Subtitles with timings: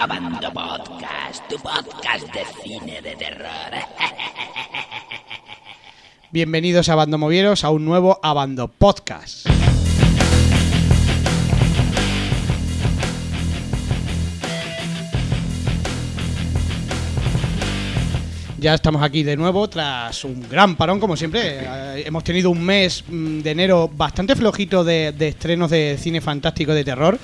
[0.00, 3.48] Abando Podcast, tu podcast de cine de terror.
[6.30, 9.48] Bienvenidos a Abando Movieros a un nuevo Abando Podcast.
[18.60, 21.58] Ya estamos aquí de nuevo tras un gran parón, como siempre.
[21.60, 26.20] Eh, hemos tenido un mes mm, de enero bastante flojito de, de estrenos de cine
[26.20, 27.18] fantástico de terror.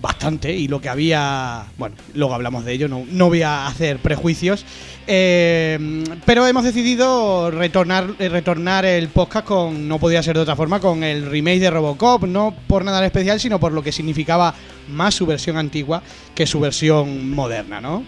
[0.00, 1.64] Bastante, y lo que había.
[1.76, 4.64] Bueno, luego hablamos de ello, no, no voy a hacer prejuicios.
[5.06, 9.88] Eh, pero hemos decidido retornar, eh, retornar el podcast con.
[9.88, 12.24] No podía ser de otra forma, con el remake de Robocop.
[12.24, 14.54] No por nada en especial, sino por lo que significaba
[14.88, 16.02] más su versión antigua
[16.34, 18.02] que su versión moderna, ¿no?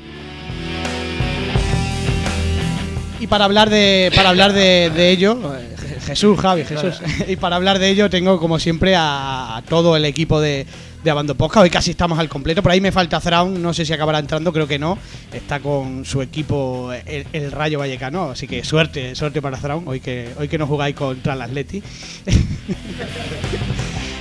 [3.21, 7.01] Y para hablar de, para hablar de, de ello, eh, Je- Jesús, Javi, Jesús.
[7.29, 10.67] Y para hablar de ello tengo como siempre a todo el equipo de,
[11.03, 11.65] de Abando Podcast.
[11.65, 12.63] Hoy casi estamos al completo.
[12.63, 14.99] Por ahí me falta Thrawn, no sé si acabará entrando, creo que no.
[15.33, 20.01] Está con su equipo el, el Rayo Vallecano, así que suerte, suerte para Thrawn, hoy
[20.01, 21.83] que, hoy que no jugáis contra el Atleti.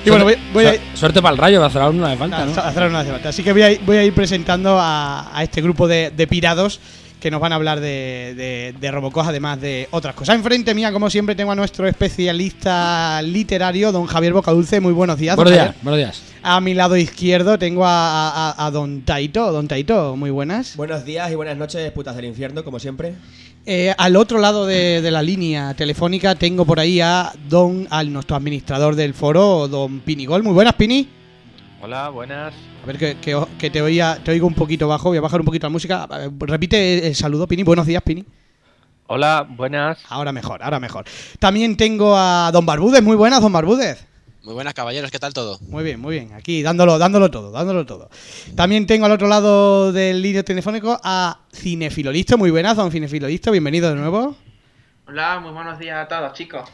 [0.06, 2.18] y bueno, voy, voy a, Su- Suerte para el rayo, a hacer aún no hace
[2.18, 2.52] falta, ¿no?
[2.62, 3.30] a- no hace falta.
[3.30, 6.80] Así que voy a, voy a ir presentando a, a este grupo de, de pirados
[7.22, 10.36] que nos van a hablar de, de, de Robocop, además de otras cosas.
[10.36, 14.81] Enfrente mía, como siempre, tengo a nuestro especialista literario, don Javier Bocadulce.
[14.81, 15.36] Muy buenos días.
[15.36, 15.83] Buenos días, Javier.
[15.83, 16.23] buenos días.
[16.44, 19.52] A mi lado izquierdo tengo a, a- a don Taito.
[19.52, 20.75] Don Taito, muy buenas.
[20.75, 23.14] Buenos días y buenas noches, putas del infierno, como siempre.
[23.67, 28.11] Eh, al otro lado de, de la línea telefónica tengo por ahí a don, al
[28.11, 30.42] nuestro administrador del foro, don Pinigol.
[30.42, 31.08] Muy buenas, Pini.
[31.83, 32.53] Hola, buenas.
[32.82, 35.10] A ver, que, que, que te, oía, te oigo un poquito bajo.
[35.10, 36.08] Voy a bajar un poquito la música.
[36.40, 37.64] Repite el saludo, Pini.
[37.64, 38.26] Buenos días, Pini.
[39.08, 40.00] Hola, buenas.
[40.10, 41.06] Ahora mejor, ahora mejor.
[41.38, 43.04] También tengo a don Barbúdez.
[43.04, 44.08] Muy buenas, don Barbúdez.
[44.44, 45.60] Muy buenas caballeros, ¿qué tal todo?
[45.68, 46.34] Muy bien, muy bien.
[46.34, 48.10] Aquí dándolo, dándolo todo, dándolo todo.
[48.56, 52.40] También tengo al otro lado del línea telefónico a Cinefilolisto.
[52.40, 53.52] Muy buenas, don Cinefilolisto.
[53.52, 54.36] Bienvenido de nuevo.
[55.08, 56.68] Hola, muy buenos días a todos, chicos.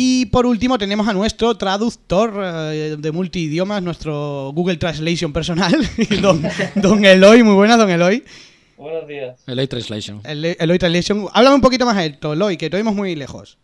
[0.00, 2.32] Y por último tenemos a nuestro traductor
[2.72, 5.74] eh, de multidiomas, nuestro Google Translation personal,
[6.22, 6.40] don,
[6.76, 7.42] don Eloy.
[7.42, 8.22] Muy buenas, don Eloy.
[8.76, 9.40] Buenos días.
[9.44, 10.20] El Late Translation.
[10.22, 11.26] El- Eloy Translation.
[11.32, 13.58] Háblame un poquito más alto, Eloy, que te oímos muy lejos.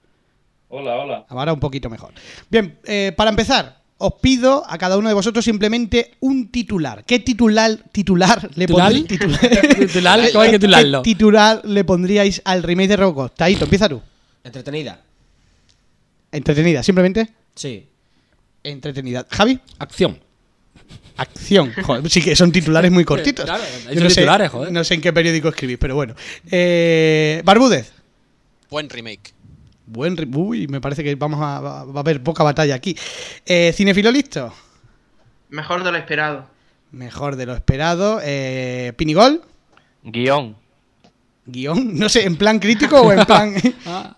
[0.70, 1.24] Hola, hola.
[1.28, 2.12] Ahora un poquito mejor.
[2.50, 7.04] Bien, eh, para empezar, os pido a cada uno de vosotros simplemente un titular.
[7.04, 8.92] ¿Qué titular, titular le ¿Titular?
[8.92, 9.06] pondríais?
[9.06, 11.02] Titular, Titular, ¿cómo hay que titularlo?
[11.02, 13.32] ¿Qué titular le pondríais al remake de Robocop?
[13.36, 14.02] Taito, empieza tú.
[14.42, 14.98] Entretenida.
[16.36, 17.86] Entretenida, simplemente Sí.
[18.62, 19.26] entretenida.
[19.30, 20.18] Javi, Acción.
[21.16, 21.72] acción.
[21.82, 23.44] Joder, sí que son titulares muy cortitos.
[23.46, 24.72] Claro, hay Yo no sé- titulares, joder.
[24.72, 26.14] No sé en qué periódico escribís, pero bueno.
[26.50, 27.92] Eh, Barbúdez.
[28.70, 29.32] Buen remake.
[29.86, 32.96] Buen ri- Uy, me parece que vamos a, va va a haber poca batalla aquí.
[33.46, 34.52] Eh, ¿Cinefilo listo?
[35.50, 36.46] Mejor de lo esperado.
[36.90, 38.20] Mejor de lo esperado.
[38.24, 39.42] Eh, ¿Pinigol?
[40.02, 40.56] Guión.
[41.46, 41.96] ¿Guión?
[41.98, 43.54] No sé, ¿en plan crítico o en plan,
[43.86, 44.16] Ah,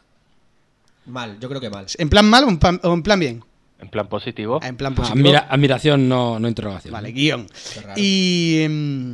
[1.06, 1.87] Mal, yo creo que mal.
[1.97, 3.44] en plan mal o en plan, o en plan bien?
[3.81, 4.59] En plan positivo.
[4.62, 5.19] Ah, En plan positivo.
[5.28, 6.93] admira- admiración, no, no interrogación.
[6.93, 7.47] Vale, guion.
[7.97, 8.67] Y...
[8.69, 9.12] mm,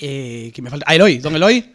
[0.00, 0.84] eh, ¿Qué me falta?
[0.88, 1.18] Ah, Eloy.
[1.18, 1.72] ¿Don Eloy?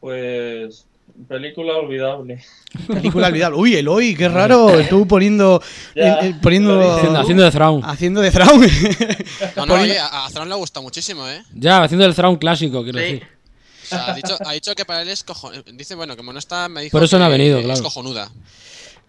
[0.00, 0.84] Pues.
[1.26, 2.44] Película olvidable.
[2.86, 3.56] Película olvidable.
[3.58, 4.78] Uy, Eloy, qué raro.
[4.78, 5.60] Estuvo poniendo...
[5.96, 7.84] Ya, eh, eh, poniendo Haciendo, haciendo de Thrawn.
[7.84, 8.60] haciendo de Thrawn.
[8.60, 8.68] No, no,
[9.74, 11.42] Poniendo- oye, a, a Thrawn le gusta muchísimo, ¿eh?
[11.54, 13.04] Ya, haciendo el Thrawn clásico, quiero Sí.
[13.04, 13.26] decir.
[13.88, 15.62] Sea, ha dicho, ha dicho que para él es cojonuda.
[15.72, 17.82] Dice, bueno, como no está, me dijo Por eso que no ha venido, es claro.
[17.82, 18.30] cojonuda.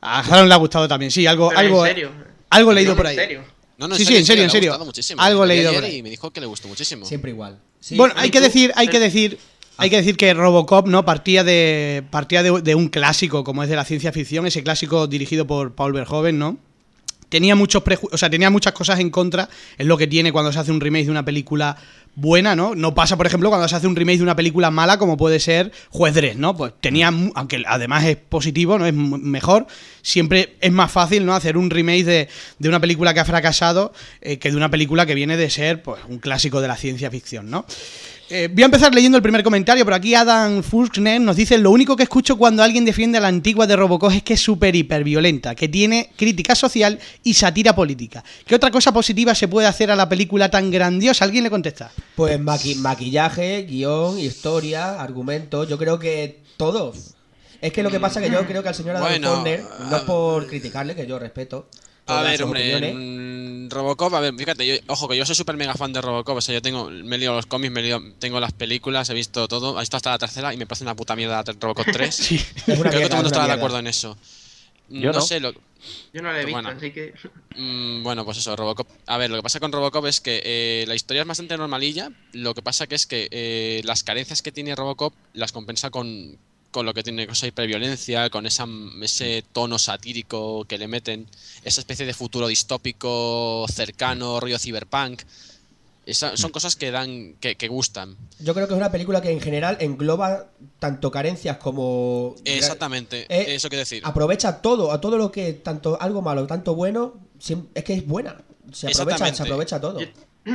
[0.01, 1.27] A Thrawn le ha gustado también, sí.
[1.27, 2.11] Algo, Pero algo, en serio.
[2.49, 3.15] algo leído por ¿En ahí.
[3.17, 3.43] serio?
[3.77, 4.69] No, no, Sí, sí, en serio, en le ha serio.
[4.71, 5.21] gustado muchísimo.
[5.21, 5.97] Algo leído por ahí.
[5.97, 7.05] Y me dijo que le gustó muchísimo.
[7.05, 7.59] Siempre igual.
[7.79, 7.95] Sí.
[7.95, 9.39] bueno, hay ¿y que decir, hay que Pero- decir,
[9.77, 11.05] hay que decir que Robocop, ¿no?
[11.05, 15.07] Partía de, partía de, de un clásico, como es de la ciencia ficción, ese clásico
[15.07, 16.57] dirigido por Paul Verhoeven, ¿no?
[17.29, 20.59] Tenía muchos o sea, tenía muchas cosas en contra, es lo que tiene cuando se
[20.59, 21.77] hace un remake de una película
[22.15, 22.75] buena, ¿no?
[22.75, 25.39] No pasa, por ejemplo, cuando se hace un remake de una película mala como puede
[25.39, 26.55] ser Juez ¿no?
[26.55, 28.85] Pues tenía, aunque además es positivo, ¿no?
[28.85, 29.67] Es mejor,
[30.01, 31.33] siempre es más fácil, ¿no?
[31.33, 35.05] Hacer un remake de, de una película que ha fracasado eh, que de una película
[35.05, 37.65] que viene de ser, pues, un clásico de la ciencia ficción, ¿no?
[38.31, 41.71] Eh, voy a empezar leyendo el primer comentario, pero aquí Adam Fuchner nos dice, lo
[41.71, 44.75] único que escucho cuando alguien defiende a la antigua de Robocop es que es súper
[44.75, 48.23] hiper violenta, que tiene crítica social y sátira política.
[48.45, 51.25] ¿Qué otra cosa positiva se puede hacer a la película tan grandiosa?
[51.25, 51.91] ¿Alguien le contesta?
[52.15, 57.15] Pues maqui- maquillaje, guion, historia, argumentos, yo creo que todos.
[57.61, 59.61] Es que lo que pasa que yo creo que al señor Adam Bueno, no es
[59.91, 61.67] ah, por criticarle, que yo respeto.
[62.09, 62.91] A ver, hombre, opiniones.
[62.95, 66.37] en Robocop, a ver, fíjate, yo- ojo, que yo soy súper mega fan de Robocop,
[66.37, 69.09] o sea, yo tengo, me he leído los cómics, me he leído, tengo las películas,
[69.09, 71.85] he visto todo, he visto hasta la tercera y me parece una puta mierda Robocop
[71.91, 72.15] 3.
[72.15, 72.37] Sí.
[72.65, 73.53] Creo que todo el mierda, mundo es una estará de mierda.
[73.55, 74.17] acuerdo en eso.
[74.91, 75.21] Yo no.
[75.21, 75.51] sé, lo,
[76.13, 76.69] Yo no la he visto, Bueno.
[76.77, 77.13] así que.
[77.55, 78.87] Mm, bueno, pues eso, Robocop.
[79.05, 82.09] A ver, lo que pasa con Robocop es que eh, la historia es bastante normalilla.
[82.31, 86.37] Lo que pasa que es que eh, las carencias que tiene Robocop las compensa con,
[86.71, 88.67] con lo que tiene cosa hiperviolencia, con esa,
[89.01, 91.27] ese tono satírico que le meten,
[91.63, 95.21] esa especie de futuro distópico cercano, rollo cyberpunk.
[96.05, 98.15] Esa- son cosas que dan, que, que gustan.
[98.39, 100.47] Yo creo que es una película que en general engloba
[100.79, 102.35] tanto carencias como.
[102.45, 104.01] Exactamente, Eh, eso quiero decir.
[104.05, 107.13] Aprovecha todo, a todo lo que, tanto algo malo, tanto bueno,
[107.75, 108.41] es que es buena.
[108.71, 109.99] Se aprovecha, se aprovecha todo.
[109.99, 110.05] Yo,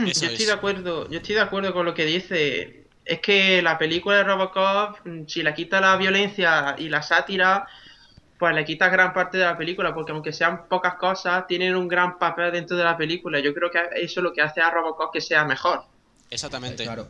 [0.06, 0.46] estoy es.
[0.46, 2.83] de acuerdo, yo estoy de acuerdo con lo que dice.
[3.04, 7.66] Es que la película de Robocop, mm, si le quita la violencia y la sátira,
[8.38, 11.88] pues le quitas gran parte de la película, porque aunque sean pocas cosas, tienen un
[11.88, 13.40] gran papel dentro de la película.
[13.40, 15.84] Yo creo que eso es lo que hace a Robocop que sea mejor.
[16.30, 16.84] Exactamente.
[16.84, 17.06] Claro.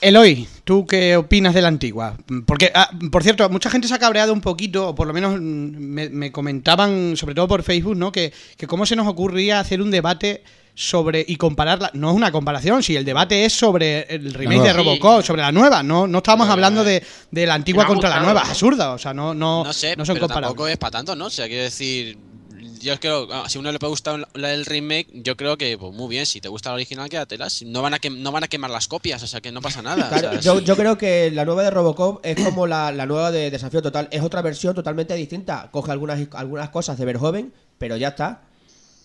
[0.00, 2.16] Eloy, ¿tú qué opinas de la antigua?
[2.46, 5.40] Porque, ah, por cierto, mucha gente se ha cabreado un poquito, o por lo menos
[5.40, 8.12] mm, me, me comentaban, sobre todo por Facebook, ¿no?
[8.12, 10.42] Que, que cómo se nos ocurría hacer un debate
[10.74, 11.90] sobre y compararla.
[11.94, 15.52] No es una comparación, si el debate es sobre el remake de Robocop, sobre la
[15.52, 15.82] nueva.
[15.82, 18.42] No, no estábamos hablando de, de la antigua contra la nueva.
[18.42, 20.48] Es absurda, o sea, no, no, No sé, no son pero comparables.
[20.50, 21.26] tampoco es para tanto, ¿no?
[21.26, 22.18] O sea, quiero decir,
[22.80, 25.76] yo creo, ah, si a uno le puede gustar la del remake, yo creo que,
[25.78, 27.48] pues muy bien, si te gusta la original, quédatela.
[27.66, 29.82] No van a, quem- no van a quemar las copias, o sea, que no pasa
[29.82, 30.06] nada.
[30.06, 30.64] o Claro, sea, yo, sí.
[30.64, 34.08] yo creo que la nueva de Robocop es como la, la nueva de Desafío Total.
[34.10, 35.68] Es otra versión totalmente distinta.
[35.70, 38.42] Coge algunas, algunas cosas de Verhoeven, pero ya está.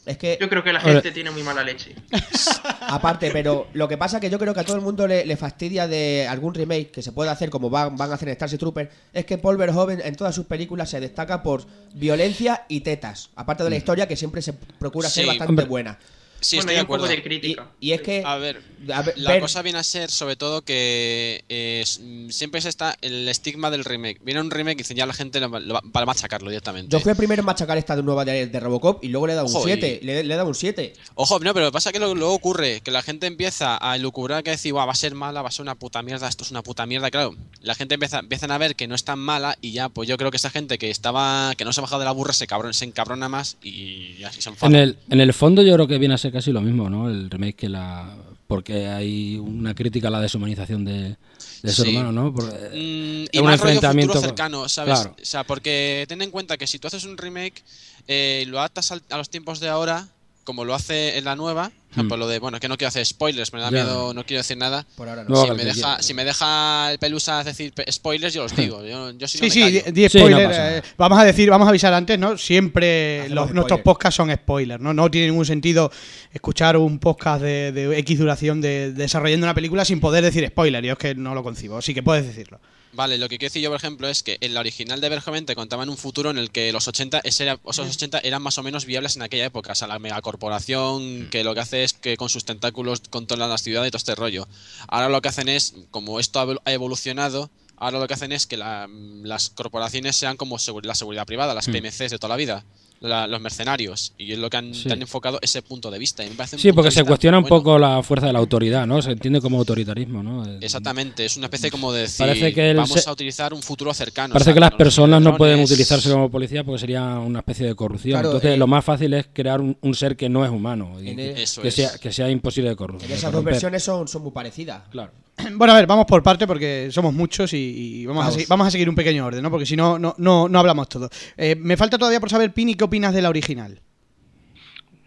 [0.05, 1.93] Es que, Yo creo que la gente tiene muy mala leche.
[2.81, 5.25] aparte, pero lo que pasa es que yo creo que a todo el mundo le,
[5.25, 8.35] le fastidia de algún remake que se puede hacer como van, van a hacer en
[8.35, 8.89] Starship Troopers.
[9.13, 13.29] Es que Paul Verhoeven en todas sus películas se destaca por violencia y tetas.
[13.35, 15.65] Aparte de la historia que siempre se procura ser bastante Hombre.
[15.65, 15.99] buena.
[16.41, 17.07] Sí, bueno, estoy de un poco acuerdo.
[17.13, 17.71] de Y, crítica.
[17.79, 18.23] y es que...
[18.25, 18.61] A ver,
[18.93, 22.69] a ver, la ver- cosa viene a ser sobre todo que eh, mm, siempre se
[22.69, 24.19] está el estigma del remake.
[24.23, 26.49] Viene un remake y dicen ya la gente lo va, lo va- va a machacarlo
[26.49, 26.91] directamente.
[26.95, 29.35] Yo fui el primero en machacar esta nueva de, de Robocop y luego le he
[29.35, 29.99] dado un Ojo, y- 7.
[30.03, 30.93] Le, le he dado un 7.
[31.15, 33.77] Ojo, no, pero lo que pasa es que lo- luego ocurre que la gente empieza
[33.81, 36.27] a elucubrar que decir, "Buah, va a ser mala, va a ser una puta mierda,
[36.27, 37.35] esto es una puta mierda, claro.
[37.61, 40.17] La gente empieza, empiezan a ver que no es tan mala y ya, pues yo
[40.17, 42.47] creo que esa gente que estaba, que no se ha bajado de la burra se,
[42.47, 44.69] cabrón, se encabrona más y así se enfada.
[44.71, 47.09] En el, en el fondo yo creo que viene a ser casi lo mismo, ¿no?
[47.09, 48.15] El remake que la...
[48.47, 51.17] Porque hay una crítica a la deshumanización de,
[51.61, 51.91] del ser Sí.
[51.91, 52.33] humano, ¿no?
[52.33, 54.95] Porque Mm, es y un más enfrentamiento cercano, ¿sabes?
[55.01, 55.15] Claro.
[55.21, 57.63] O sea, porque ten en cuenta que si tú haces un remake,
[58.07, 60.07] eh, lo adaptas a los tiempos de ahora,
[60.43, 62.07] como lo hace en la nueva, Mm.
[62.07, 63.83] por lo de, bueno, es que no quiero hacer spoilers, me da Ya.
[63.83, 64.85] miedo, no quiero decir nada.
[64.95, 65.29] Por ahora no.
[65.29, 66.01] No, si, me deja, quiera.
[66.03, 68.85] si me deja el pelusa decir spoilers, yo los digo.
[68.85, 71.49] Yo, yo si no Sí, me sí, di- di Sí, no eh, vamos a decir,
[71.49, 72.37] vamos a avisar antes, ¿no?
[72.37, 74.93] Siempre Hacemos los- nuestros podcasts son spoilers, ¿no?
[74.93, 75.91] No tiene ningún sentido
[76.31, 80.83] escuchar un podcast de, de X duración de, desarrollando una película sin poder decir spoiler.
[80.83, 82.59] Yo es que no lo concibo, así que puedes decirlo.
[82.91, 85.45] Vale, lo que quiero decir yo, por ejemplo, es que en la original de Verhoeven
[85.45, 88.57] te contaban un futuro en el que los 80, ese era- esos 80 eran más
[88.57, 89.73] o menos viables en aquella época.
[89.73, 93.61] O sea, la megacorporación que lo que hace es que con sus tentáculos controlan las
[93.61, 94.47] ciudades y todo este rollo.
[94.87, 98.31] Ahora lo que hacen es, como esto ha evol- ha evolucionado, ahora lo que hacen
[98.31, 98.89] es que la-
[99.21, 102.65] las corporaciones sean como la seguridad privada, las PMCs de toda la vida.
[103.01, 104.91] La- los mercenarios y es lo que han, Sí.
[104.91, 107.43] han enfocado ese punto de vista y me parece un Sí, porque se cuestiona un
[107.43, 107.57] bueno.
[107.57, 109.01] poco la fuerza de la autoridad, ¿no?
[109.01, 110.43] Se entiende como autoritarismo, ¿no?
[110.61, 113.61] Exactamente es una especie como de decir Parece que el vamos se- a utilizar un
[113.61, 117.19] futuro cercano Parece o sea, que las personas no pueden utilizarse como policía porque sería
[117.19, 118.13] una especie de corrupción.
[118.19, 120.97] Claro, Entonces, eh, lo más fácil es crear un, un ser que no es humano.
[121.01, 123.11] y En que, el- sea, que sea imposible de corrupción.
[123.11, 124.83] Esas dos versiones son, son muy parecidas.
[124.89, 125.11] Claro.
[125.55, 128.33] Bueno, a ver, vamos por parte porque somos muchos y, y vamos, A Vamos.
[128.33, 129.49] seguir, vamos a seguir un pequeño orden, ¿no?
[129.51, 131.09] Porque si no, no, no, no hablamos todo.
[131.37, 133.81] Eh, me falta todavía por saber, Pini, ¿qué opinas de la original?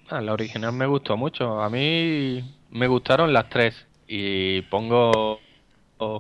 [0.09, 1.62] Ah, la original me gustó mucho.
[1.62, 3.75] A mí me gustaron las tres
[4.07, 5.40] y pongo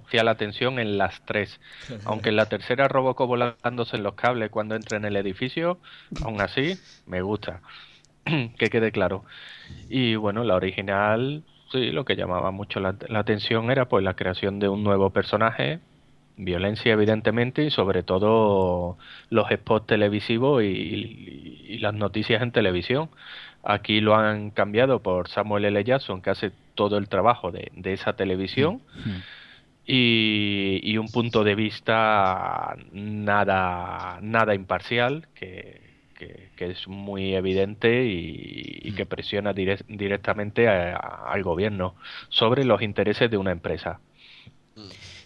[0.06, 1.60] fiel atención en las tres.
[2.04, 5.78] Aunque en la tercera Robocop volándose en los cables cuando entra en el edificio,
[6.22, 7.60] aún así me gusta.
[8.24, 9.24] que quede claro.
[9.88, 14.14] Y bueno, la original, sí, lo que llamaba mucho la, la atención era pues la
[14.14, 15.80] creación de un nuevo personaje,
[16.36, 18.98] violencia evidentemente y sobre todo
[19.30, 23.10] los spots televisivos y, y- y las noticias en televisión.
[23.64, 25.84] Aquí lo han cambiado por Samuel L.
[25.84, 28.82] Jackson, que hace todo el trabajo de, de esa televisión.
[29.84, 35.81] Y, y un punto de vista nada, nada imparcial, que,
[36.26, 41.94] que- que es muy evidente y, y que presiona direc- directamente a- al gobierno
[42.28, 44.00] sobre los intereses de una empresa.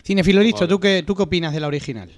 [0.05, 2.11] Cinefilo listo, ¿tú qué, ¿tú qué opinas de la original?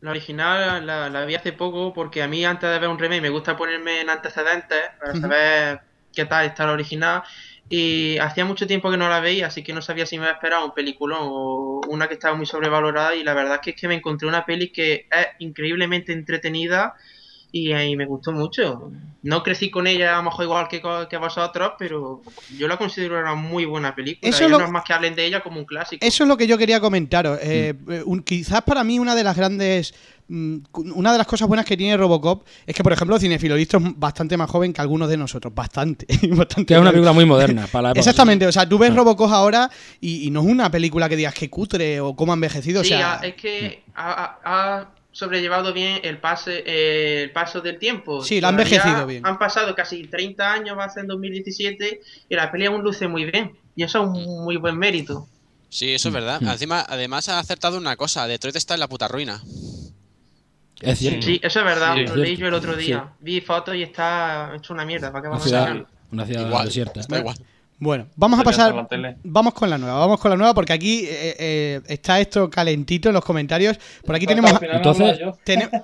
[0.00, 3.20] La original la, la vi hace poco porque a mí antes de ver un remake
[3.22, 5.80] me gusta ponerme en antecedentes para saber
[6.14, 7.22] qué tal está la original.
[7.68, 10.30] Y hacía mucho tiempo que no la veía, así que no sabía si me iba
[10.32, 13.14] a esperar un peliculón o una que estaba muy sobrevalorada.
[13.16, 16.94] Y la verdad es que, es que me encontré una peli que es increíblemente entretenida
[17.52, 18.90] y, eh, y me gustó mucho.
[19.22, 22.22] No crecí con ella a lo mejor igual que, que vosotros, pero
[22.56, 24.30] yo la considero una muy buena película.
[24.30, 26.04] Eso y lo- no es más que hablen de ella como un clásico.
[26.06, 27.38] Eso es lo que yo quería comentaros.
[27.42, 29.92] Eh, eh, un- quizás para mí una de las grandes...
[30.28, 30.58] mm,
[30.94, 33.82] Una de las cosas buenas que tiene Robocop es que, por ejemplo, Cinefilo Listo es
[33.98, 35.52] bastante más joven que algunos de nosotros.
[35.52, 36.06] Bastante.
[36.30, 37.98] bastante Que es una película muy moderna para la época.
[38.00, 38.46] Exactamente.
[38.46, 39.68] O sea, tú ves Robocop ahora
[40.00, 42.84] y, y no es una película que digas que cutre o cómo ha envejecido.
[42.84, 44.38] Sí, o sea, es que ha, ha-
[44.80, 44.88] ha
[45.18, 48.22] sobrellevado bien el pase eh, el paso del tiempo.
[48.24, 49.26] Sí, la ha Todavía envejecido bien.
[49.26, 53.08] Han pasado casi 30 años, va a ser en 2017, y la peli aún luce
[53.08, 53.56] muy bien.
[53.74, 55.26] Y eso es un muy buen mérito.
[55.70, 56.40] Sí, eso es verdad.
[56.42, 58.26] Encima, además ha acertado una cosa.
[58.28, 59.42] Detroit está en la puta ruina.
[60.80, 61.26] Es cierto.
[61.26, 62.06] Sí, eso es verdad, Sí.
[62.06, 62.86] lo leí yo el otro Sí.
[62.86, 63.12] día.
[63.18, 65.10] Vi fotos y está hecho una mierda.
[65.10, 65.86] ¿Para qué Una vamos a ciudad, engañar?
[66.12, 67.00] una ciudad Igual, desierta.
[67.00, 67.36] está igual.
[67.80, 68.74] Bueno, vamos a pasar.
[69.22, 73.08] Vamos con la nueva, vamos con la nueva porque aquí eh, eh, está esto calentito
[73.08, 73.78] en los comentarios.
[74.04, 74.52] Por aquí tenemos.
[74.60, 75.20] entonces-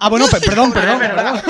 [0.01, 1.41] ah, bueno, pe- perdón, perdón, perdón.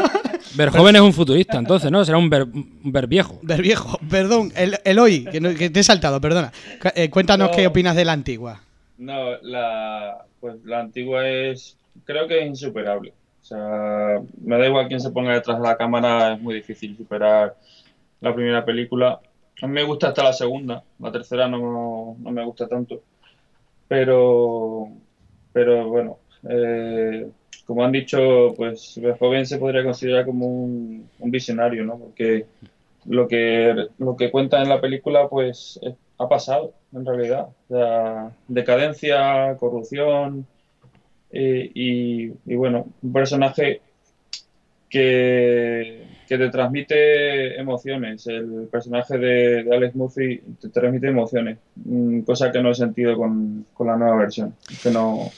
[0.54, 2.04] Ver joven es un futurista, entonces, ¿no?
[2.04, 3.38] Será un ver, un ver viejo.
[3.42, 6.52] Ver viejo, perdón, el, Eloy, que, no- que te he saltado, perdona.
[6.94, 7.56] Eh, cuéntanos No.
[7.56, 8.60] qué opinas de la antigua.
[8.98, 13.14] No, la, pues la antigua es, creo que es insuperable.
[13.42, 16.96] O sea, me da igual quién se ponga detrás de la cámara, es muy difícil
[16.96, 17.56] superar
[18.20, 19.18] la primera película.
[19.62, 23.02] A mí me gusta hasta la segunda, la tercera no, no me gusta tanto.
[23.88, 24.88] Pero,
[25.52, 26.18] pero bueno,
[26.48, 27.28] eh,
[27.66, 31.98] como han dicho, pues Verhoeven se podría considerar como un, visionario, ¿no?
[31.98, 32.46] Porque
[33.06, 35.80] lo que, lo que cuenta en la película, pues
[36.18, 37.48] ha pasado, en realidad.
[38.48, 40.46] Decadencia, corrupción
[41.30, 43.80] eh, y, y, bueno, un personaje
[44.88, 48.26] que, que te transmite emociones.
[48.26, 53.66] El personaje de, Alex Murphy te transmite emociones, mm, cosa que no he sentido con,
[53.74, 54.54] con la nueva versión.
[54.82, 55.30] Que no,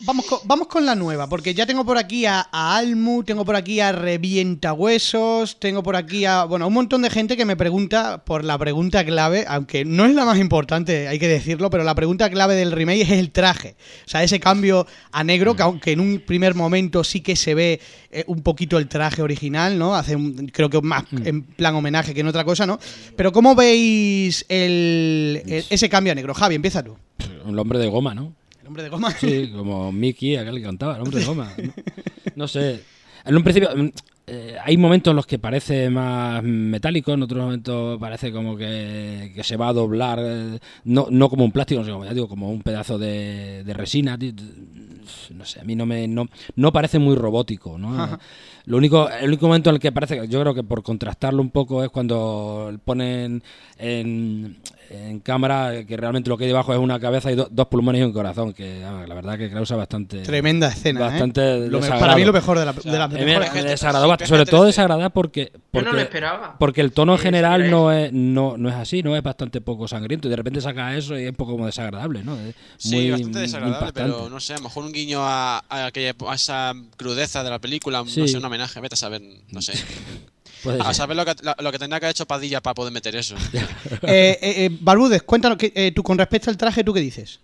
[0.00, 3.44] Vamos con, vamos con la nueva, porque ya tengo por aquí a, a Almu, tengo
[3.44, 6.44] por aquí a Revienta Huesos, tengo por aquí a.
[6.44, 10.14] Bueno, un montón de gente que me pregunta por la pregunta clave, aunque no es
[10.14, 13.76] la más importante, hay que decirlo, pero la pregunta clave del remake es el traje.
[14.06, 17.54] O sea, ese cambio a negro, que aunque en un primer momento sí que se
[17.54, 19.94] ve eh, un poquito el traje original, ¿no?
[19.94, 22.78] Hace un- creo que más en plan homenaje que en otra cosa, ¿no?
[23.16, 26.34] Pero ¿cómo veis el, el- ese cambio a negro?
[26.34, 26.96] Javi, empieza tú.
[27.44, 28.34] Un hombre de goma, ¿no?
[28.70, 29.10] Hombre de goma.
[29.10, 31.52] Sí, como Mickey, aquel que cantaba, el hombre de goma.
[31.58, 31.72] No,
[32.36, 32.80] no sé.
[33.24, 33.88] En un principio mm,
[34.28, 39.32] eh, hay momentos en los que parece más metálico, en otros momentos parece como que,
[39.34, 42.28] que se va a doblar, eh, no, no como un plástico, sino como, ya digo,
[42.28, 44.16] como un pedazo de, de resina.
[44.16, 48.20] No sé, a mí no me no, no parece muy robótico, ¿no?
[48.66, 51.50] Lo único, el único momento en el que parece, yo creo que por contrastarlo un
[51.50, 53.42] poco es cuando ponen
[53.78, 54.56] en,
[54.90, 58.00] en cámara que realmente lo que hay debajo es una cabeza y do- dos pulmones
[58.00, 61.00] y un corazón, que ah, la verdad que causa bastante Tremenda escena.
[61.00, 61.02] ¿eh?
[61.04, 62.00] bastante Lo me- desagrado.
[62.00, 64.28] para mí lo mejor de la, de la A mí mejor- me- me desagradó bastante,
[64.28, 66.56] sobre todo desagradar porque, Yo porque no lo esperaba.
[66.58, 69.88] porque el tono Sí, general no es no, no es así, no es bastante poco
[69.88, 72.36] sangriento y de repente saca eso y es un poco como desagradable, ¿no?
[72.38, 74.12] Es Sí, muy bastante desagradable, impactante.
[74.18, 77.50] pero no sé, a lo mejor un guiño a, a aquella- a esa crudeza de
[77.50, 78.20] la película, Sí.
[78.20, 79.72] no sé, homenaje, vete a saber, no sé.
[80.62, 83.16] Puede A saber lo que, lo, que tendría que haber hecho Padilla para poder meter
[83.16, 83.34] eso.
[84.02, 87.40] Eh, eh, eh, Barbudes, cuéntanos, que, eh, tú con respecto al traje, ¿tú qué dices?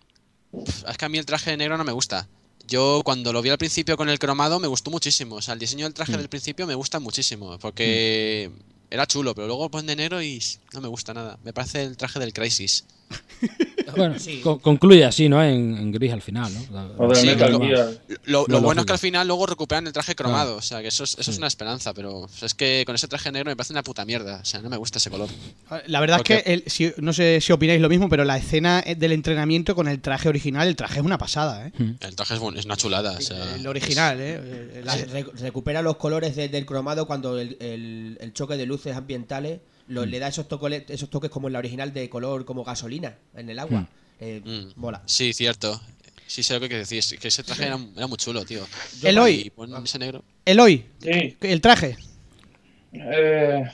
[0.89, 2.29] Es que a mí el traje de negro no me gusta.
[2.69, 5.37] Yo cuando lo vi al principio con el cromado me gustó muchísimo.
[5.37, 6.17] O sea, el diseño del traje Mm.
[6.19, 7.59] del principio me gusta muchísimo.
[7.59, 8.51] Porque
[8.91, 10.43] era chulo, pero luego ponen de negro y
[10.75, 11.39] no me gusta nada.
[11.45, 12.85] Me parece el traje del Crisis.
[13.95, 15.43] Bueno, con- concluye así, ¿no?
[15.43, 17.15] En, en gris al final, ¿no?
[17.15, 17.27] Sí.
[18.25, 20.57] Lo, No, lo bueno es que al final luego recuperan el traje cromado.
[20.57, 21.39] O sea, que eso es, eso es Sí.
[21.39, 21.95] una esperanza.
[21.95, 24.41] Pero es que con ese traje negro me parece una puta mierda.
[24.43, 25.29] O sea, no me gusta ese color.
[25.87, 28.37] La verdad Porque- es que, el- si- no sé si opináis lo mismo, pero la
[28.37, 31.73] escena eh, del entrenamiento con el traje original, el traje es una pasada, ¿eh?
[32.01, 33.13] El traje es, buen- es una chulada.
[33.13, 34.41] O sea, El original, ¿eh?
[34.43, 38.67] Eh, la- re- recupera los colores de- del cromado cuando el, el- el choque de
[38.67, 42.45] luces ambientales lo- le da esos, tocole- esos toques como en la original de color
[42.45, 43.87] como gasolina en el agua.
[44.21, 44.81] Eh, Mm.
[44.81, 45.03] Mola.
[45.07, 45.81] Sí, cierto.
[46.27, 47.15] Sí sé lo que decís.
[47.21, 48.63] Que ese traje era, era muy chulo, tío.
[49.03, 49.43] Eloy.
[49.47, 50.25] Y ponen ese negro.
[50.45, 51.97] Eloy, Sí, el traje.
[52.93, 53.65] Eh,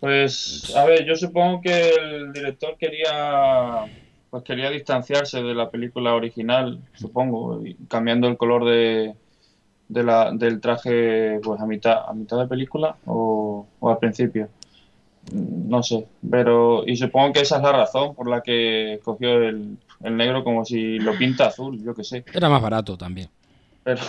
[0.00, 3.84] pues, a ver, yo supongo que el director quería,
[4.30, 9.14] pues quería distanciarse de la película original, supongo, cambiando el color de,
[9.88, 14.48] de la, del traje, pues a mitad, a mitad de película o, o al principio.
[15.32, 19.76] No sé, pero y supongo que esa es la razón por la que cogió el,
[20.04, 22.24] el negro como si lo pinta azul, yo qué sé.
[22.32, 23.28] Era más barato también.
[23.82, 24.00] Pero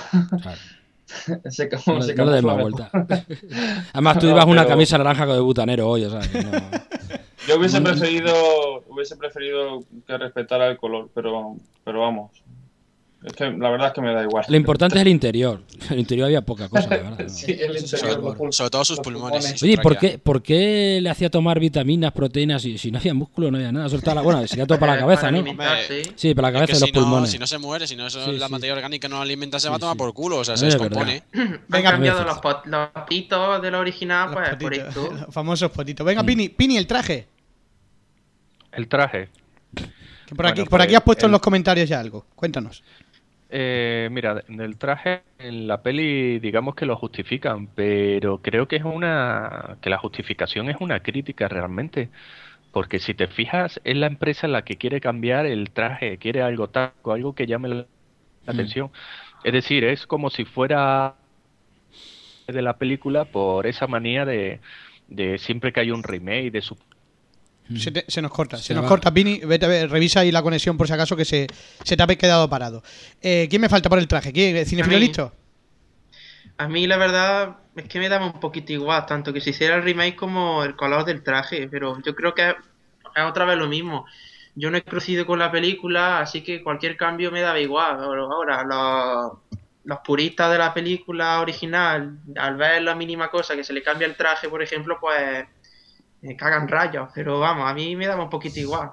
[0.42, 0.58] Claro.
[1.50, 2.90] se, No, se no le des más camufla vuelta.
[2.94, 3.24] mejor.
[3.94, 6.52] Además, tú No, ibas una camisa naranja de butanero hoy, o sea, que no-
[7.48, 8.34] Yo hubiese preferido,
[8.90, 12.32] hubiese preferido que respetara el color, pero, pero vamos.
[13.26, 14.44] Es que la verdad es que me da igual.
[14.50, 15.62] Lo importante es el interior.
[15.88, 17.20] En el interior había poca cosa, de verdad.
[17.20, 17.30] ¿no?
[17.30, 19.38] Sí, el interior, Sobre, todo sus pulmones.
[19.46, 19.64] pulmones.
[19.64, 22.62] Oye, ¿por qué, ¿por qué le hacía tomar vitaminas, proteínas?
[22.62, 23.88] Si, si no había músculo, no había nada.
[24.14, 25.38] La, bueno, sería todo para la Eh, cabeza, ¿no?
[25.40, 26.04] alimentarse.
[26.16, 27.32] Sí, para la Es cabeza que y los si no, pulmones.
[27.32, 28.52] si no se muere, si no eso, Sí, la sí.
[28.52, 30.00] materia orgánica no alimenta, se Sí, va a tomar sí.
[30.00, 31.24] por culo, o sea, Es se descompone.
[31.70, 35.12] Venga, Han cambiado los, pot- los potitos de la original, Los pues por potitos, esto.
[35.26, 36.06] los famosos potitos.
[36.06, 37.28] Venga, Pini, Pini, el traje.
[38.72, 39.30] El traje.
[40.36, 42.26] Por aquí, Bueno, por aquí pues, has puesto en los comentarios ya algo.
[42.36, 42.84] Cuéntanos.
[43.56, 48.78] Eh, mira, de- del traje en la peli digamos que lo justifican, pero creo que
[48.78, 52.10] es una que la justificación es una crítica realmente,
[52.72, 56.70] porque si te fijas es la empresa la que quiere cambiar el traje, quiere algo
[56.72, 57.88] taco, algo que llame la
[58.48, 58.54] Mm.
[58.54, 58.92] atención.
[59.44, 61.20] Es decir, es como si fuera
[62.48, 64.62] de la película por esa manía de,
[65.08, 66.78] de siempre que hay un remake de su
[67.78, 68.88] Se, te- se nos corta, se, Se nos va.
[68.90, 69.40] corta, Pini.
[69.40, 71.48] Vete ver, revisa ahí la conexión por si acaso que se,
[71.84, 72.84] se te ha quedado parado.
[73.22, 74.32] Eh, ¿Quién me falta por el traje?
[74.34, 74.66] ¿Quién?
[74.66, 75.34] ¿Cinefilo listo?
[76.58, 79.76] A mí la verdad es que me daba un poquito igual, tanto que se hiciera
[79.76, 83.68] el remake como el color del traje, pero yo creo que es otra vez lo
[83.68, 84.06] mismo.
[84.56, 88.04] Yo no he crecido con la película, así que cualquier cambio me daba igual.
[88.04, 89.40] Ahora, ahora, los,
[89.86, 94.06] los puristas de la película original, al ver la mínima cosa que se le cambia
[94.08, 95.46] el traje, por ejemplo, pues
[96.24, 97.10] me cagan rayos.
[97.14, 98.92] Pero vamos, a mí me daba un poquito igual.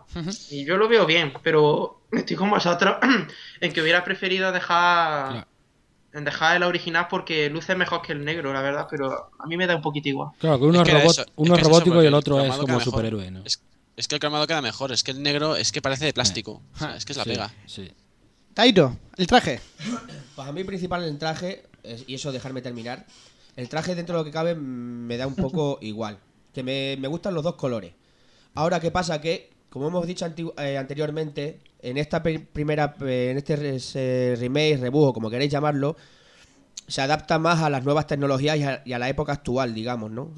[0.50, 2.96] Y yo lo veo bien, pero estoy con vosotros
[3.60, 5.46] en que hubiera preferido dejar Claro.
[6.12, 9.56] en dejar el original porque luce mejor que el negro, la verdad, pero a mí
[9.56, 10.30] me da un poquito igual.
[10.38, 12.06] Claro, que uno es, que era robot, eso, es uno que es eso, robótico y
[12.06, 13.42] el otro el es como superhéroe, ¿no?
[13.44, 13.62] Es,
[13.96, 16.62] es que el cromado queda mejor, es que el negro es que parece de plástico.
[16.96, 17.50] Es que es la Sí, pega.
[17.66, 17.90] sí.
[18.54, 19.60] Taito, el traje.
[20.34, 21.62] Pues a mí principal el traje,
[22.08, 23.06] y eso dejarme terminar,
[23.56, 26.18] el traje dentro de lo que cabe me da un poco igual.
[26.52, 27.92] Que me, me gustan los dos colores.
[28.54, 29.21] Ahora, ¿qué pasa?
[29.21, 30.26] Que, como hemos dicho
[30.59, 35.97] eh, anteriormente, en esta primera, eh, en este remake, rebujo, como queréis llamarlo,
[36.87, 40.33] se adapta más a las nuevas tecnologías y a, la época actual, digamos, ¿no?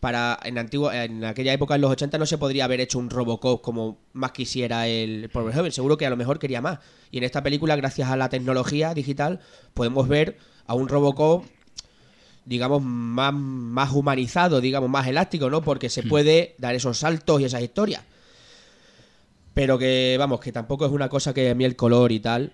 [0.00, 3.10] Para en antiguo, en aquella época, en los 80, no se podría haber hecho un
[3.10, 5.72] Robocop como más quisiera el Paul Verhoeven.
[5.72, 6.78] Seguro que a lo mejor quería más.
[7.10, 9.40] Y en esta película, gracias a la tecnología digital,
[9.74, 11.44] podemos ver a un Robocop
[12.44, 15.62] digamos, más, más humanizado, digamos, más elástico, ¿no?
[15.62, 18.02] Porque se puede dar esos saltos y esas historias.
[19.54, 22.52] Pero que, vamos, que tampoco es una cosa que a mí el color y tal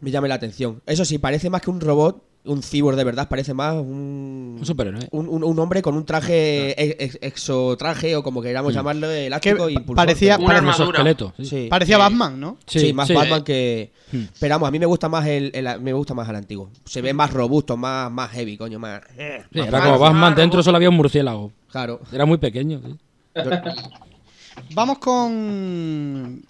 [0.00, 0.82] me llame la atención.
[0.86, 4.56] Eso sí, parece más que un robot, un cyborg de verdad, parece más un...
[4.58, 5.08] Un superhéroe.
[5.10, 9.68] Un, un- un hombre con un traje, ex- ex- exotraje o como queramos llamarlo, elástico
[9.68, 10.84] y parecía- Un armadura.
[10.98, 11.34] esqueleto.
[11.36, 11.44] Sí.
[11.44, 11.66] Sí.
[11.68, 12.02] Parecía Sí.
[12.02, 12.56] Batman, ¿no?
[12.66, 13.14] Sí, más sí.
[13.14, 13.92] Batman que.
[14.10, 14.22] Hmm.
[14.40, 16.70] Pero vamos, a mí me gusta más el, el- me gusta más el antiguo.
[16.84, 19.02] Se ve más robusto, más, más heavy, coño, más.
[19.16, 21.52] Sí, Más era como Batman, Batman, más dentro solo había un murciélago.
[21.70, 22.00] Claro.
[22.12, 22.80] Era muy pequeño.
[22.82, 22.96] sí.
[24.74, 26.42] Vamos con.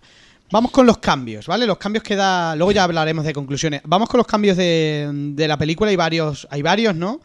[0.52, 1.64] Vamos con los cambios, ¿vale?
[1.66, 2.56] Los cambios que da.
[2.56, 3.82] Luego ya hablaremos de conclusiones.
[3.84, 5.90] Vamos con los cambios de, de la película.
[5.90, 7.20] Hay varios, hay varios, ¿no?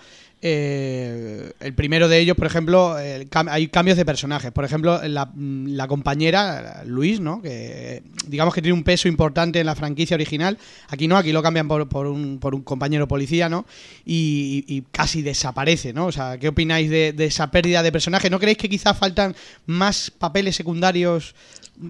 [0.48, 4.52] Eh, el primero de ellos, por ejemplo, hay cambios de personajes.
[4.52, 7.42] Por ejemplo, la, la compañera, Luis, ¿no?
[7.42, 10.60] Que digamos que tiene un peso importante en la franquicia original.
[10.90, 13.66] Aquí no, aquí lo cambian por, por un, por un compañero policía, ¿no?
[14.06, 16.06] Y, casi desaparece, ¿no?
[16.06, 18.30] O sea, ¿qué opináis de, de esa pérdida de personaje?
[18.30, 21.34] ¿No creéis que quizás faltan más papeles secundarios,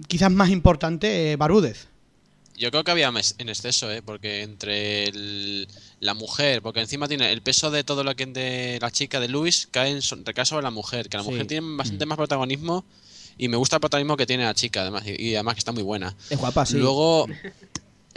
[0.08, 1.88] quizás más importantes, eh, Barúdez?
[2.56, 4.02] Yo creo que había mes- en exceso, ¿eh?
[4.02, 5.68] Porque entre el-
[6.00, 9.28] la mujer, porque encima tiene el peso de todo lo que de la chica de
[9.28, 11.30] Luis cae en, so- recae sobre la mujer, que la Sí.
[11.30, 12.08] mujer tiene bastante Mm.
[12.08, 12.84] más protagonismo
[13.38, 15.72] y me gusta el protagonismo que tiene la chica, además, y, y además que está
[15.72, 16.16] muy buena.
[16.30, 16.76] Es guapa, sí.
[16.78, 17.26] Luego,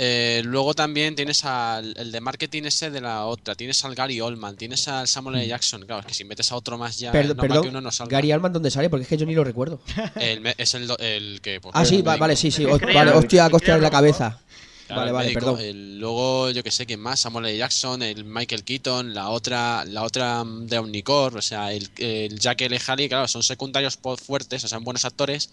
[0.02, 4.22] eh, luego también tienes al el de marketing ese de la otra, tienes al Gary
[4.22, 5.48] Oldman, tienes al Samuel L.
[5.48, 8.12] Jackson, claro, es que si metes a otro más ya perdón, que uno no salga.
[8.18, 8.90] Gary Alman, ¿dónde sale?
[8.90, 9.82] Porque es que yo ni lo recuerdo.
[10.16, 11.60] El me- es el, el que...
[11.60, 12.22] pues, Ah, sí, el va- médico.
[12.22, 12.64] vale, sí, sí.
[12.64, 14.40] El o- que vale, el que hostia en la cabeza.
[14.88, 15.60] Claro, vale, el vale, médico, perdón.
[15.66, 17.58] el- luego, yo que sé, quién más, Samuel L.
[17.58, 22.40] Jackson, el Michael Keaton, la otra, la otra mm, de Omnicorp, o sea, el, el
[22.40, 22.80] Jack L.
[22.88, 25.50] Haley, claro, son secundarios po- fuertes, o sea, buenos actores.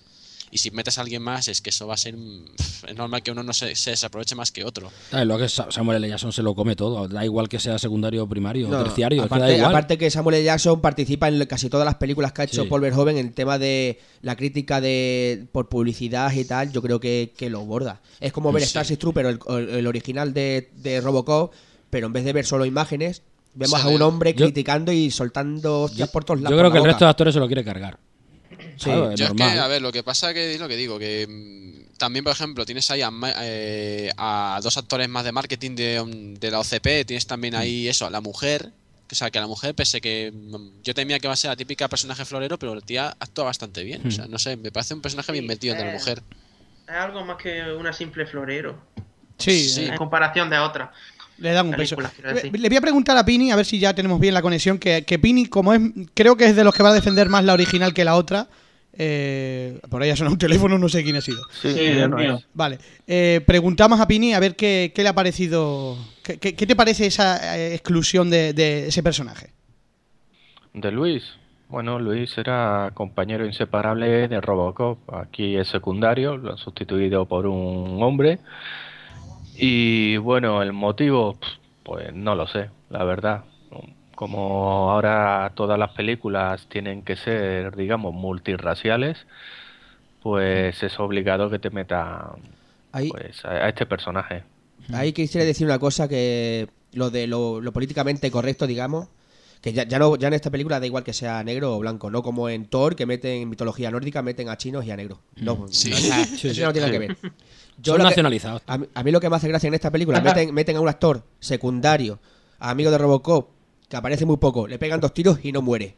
[0.50, 2.16] Y si metes a alguien más, es que eso va a ser.
[2.16, 2.44] mm,
[2.88, 4.90] Es normal que uno no se, se desaproveche más que otro.
[5.12, 6.09] Ah, Lo que Samuel L.
[6.09, 7.09] Jackson se lo come todo.
[7.09, 9.22] Da igual que sea secundario primario No, o terciario.
[9.24, 9.70] es que da aparte, igual.
[9.70, 10.44] aparte que Samuel L.
[10.44, 12.68] Jackson participa en casi todas las películas que ha hecho Sí.
[12.68, 17.32] Paul Verhoeven en tema de la crítica de por publicidad y tal, yo creo que,
[17.37, 18.00] que lo borda.
[18.20, 18.68] Es como ver Sí.
[18.70, 21.52] Starship Trooper, el, el- el original de, de Robocop,
[21.90, 23.22] pero en vez de ver solo imágenes,
[23.54, 26.52] vemos a un hombre Yo- criticando y soltando hostias por todos lados.
[26.54, 27.98] Yo creo la que el resto de actores se lo quiere cargar.
[28.76, 28.84] Sí.
[28.84, 29.58] Claro, es Yo es que, normal.
[29.60, 32.64] a ver, lo que pasa que es lo que digo, que mm, también, por ejemplo,
[32.66, 37.04] tienes ahí a, ma- eh, a dos actores más de marketing de, de la OCP,
[37.06, 38.70] tienes también ahí eso, a la mujer,
[39.10, 41.56] O sea, que la mujer, pese que mm, yo temía que va a ser la
[41.56, 44.02] típica personaje florero, pero la tía actúa bastante bien.
[44.06, 46.22] O sea, no sé, me parece un personaje bien metido de la Eh, mujer.
[46.88, 48.76] Es algo más que una simple florero.
[49.38, 49.80] Sí, Sí.
[49.84, 50.90] eh, En comparación de otras.
[51.38, 51.96] le dan un peso.
[52.52, 55.04] le voy a preguntar a Pini, a ver si ya tenemos bien la conexión, que,
[55.04, 55.80] que Pini, como es,
[56.14, 58.48] creo que es de los que va a defender más la original que la otra.
[58.98, 61.42] Eh, por ahí ha sonado un teléfono, no sé quién ha sido.
[61.62, 62.37] Sí, ya es no mío.
[62.37, 62.46] es.
[62.54, 66.66] Vale, eh, preguntamos a Pini a ver qué, qué le ha parecido, qué, qué- qué
[66.66, 69.50] te parece esa eh, exclusión de, de ese personaje.
[70.74, 71.24] De Luis.
[71.68, 74.98] Bueno, Luis era compañero inseparable de Robocop.
[75.12, 78.38] Aquí es secundario, lo han sustituido por un hombre.
[79.56, 81.38] Y bueno, el motivo,
[81.82, 83.44] pues no lo sé, la verdad.
[84.16, 89.18] Como ahora todas las películas tienen que ser, digamos, multirraciales,
[90.22, 92.33] pues es obligado que te meta
[92.92, 94.42] Ahí, pues, a, a este personaje.
[94.92, 99.09] ahí quisiera decir una cosa que lo de lo, lo políticamente correcto, digamos,
[99.61, 102.11] que ya, ya no ya en esta película da igual que sea negro o blanco,
[102.11, 105.18] no como en Thor que meten en mitología nórdica meten a chinos y a negros.
[105.37, 105.92] No, Sí.
[105.92, 107.16] o sea, Sí, eso no tiene nada que ver.
[107.79, 108.62] Yo Son que- nacionalizados.
[108.66, 110.81] a, mí, a mí lo que me hace gracia en esta película, meten, meten a
[110.81, 112.18] un actor secundario,
[112.59, 113.50] amigo de Robocop,
[113.88, 115.96] que aparece muy poco, le pegan dos tiros y no muere.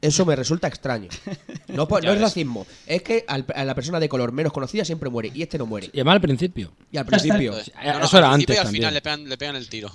[0.00, 1.08] Eso me resulta extraño.
[1.68, 5.32] No, es racismo, es que al- a la persona de color menos conocida siempre muere
[5.34, 5.88] y este no muere.
[5.92, 6.72] Y además al principio.
[6.92, 7.58] Y al principio.
[7.58, 8.82] Eh, no, no, eso era al antes y al también.
[8.82, 9.90] final le pegan, le pegan el tiro.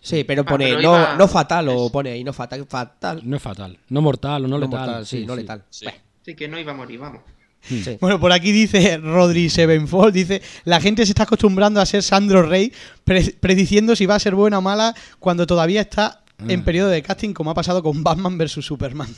[0.00, 3.20] Sí, pero Ah, pone pero no, iba- no fatal o pone ahí no fatal, fatal.
[3.24, 3.78] No es fatal.
[3.88, 4.80] No mortal o no, No letal.
[4.80, 5.64] mortal, sí, no letal.
[5.70, 5.86] Sí.
[6.34, 7.22] Que no iba a morir, vamos.
[7.62, 7.96] Sí.
[8.00, 12.42] Bueno, por aquí dice Rodri Sevenfold, dice, la gente se está acostumbrando a ser Sandro
[12.42, 12.70] Rey,
[13.04, 16.64] pre- prediciendo si va a ser buena o mala cuando todavía está en Ah.
[16.64, 19.14] periodo de casting, como ha pasado con Batman vs Superman.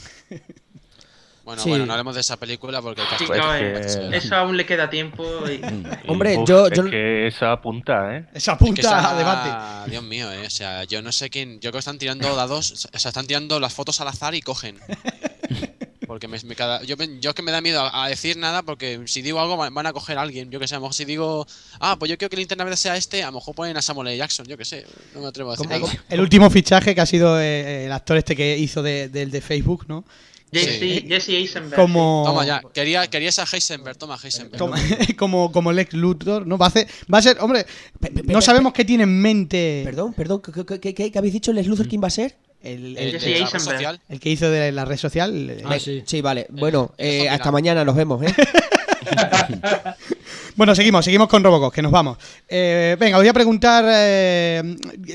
[1.45, 1.69] Bueno, Sí.
[1.69, 4.17] bueno, no hablemos de esa película porque el Sí, casting Pues no, es eh, que-
[4.17, 5.23] Eso aún le queda tiempo.
[5.49, 8.27] y- Y, Hombre, uf, yo- es yo- que esa apunta, ¿eh?
[8.35, 9.91] Esa Es que punta esa- a debate.
[9.93, 11.55] Dios mío, eh, o sea, yo no sé quién.
[11.61, 14.43] Yo creo que están tirando dados, o sea, están tirando las fotos al azar y
[14.43, 14.77] cogen.
[16.07, 18.63] Porque me, me cada- yo, yo es que me da miedo a, a decir nada
[18.63, 20.51] porque si digo algo van van a coger a alguien.
[20.51, 21.47] Yo que sé, a lo mejor si digo,
[21.81, 23.83] ah, pues yo quiero que el linterna verde sea este, a lo mejor ponen a
[23.83, 24.17] Samuel L.
[24.17, 26.05] Jackson, yo que sé, no me atrevo a decir ¿Cómo- nada.
[26.09, 29.41] El último fichaje que ha sido eh, el actor este que hizo de- del de
[29.41, 30.05] Facebook, ¿no?
[30.53, 31.05] Jesse, Sí.
[31.09, 31.75] Jesse Eisenberg.
[31.75, 34.59] Como, Toma ya, quería, querías a Heisenberg, toma Heisenberg.
[34.59, 34.75] como,
[35.19, 36.57] como, como Lex Luthor, ¿no?
[36.57, 37.67] Va a, hacer, va a ser, hombre,
[38.25, 41.53] no sabemos qué tiene en mente Perdón, perdón, ¿qué, qué- qué- habéis dicho?
[41.53, 42.37] ¿Les Luthor quién va a ser?
[42.67, 43.77] El, El, el- Jesse de la red Eisenberg.
[43.77, 44.01] social.
[44.09, 45.35] el que hizo de la red social.
[45.51, 46.03] el- Ah, sí.
[46.07, 46.47] Sí, vale.
[46.51, 48.35] Bueno, eh, hasta mañana nos vemos, ¿eh?
[50.57, 52.17] Bueno, seguimos, seguimos con Robocop, que nos vamos.
[52.49, 54.63] Eh, venga, os voy a preguntar eh,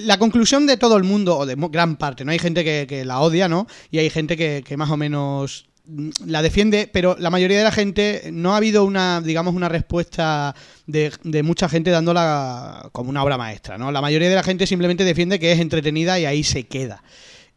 [0.02, 2.32] la conclusión de todo el mundo, o de gran parte, ¿no?
[2.32, 3.66] Hay gente que, que la odia, ¿no?
[3.90, 7.64] Y hay gente que, que más o menos mm, la defiende, pero la mayoría de
[7.64, 10.54] la gente no ha habido una, digamos, una respuesta
[10.86, 13.92] de, de mucha gente dándola como una obra maestra, ¿no?
[13.92, 17.02] La mayoría de la gente simplemente defiende que es entretenida y ahí se queda.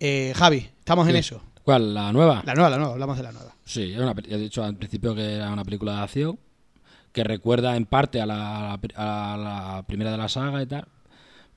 [0.01, 1.41] Eh, Javi, ¿estamos en eso?
[1.63, 1.95] ¿Cuál?
[1.95, 2.43] ¿La nueva?
[2.45, 3.55] La nueva, la nueva, hablamos de la nueva.
[3.65, 6.39] Sí, una, ya he dicho al principio que era una película de acción
[7.13, 10.85] que recuerda en parte a la, a la- primera de la saga y tal,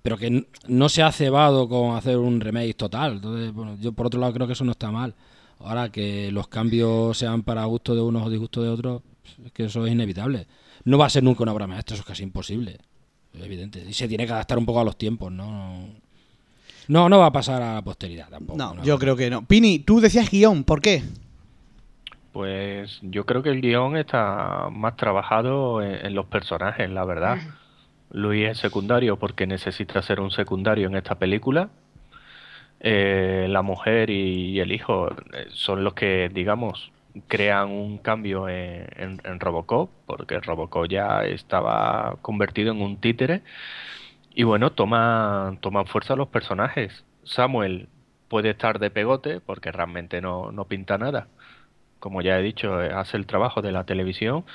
[0.04, 3.13] pero que no se ha cebado con hacer un remake total.
[3.13, 5.15] Entonces, bueno, yo por otro lado creo que eso no está mal.
[5.60, 9.02] Ahora que los cambios sean para gusto de unos o disgusto de otros,
[9.43, 10.47] es que eso es inevitable.
[10.86, 12.78] No va a ser nunca una obra maestra, eso es casi imposible.
[13.34, 13.84] Es evidente.
[13.86, 15.89] Y se tiene que adaptar un poco a los tiempos, ¿no?
[16.88, 18.58] No, no va a pasar a la posteridad tampoco.
[18.58, 19.45] No, yo creo que no.
[19.45, 21.04] Pini, tú decías guion, ¿por qué?
[22.32, 27.39] Pues yo creo que el guion está más trabajado en, en los personajes, la verdad.
[28.12, 31.69] Luis es secundario porque necesita ser un secundario en esta película.
[32.80, 36.91] Eh, la mujer y el hijo eh, son los que, digamos,
[37.28, 43.41] crean un cambio en, en- en Robocop, porque Robocop ya estaba convertido en un títere.
[44.38, 47.04] Y bueno, toman, toman fuerza los personajes.
[47.23, 47.89] Samuel
[48.30, 51.28] puede estar de pegote porque realmente no, no pinta nada
[52.00, 54.45] como ya he dicho, eh, hace el trabajo de la televisión.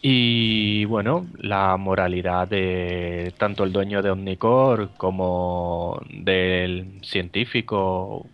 [0.00, 8.26] Y bueno, la moralidad de tanto el dueño de Omnicore como del científico,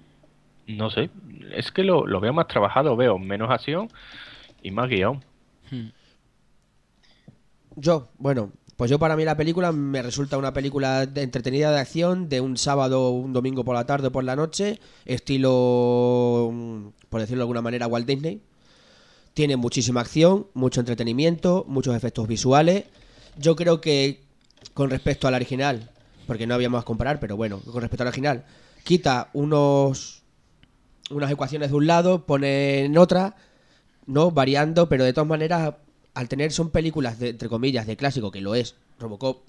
[0.67, 1.09] no sé,
[1.53, 3.89] es que lo, lo veo más trabajado, veo menos acción
[4.63, 5.25] y más guion.
[7.77, 11.81] Yo, bueno, pues yo para mí la película me resulta una película de entretenida de
[11.81, 16.87] acción de un sábado, un domingo por la tarde o por la noche, estilo, mm,
[17.09, 18.41] por decirlo de alguna manera, Walt Disney.
[19.33, 22.85] Tiene muchísima acción, mucho entretenimiento, muchos efectos visuales.
[23.39, 24.23] Yo creo que
[24.75, 25.91] con respecto al original,
[26.27, 28.45] porque no habíamos a comparar, pero bueno, con respecto al original,
[28.85, 30.23] quita unos
[31.11, 33.37] unas ecuaciones de un lado, pone en otra,
[34.07, 34.31] ¿no?
[34.31, 35.75] Variando, pero de todas maneras,
[36.15, 39.43] al tener son películas de, entre comillas, de clásico, que lo es, Robocop,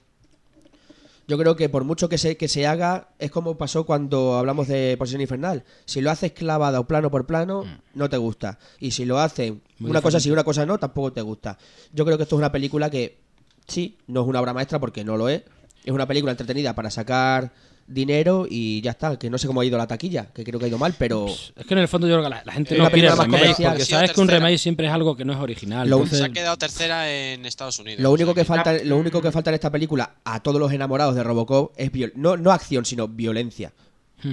[1.27, 4.67] Yo creo que por mucho que se, que se haga, es como pasó cuando hablamos
[4.67, 5.63] de Posición Infernal.
[5.85, 8.59] Si lo haces clavado plano por plano, no te gusta.
[8.79, 11.57] Y si lo hacen una cosa sí una cosa no, tampoco te gusta.
[11.93, 13.19] Yo creo que esto es una película que,
[13.67, 15.43] sí, no es una obra maestra porque no lo es.
[15.83, 17.53] Es una película entretenida para sacar
[17.87, 19.17] dinero y ya está.
[19.17, 21.27] Que no sé cómo ha ido la taquilla, que creo que ha ido mal, pero
[21.27, 23.55] Es que en el fondo yo creo que la, la gente Es no más remake
[23.63, 25.89] porque sabes que un remake siempre es algo que no es original.
[25.89, 28.01] Lo- entonces- Se ha quedado tercera en Estados Unidos.
[28.01, 30.59] Lo único O sea que falta, lo único que falta en esta película a todos
[30.59, 33.71] los enamorados de Robocop es viol- no, no acción, sino violencia.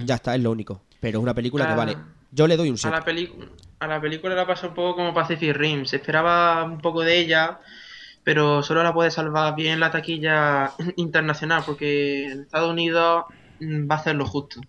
[0.07, 0.83] Ya está, es lo único.
[1.01, 1.97] Pero es una película que vale.
[2.31, 2.97] Yo le doy un A 7.
[2.97, 3.33] la, peli-
[3.81, 5.85] a la película la pasa un poco como Pacific Rim.
[5.85, 7.59] Se esperaba un poco de ella,
[8.25, 13.25] pero solo la puede salvar bien la taquilla internacional, porque en Estados Unidos
[13.91, 14.61] va a hacer lo justo.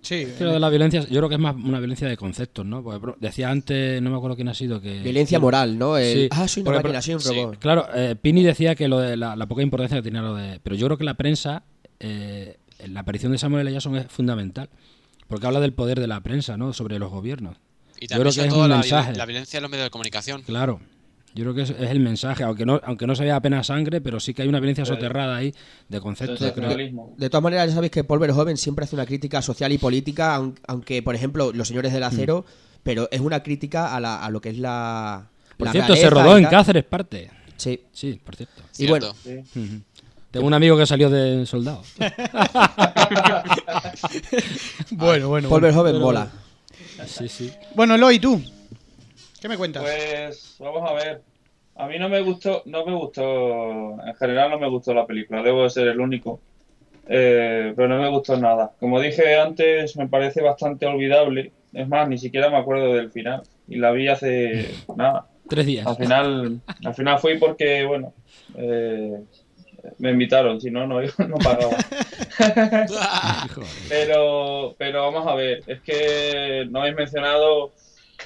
[0.00, 0.26] Sí.
[0.40, 2.82] Lo de la violencia, yo creo que es más una violencia de conceptos, ¿no?
[2.82, 5.00] Porque decía antes, no me acuerdo quién ha sido, que...
[5.00, 5.98] Violencia moral, ¿no?
[5.98, 7.58] El, Sí, ah, soy una porque, máquina, soy un sí, robot.
[7.58, 10.60] Claro, eh, Pini decía que lo de la, la poca importancia que tenía lo de...
[10.62, 11.64] Pero yo creo que la prensa,
[12.00, 13.72] eh, la aparición de Samuel L.
[13.72, 14.70] Jackson es fundamental.
[15.26, 16.72] Porque habla del poder de la prensa, ¿no?
[16.72, 17.56] Sobre los gobiernos.
[18.00, 19.14] Y Yo creo también que es todo un la, mensaje.
[19.14, 20.42] la violencia en los medios de comunicación.
[20.42, 20.80] Claro.
[21.38, 24.00] Yo creo que es, es el mensaje, aunque no, aunque no se vea apenas sangre,
[24.00, 25.54] pero sí que hay una violencia soterrada ahí
[25.88, 26.38] de conceptos.
[26.38, 26.48] creo.
[26.50, 27.14] Sensacionalismo.
[27.16, 30.36] De todas maneras, ya sabéis que Paul Verhoeven siempre hace una crítica social y política,
[30.36, 32.44] aun- aunque, por ejemplo, Los Señores del Acero,
[32.82, 35.28] pero es una crítica a, la- a lo que es la.
[35.56, 36.44] Por la cierto, se rodó en.
[36.46, 37.30] Cáceres parte.
[37.56, 37.80] Sí.
[37.92, 38.62] Sí, por cierto.
[38.76, 39.14] Y bueno.
[40.30, 41.82] Tengo un amigo que salió de soldado.
[44.90, 45.48] Bueno, bueno.
[45.48, 45.82] Paul bueno.
[45.82, 46.28] Verhoeven mola.
[47.06, 47.52] Sí, sí.
[47.74, 48.42] Bueno, Eloy, ¿tú?
[49.40, 49.82] ¿Qué me cuentas?
[49.82, 51.22] Pues vamos a ver.
[51.78, 55.42] A mí no me gustó, no me gustó, en general no me gustó la película,
[55.42, 56.40] debo de ser el único.
[57.08, 58.72] Eh, pero no me gustó nada.
[58.80, 61.52] Como dije antes, me parece bastante olvidable.
[61.72, 63.42] Es más, ni siquiera me acuerdo del final.
[63.68, 65.26] Y la vi hace nada.
[65.48, 65.86] Tres días.
[65.86, 68.12] Al final, al final fui porque, bueno,
[68.56, 69.22] eh,
[69.98, 71.76] me invitaron, si no, no, no pagaba.
[73.54, 73.68] Joder.
[73.88, 77.72] Pero, pero vamos a ver, es que no habéis mencionado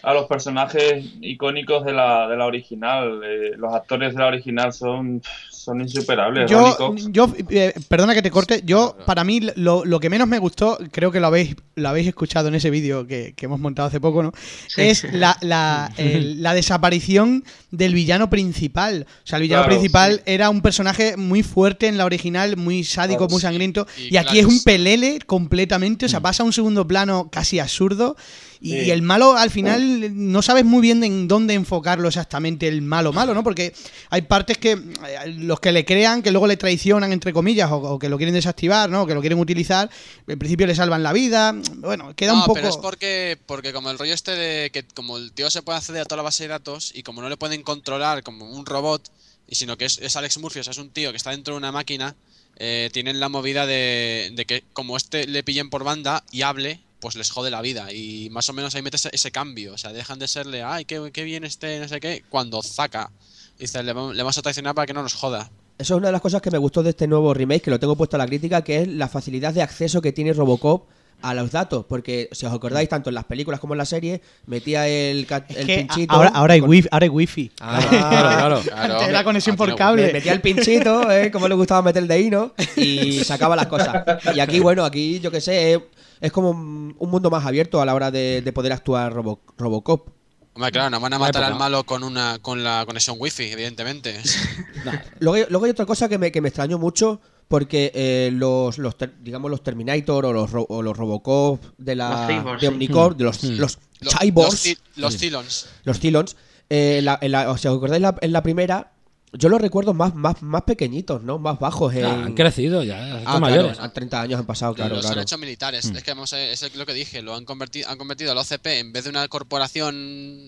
[0.02, 3.20] a los personajes icónicos de la, de la original.
[3.24, 6.50] Eh, los actores de la original son, son insuperables.
[6.50, 7.08] Ronnie Yo, Cox.
[7.12, 10.78] yo eh, perdona que te corte, yo, para mí, lo, lo que menos me gustó,
[10.90, 14.00] creo que lo habéis, lo habéis escuchado en ese vídeo que, que hemos montado hace
[14.00, 14.32] poco, ¿no?
[14.68, 14.80] Sí.
[14.82, 19.06] Es la, la, la desaparición del villano principal.
[19.08, 20.22] O sea, el villano Claro, principal sí.
[20.26, 23.46] era un personaje muy fuerte en la original, muy sádico, Claro, muy sí.
[23.46, 26.86] sangriento, y, Y aquí claro, es un pelele completamente, o sea, pasa a un segundo
[26.88, 28.16] plano casi absurdo.
[28.64, 28.90] Y Sí.
[28.92, 33.34] el malo, al final, no sabes muy bien en dónde enfocarlo exactamente el malo malo,
[33.34, 33.42] ¿no?
[33.42, 33.74] Porque
[34.08, 34.78] hay partes que eh,
[35.26, 38.34] los que le crean, que luego le traicionan, entre comillas, o, o que lo quieren
[38.36, 39.02] desactivar, ¿no?
[39.02, 39.90] O que lo quieren utilizar,
[40.28, 41.52] en principio le salvan la vida.
[41.78, 42.54] Bueno, queda no, un poco...
[42.54, 45.78] pero es porque, porque como el rollo este de que como el tío se puede
[45.78, 48.64] acceder a toda la base de datos y como no le pueden controlar como un
[48.64, 49.10] robot,
[49.48, 51.54] y sino que es, es Alex Murphy, o sea, es un tío que está dentro
[51.54, 52.14] de una máquina,
[52.58, 56.78] eh, tienen la movida de, de que como este le pillen por banda y hable,
[57.02, 57.92] pues les jode la vida.
[57.92, 59.74] Y más o menos ahí metes ese, cambio.
[59.74, 63.10] O sea, dejan de serle, ay, qué, qué bien este, no sé qué, cuando zaca.
[63.58, 65.50] Dice, le, le vamos a traicionar para que no nos joda.
[65.78, 67.80] Eso es una de las cosas que me gustó de este nuevo remake, que lo
[67.80, 70.86] tengo puesto a la crítica, que es la facilidad de acceso que tiene Robocop
[71.22, 71.84] a los datos.
[71.88, 75.66] Porque, si os acordáis, tanto en las películas como en la serie, metía el, el
[75.66, 76.12] pinchito.
[76.14, 76.88] ahora, ahora hay con- wifi.
[76.90, 77.50] Ahora hay wifi.
[77.60, 78.62] Ah, Claro, claro.
[78.94, 80.06] Antes era conexión por no- cable.
[80.06, 81.30] Me metía el pinchito, ¿eh?
[81.30, 84.04] como le gustaba meter el dedino, y sacaba las cosas.
[84.34, 85.80] Y aquí, bueno, aquí yo que sé,
[86.20, 89.40] es, como un un mundo más abierto a la hora de, de poder actuar Robo-
[89.58, 90.08] Robocop.
[90.54, 94.20] Hombre, claro, nos van a matar al malo con una con la conexión wifi, evidentemente.
[95.20, 97.20] Luego, hay- luego hay otra cosa que me, que me extrañó mucho,
[97.52, 102.26] porque eh, los, los ter- digamos, los Terminator o los, o los Robocop de la
[102.42, 102.66] Los de sí.
[102.66, 103.48] Omnicorp, de los, Mm.
[103.58, 105.66] los Los- cyborgs, Los, los Cylons.
[105.84, 106.36] los Cylons,
[106.70, 108.88] eh, la- en la- o sea, ¿os acordáis la- en la primera?
[109.34, 111.38] Yo los recuerdo más, más, más pequeñitos, ¿no?
[111.38, 111.94] Más bajos.
[111.94, 112.04] En...
[112.04, 113.78] Ah, han crecido ya, Ah, mayores.
[113.80, 115.20] a 30 años han pasado, claro, los claro.
[115.20, 115.84] han hecho militares.
[115.86, 118.38] Es que vamos a ver, es lo que dije, lo han convertido, han convertido al
[118.38, 119.94] OCP en vez de una corporación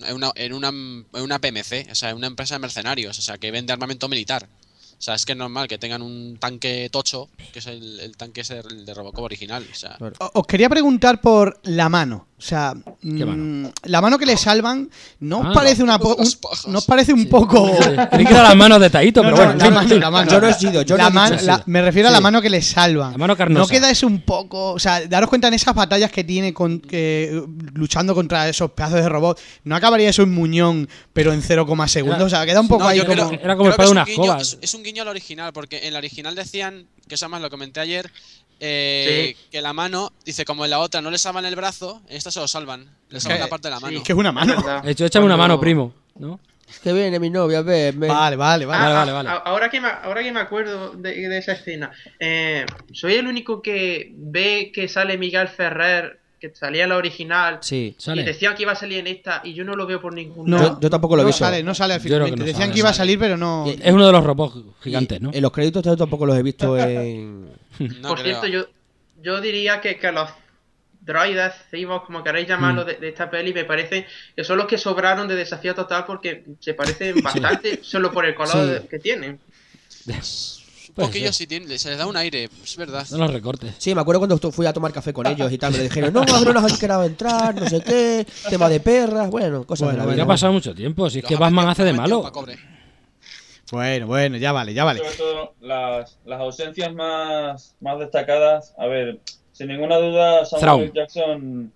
[0.06, 3.22] en una, en una, en una PMC, o sea, en una empresa de mercenarios, o
[3.22, 4.48] sea, que vende armamento militar.
[5.04, 8.62] Sea, es que es normal que tengan un tanque tocho, que es el, tanque ese
[8.62, 9.62] de Robocop original.
[10.32, 12.26] Os quería preguntar por la mano.
[12.44, 13.72] O sea, mm, mano?
[13.85, 16.28] la mano que le salvan, ¿no os Ah, parece una un-.
[16.68, 17.74] ¿no os parece un poco
[18.11, 19.59] Creí que era las manos de Taito, No, pero no, bueno.
[19.59, 19.98] la sí, mano, sí.
[19.98, 20.30] la mano.
[20.30, 22.50] Yo no he sido, yo La no he la- me refiero a la mano que
[22.50, 23.11] le salva.
[23.12, 23.61] La mano carnosa.
[23.61, 24.72] ¿No queda eso un poco?
[24.72, 29.00] O sea, daros cuenta en esas batallas que tiene con, que, luchando contra esos pedazos
[29.00, 29.40] de robot.
[29.64, 32.26] ¿No acabaría eso en muñón, pero en 0, segundos?
[32.26, 33.12] O sea, queda un poco No, ahí como.
[33.14, 34.42] creo- Era como el de es un unas guiño- cobas.
[34.42, 37.48] Es, es un guiño al original, porque en la original decían, que eso además lo
[37.48, 38.11] comenté ayer,
[38.66, 42.16] eh, que la mano, dice, como en la otra no le salvan el brazo, en
[42.16, 42.87] esta se lo salvan.
[43.11, 43.98] Le salvan la parte de la mano.
[43.98, 44.55] Es que es una mano.
[44.55, 44.83] Es.
[44.85, 45.92] De hecho, échame una mano, primo.
[46.18, 46.40] ¿no?
[46.83, 48.09] Que viene mi novia, verme.
[48.09, 48.83] Vale, vale, vale.
[48.83, 49.29] Vale, Ah, vale, ah, vale.
[49.29, 53.27] a- Ahora que me, ahora que me acuerdo de, de esa escena, eh, soy el
[53.29, 57.94] único que ve que sale Miguel Ferrer, que salía en la original, Sí.
[57.96, 58.22] Sale.
[58.22, 60.48] y decía que iba a salir en esta, y yo no lo veo por ningún
[60.50, 60.74] No, lado.
[60.74, 61.44] Yo, yo tampoco lo he no visto.
[61.44, 62.24] sale, no sale al final.
[62.24, 63.09] que no Decían sale, que iba a sale.
[63.12, 63.66] salir, pero no.
[63.66, 65.31] Es uno de los robots gigantes, ¿no?
[65.33, 67.48] Y en los créditos yo tampoco los he visto en.
[67.78, 68.40] No por creo.
[68.40, 68.66] cierto, yo,
[69.22, 70.28] yo diría que, que los
[71.00, 72.87] droides, cyborgs, como queréis llamarlo, Mm.
[72.87, 76.44] de, de esta peli, me parece que son los que sobraron de desafío total porque
[76.60, 78.88] se parecen bastante solo por el color Sí.
[78.88, 79.38] que tienen.
[80.94, 81.34] Puede poquillo ser.
[81.34, 83.04] sí tiene, se les da un aire, es verdad.
[83.04, 83.74] Son los recortes.
[83.78, 85.72] Sí, me acuerdo cuando fui a tomar café con ellos y tal.
[85.72, 89.64] Me dijeron, no, no nos han querido entrar, no sé qué, tema de perras, bueno,
[89.64, 90.16] cosas Bueno, de la.
[90.16, 90.26] Ya ha vida.
[90.34, 91.10] pasado mucho tiempo.
[91.10, 92.30] Si es Los que Batman hace de malo.
[93.74, 95.00] Bueno, bueno, ya vale, ya vale.
[95.00, 98.72] Sobre todo las, las ausencias más, más destacadas.
[98.78, 99.18] A ver,
[99.50, 100.92] sin ninguna duda, Samuel.
[100.92, 101.72] Jackson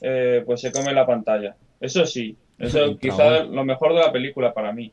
[0.00, 1.54] eh, pues se come la pantalla.
[1.80, 2.98] Eso sí, eso Thrawn.
[3.00, 4.92] quizá lo mejor de la película para mí.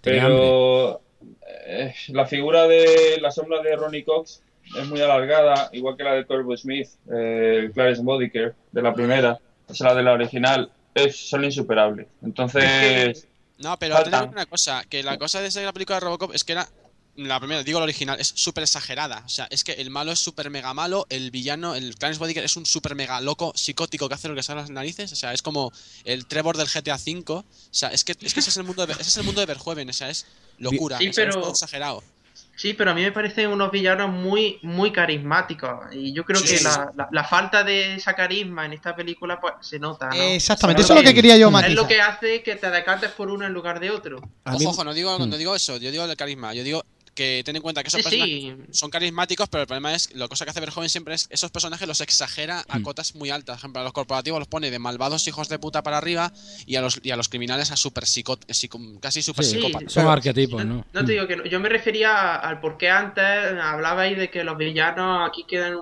[0.00, 1.02] Pero
[1.66, 4.42] eh, la figura de la sombra de Ronnie Cox
[4.74, 9.38] es muy alargada, igual que la de Corby Smith, eh, Clarence Bodiker, de la primera,
[9.68, 12.06] o sea, la de la original, es, son insuperables.
[12.22, 13.28] Entonces,
[13.60, 13.96] No, pero
[14.28, 16.68] una cosa, que la cosa de esa la película de Robocop es que era
[17.16, 19.22] la primera, digo la original, es súper exagerada.
[19.26, 22.42] O sea, es que el malo es súper mega malo, el villano, el Clarence Bodiker
[22.42, 25.12] es un súper mega loco psicótico que hace lo que sale a las narices.
[25.12, 25.72] O sea, es como
[26.04, 27.32] el Trevor del GTA V.
[27.32, 29.40] O sea, es que, es que ese es el mundo de, ese es el mundo
[29.40, 30.24] de Verhoeven, o sea, es
[30.58, 30.98] locura.
[30.98, 32.02] Sí, o sea, es pero- todo exagerado.
[32.60, 35.70] Sí, pero a mí me parecen unos villanos muy, muy carismáticos.
[35.94, 38.94] Y yo creo Sí, que sí, la, la- la falta de esa carisma en esta
[38.94, 40.14] película pues se nota, ¿no?
[40.14, 41.76] Exactamente, Se eso es lo que quería yo Es matizar.
[41.76, 44.20] lo que hace que te decantes por uno en lugar de otro.
[44.44, 45.30] Ojo, ojo, no digo, Hmm.
[45.30, 47.98] no digo eso, yo digo el carisma, yo digo que ten en cuenta que esos
[47.98, 48.78] Sí, personajes sí.
[48.78, 51.86] son carismáticos, pero el problema es, lo cosa que hace Verhoeven siempre es, esos personajes
[51.88, 52.82] los exagera a Hmm.
[52.82, 53.56] cotas muy altas.
[53.56, 56.32] Por ejemplo, a los corporativos los pone de malvados hijos de puta para arriba
[56.66, 59.92] y a los, y a los criminales a super psico- psico- casi super Sí, psicópatas.
[59.92, 60.84] son Pero- arquetipos, ¿no?
[60.92, 61.44] No te digo que no.
[61.44, 63.24] Yo me refería al por qué antes
[63.60, 65.76] hablabais de que los villanos aquí quedan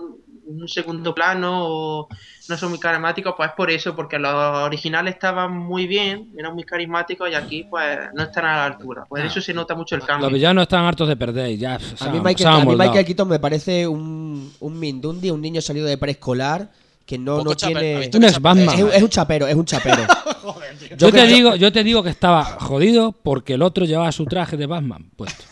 [0.48, 2.08] un, un segundo plano o
[2.48, 3.34] no son muy carismáticos.
[3.36, 7.64] Pues es por eso, porque los originales estaban muy bien, eran muy carismáticos y aquí
[7.68, 9.04] pues no están a la altura.
[9.08, 10.30] Por eso se nota mucho el Los cambio.
[10.30, 11.78] villanos están hartos de perder ya.
[11.78, 12.76] se A mí, han- Michael, se han a mí.
[12.76, 16.68] Michael Keaton me parece un, un mindundi, un niño salido de preescolar
[17.08, 17.94] que no, no tiene...
[17.94, 18.74] ¿has visto Un que ex chape- Batman.
[18.76, 19.96] Es, un- es un chapero, es un chapero.
[20.98, 24.56] Yo, te digo, yo te digo que estaba jodido porque el otro llevaba su traje
[24.56, 25.44] de Batman puesto.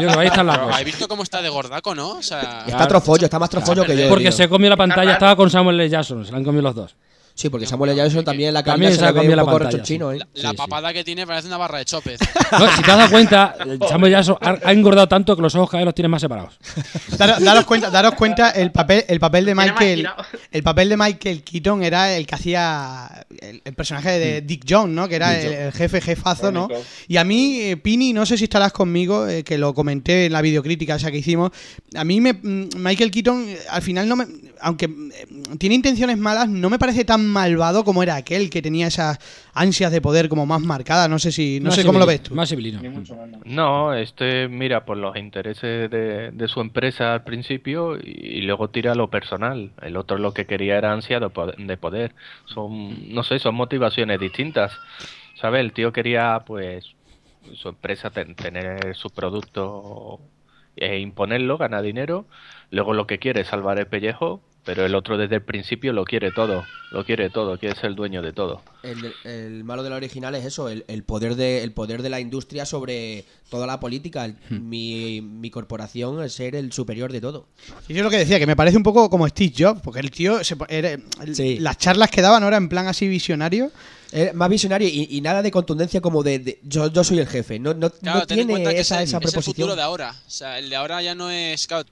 [0.00, 0.76] Yo que ahí está la Pero cosa.
[0.76, 2.16] ¿Habéis visto cómo está de gordaco, no?
[2.18, 4.08] O sea, Está trofollo, está más trofollo que yo.
[4.08, 4.32] Porque tío.
[4.32, 5.88] se comió la pantalla, estaba con Samuel L.
[5.88, 6.96] Jackson, se la han comido los dos.
[7.34, 7.96] Sí, porque Samuel L.
[8.02, 10.12] Jackson también en la También calidad se se le ve un la poco pantalla, rechochino,
[10.12, 10.18] ¿eh?
[10.18, 10.56] la, Sí, la sí.
[10.56, 12.20] papada que tiene parece una barra de chopes.
[12.52, 15.54] No, si te has dado cuenta, eh, Samuel Jackson ha, ha engordado tanto que los
[15.54, 16.58] ojos cada vez los tiene más separados.
[17.18, 20.08] Daros, daros cuenta, daros cuenta el papel, el papel de Michael,
[20.50, 24.94] el papel de Michael Keaton era el que hacía el, el personaje de Dick Jones,
[24.94, 25.08] ¿no?
[25.08, 26.68] Que era el, el jefe jefazo, ¿no?
[27.08, 30.32] Y a mí, eh, Pini, no sé si estarás conmigo, eh, que lo comenté en
[30.32, 31.50] la videocrítica esa que hicimos.
[31.94, 34.26] A mí me, mm, Michael Keaton, eh, al final no me,
[34.60, 34.88] aunque
[35.58, 39.18] tiene intenciones malas, no me parece tan malvado como era aquel que tenía esas
[39.54, 41.08] ansias de poder como más marcadas.
[41.08, 42.34] No sé si, no Más sé cómo lo ves tú.
[42.34, 42.52] Más.
[43.44, 48.70] No, este mira por los intereses de, de su empresa al principio y, y luego
[48.70, 49.70] tira lo personal.
[49.82, 51.56] El otro lo que quería era ansia de poder.
[51.56, 52.14] de poder.
[52.46, 54.72] Son, no sé, son motivaciones distintas.
[55.40, 55.60] ¿Sabes?
[55.60, 56.84] El tío quería, pues,
[57.54, 60.20] su empresa ten- tener su producto
[60.76, 62.26] e imponerlo, ganar dinero.
[62.70, 66.04] Luego lo que quiere es salvar el pellejo, pero el otro desde el principio lo
[66.04, 66.64] quiere todo.
[66.90, 68.60] Lo quiere todo, quiere ser el dueño de todo.
[68.82, 72.10] El, el malo de la original es eso, el, el poder de, el poder de
[72.10, 74.24] la industria sobre toda la política.
[74.26, 77.46] El- mi, mi corporación es ser el superior de todo.
[77.88, 80.00] Y yo es lo que decía, que me parece un poco como Steve Jobs, porque
[80.00, 81.58] el tío, se po- era- el- Sí.
[81.58, 83.70] las charlas que daban ahora en plan así visionario.
[84.12, 87.26] Es más visionario y, y nada de contundencia como de, de- yo, yo soy el
[87.26, 87.58] jefe.
[87.58, 88.70] No, no, Claro, no tiene esa,
[89.02, 90.10] es, esa el, es el futuro de ahora.
[90.26, 91.66] O sea, el de ahora ya no es.
[91.66, 91.86] claro,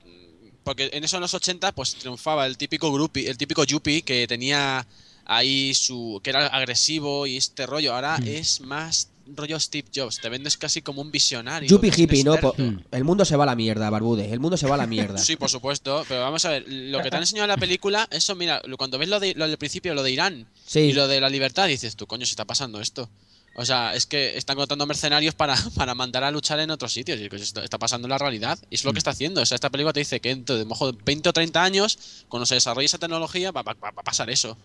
[0.70, 4.26] porque en eso en los 80 pues triunfaba el típico groupie, el típico yuppie que
[4.28, 4.86] tenía
[5.24, 6.20] ahí su.
[6.22, 7.94] que era agresivo y este rollo.
[7.94, 8.26] Ahora Hmm.
[8.28, 10.20] es más rollo Steve Jobs.
[10.20, 11.68] Te vendes casi como un visionario.
[11.68, 12.36] Yuppie hippie, ¿no?
[12.36, 12.54] Po-
[12.90, 14.32] El mundo se va a la mierda, Barbude.
[14.32, 15.18] El mundo se va a la mierda.
[15.30, 18.08] Sí, por supuesto, pero vamos a ver, lo que te han enseñado en la película,
[18.12, 20.80] eso mira, cuando ves lo, de, lo del principio, lo de Irán Sí.
[20.80, 23.08] y lo de la libertad, dices, tú coño, se está pasando esto.
[23.56, 27.20] O sea, es que están contando mercenarios para, para mandar a luchar en otros sitios.
[27.20, 28.58] Y que está, pasando en la realidad.
[28.70, 29.40] Y es lo que está haciendo.
[29.42, 32.46] O sea, esta película te dice que dentro de mejor 20 o 30 años, cuando
[32.46, 34.56] se desarrolle esa tecnología, va, va- va a pasar eso.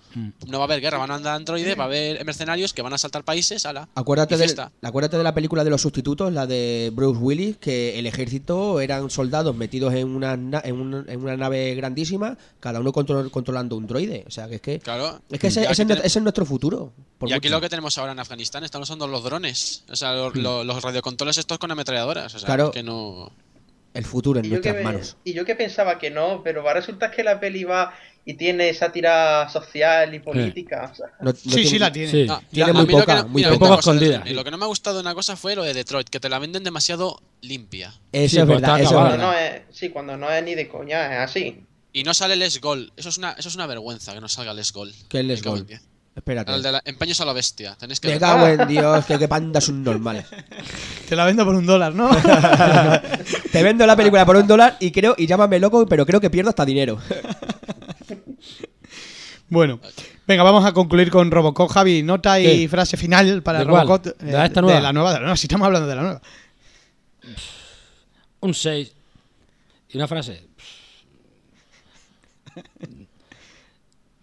[0.48, 2.94] No va a haber guerra, van a andar androides, va a haber mercenarios que van
[2.94, 3.90] a saltar países, ala.
[3.96, 4.72] Acuérdate y de, fiesta.
[4.82, 9.10] acuérdate de la película de los sustitutos, la de Bruce Willis, que el ejército eran
[9.10, 13.76] soldados metidos en una, na- en un- en una nave grandísima, cada uno control- controlando
[13.76, 14.24] un droide.
[14.28, 15.22] O sea, que es que, Claro.
[15.30, 16.94] es que ese, ese tenemos- ese es nuestro futuro.
[17.18, 17.56] por Y aquí mucho.
[17.58, 19.84] lo que tenemos ahora en Afganistán, están usando los drones.
[19.90, 22.34] O sea, los, los- los radiocontroles estos con ametralladoras.
[22.36, 22.72] O sea, Claro.
[22.72, 23.32] que no.
[23.94, 25.16] El futuro en nuestras me- manos.
[25.24, 27.94] y yo que pensaba que no, pero va a resultar que la peli va
[28.26, 30.90] y tiene sátira social y política.
[30.92, 31.06] o sea.
[31.22, 32.12] No- no Sí, tiene- sí la tiene.
[32.12, 32.28] Sí.
[32.30, 33.66] Ah, Tiene muy poca, no- muy mira, poca.
[33.66, 34.24] una Poco escondida.
[34.26, 36.20] y Lo que no me ha gustado de una cosa fue lo de Detroit, que
[36.20, 37.94] te la venden demasiado limpia.
[38.12, 39.10] Eso Sí, es pues verdad, está eso es acabada.
[39.16, 39.52] Cuando verdad.
[39.62, 41.64] no es, sí, cuando no es ni de coña, es así.
[41.94, 42.92] Y no sale Les Gol.
[42.98, 44.94] Eso es una, eso es una vergüenza que no salga Les Gol.
[45.08, 45.66] ¿Qué es Les Gol?
[46.16, 46.54] Espérate.
[46.54, 47.76] El de la- empeños a la bestia.
[47.76, 48.22] Tenéis que Me ver.
[48.22, 50.26] cago en Dios, que qué pandas son normales.
[51.10, 52.10] Te la vendo por un dólar, ¿no?
[53.52, 56.30] Te vendo la película por un dólar y creo, y llámame loco, pero creo que
[56.30, 56.98] pierdo hasta dinero.
[59.50, 59.80] bueno,
[60.26, 61.70] venga, vamos a concluir con Robocop.
[61.70, 62.70] Javi, nota y ¿Qué?
[62.70, 63.86] frase final para ¿De cuál?
[63.88, 64.18] Robocop.
[64.22, 64.78] ¿De esta nueva?
[64.78, 65.38] De la nueva, de la nueva.
[65.38, 66.22] Si estamos hablando de la nueva.
[68.40, 68.94] Un 6.
[69.90, 70.46] ¿Y una frase?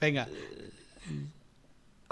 [0.01, 0.27] Venga.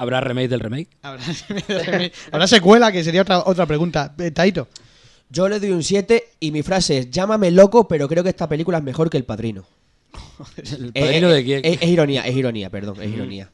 [0.01, 0.89] ¿Habrá remake del remake?
[1.03, 1.23] Habrá,
[2.33, 4.15] habrá secuela, que sería otra, otra pregunta.
[4.19, 4.69] Eh, Taito.
[5.29, 8.49] Yo le doy un 7 y mi frase es, llámame loco, pero creo que esta
[8.49, 9.65] película es mejor que El Padrino.
[10.57, 11.61] ¿El Eh, padrino eh, de quién?
[11.65, 13.51] Es, es ironía, es ironía, perdón, es ironía.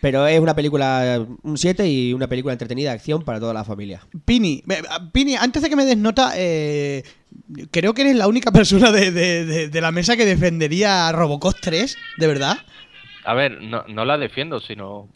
[0.00, 3.62] Pero es una película, un 7 y una película entretenida de acción para toda la
[3.64, 4.00] familia.
[4.24, 7.04] Pini, eh, Pini, antes de que me des nota, eh,
[7.70, 11.12] creo que eres la única persona de, de- de- de la mesa que defendería a
[11.12, 12.56] Robocop 3, ¿de verdad?
[13.30, 15.08] A ver, no, no la defiendo, sino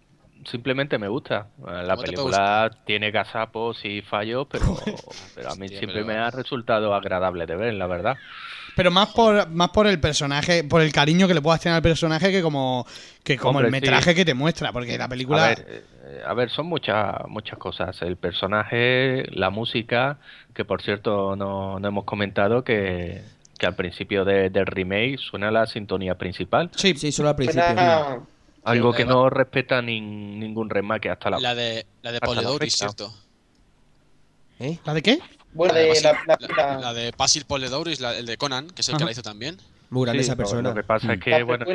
[0.44, 1.48] simplemente me gusta.
[1.66, 4.66] La ¿Cómo te película tiene gazapos y fallos, pero,
[5.34, 8.16] pero a mí Hostia, siempre pero- me ha resultado agradable de ver, la verdad.
[8.76, 11.82] Pero más por, más por el personaje, por el cariño que le puedas tener al
[11.82, 12.86] personaje que como,
[13.24, 13.72] que como el sí.
[13.72, 15.46] metraje que te muestra, porque la película...
[15.46, 18.00] A ver, eh, a ver, son muchas muchas cosas.
[18.02, 20.18] El personaje, la música,
[20.54, 23.22] que por cierto no, no hemos comentado que,
[23.58, 26.70] que al principio de- del remake suena la sintonía principal.
[26.76, 27.64] Sí, Sí, solo al principio.
[27.64, 28.18] Suena-
[28.64, 32.18] Algo que no respeta nin- ningún remake hasta la, La de, la de
[32.58, 32.70] fecha.
[32.70, 33.12] ¿cierto?
[34.58, 34.78] ¿Eh?
[34.86, 35.18] ¿La de qué?
[35.52, 38.68] Bueno, La de la, la- la- la- la de Basil Poledouris, la- el de Conan,
[38.70, 38.98] que es el Ajá.
[39.00, 39.58] que la hizo también.
[39.90, 40.70] Muy grande Sí, esa persona.
[40.70, 41.66] Lo que pasa es que, la bueno,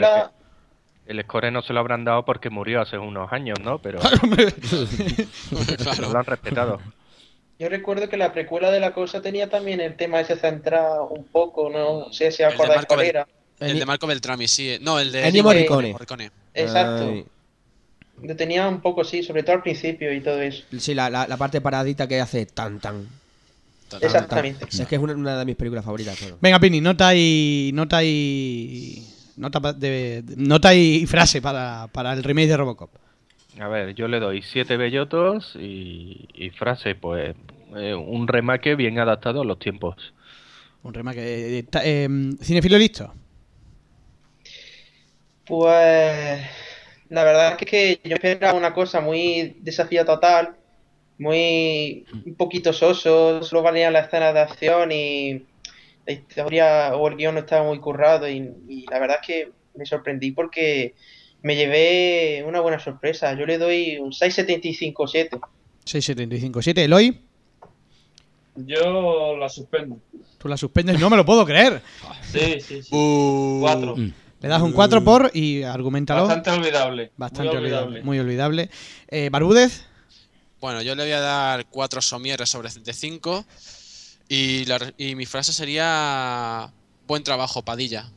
[1.06, 3.78] el score no se lo habrán dado porque murió hace unos años, ¿no?
[3.80, 4.00] Pero
[5.78, 6.02] claro.
[6.02, 6.80] no lo han respetado.
[7.60, 11.26] Yo recuerdo que la precuela de la cosa tenía también el tema ese centrado un
[11.26, 13.28] poco, no sé si acordáis cuál Bel- era.
[13.60, 14.78] El de Marco Beltrami, sí.
[14.82, 15.94] No, el de Ennio Morricone.
[16.54, 17.10] Exacto.
[17.10, 17.26] Ay,
[18.24, 20.64] Lo tenía un poco, sí, sobre todo al principio y todo eso.
[20.80, 23.06] sí, la, la, la parte paradita que hace tan tan.
[24.02, 24.66] Exactamente.
[24.66, 24.82] tan.
[24.82, 26.18] Es que es una, una de mis películas favoritas.
[26.18, 26.38] claro.
[26.40, 27.72] Venga, Pini, nota y.
[27.74, 29.06] Nota y.
[29.36, 32.90] Nota, de- nota y frase para, para el remake de Robocop.
[33.58, 37.36] A ver, yo le doy siete bellotos y, y frase, pues
[37.76, 40.14] eh, un remake bien adaptado a los tiempos.
[40.84, 41.20] Un remake.
[41.20, 42.10] eh, eh,
[42.42, 43.14] ¿Cinefilo listo?
[45.46, 46.42] Pues
[47.10, 50.56] la verdad es que yo esperaba una cosa muy desafío total,
[51.18, 55.48] muy un poquito soso, solo valían las escenas de acción y
[56.06, 58.38] la historia o el guion no estaba muy currado y,
[58.70, 60.96] y la verdad es que me sorprendí porque
[61.42, 63.34] me llevé una buena sorpresa.
[63.34, 65.40] Yo le doy un 6.75-7.
[65.86, 66.62] 675.
[66.62, 67.22] 7, Eloy.
[68.56, 70.00] Yo la suspendo.
[70.38, 71.00] Tú la suspendes.
[71.00, 71.82] No me lo puedo creer.
[72.32, 72.90] Sí, sí, sí.
[72.96, 73.96] Uh, Cuatro.
[73.96, 74.14] Mm.
[74.42, 76.22] Le das un 4 por y argumentalo.
[76.26, 77.12] Bastante olvidable.
[77.18, 77.86] Bastante muy olvidable.
[77.86, 78.04] olvidable.
[78.04, 78.70] Muy olvidable.
[79.10, 79.86] Eh, Barbúdez.
[80.62, 83.46] Bueno, yo le voy a dar 4 somieres sobre de 5.
[84.30, 84.66] Y,
[84.98, 86.72] y mi frase sería.
[87.08, 88.12] Buen trabajo, Padilla.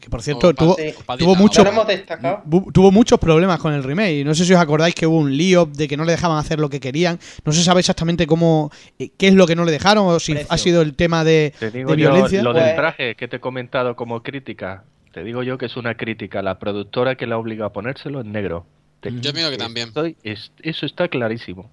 [0.00, 0.74] Que por cierto, tuvo,
[1.18, 2.42] tuvo mucho- Ya lo hemos destacado.
[2.48, 4.24] bu- tuvo muchos problemas con el remake.
[4.24, 6.58] No sé si os acordáis que hubo un lío de que no le dejaban hacer
[6.58, 7.18] lo que querían.
[7.44, 10.32] No se sabe exactamente cómo, eh, qué es lo que no le dejaron o si
[10.32, 10.52] Precio.
[10.52, 12.42] ha sido el tema de, Te digo de yo, violencia.
[12.42, 15.76] lo Pues- del traje que te he comentado como crítica, te digo yo que es
[15.76, 16.40] una crítica.
[16.42, 18.66] La productora que la obliga a ponérselo en negro.
[19.00, 19.88] Te- Yo opino que también.
[19.88, 21.70] estoy- es- eso está clarísimo.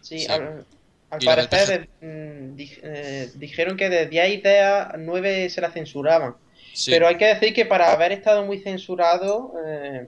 [0.00, 0.26] Sí, Sí.
[0.30, 0.64] al,
[1.24, 6.34] parecer mm, di- eh, dijeron que de 10 ideas, 9 se la censuraban.
[6.80, 6.90] Sí.
[6.92, 10.06] Pero hay que decir que para haber estado muy censurado, eh,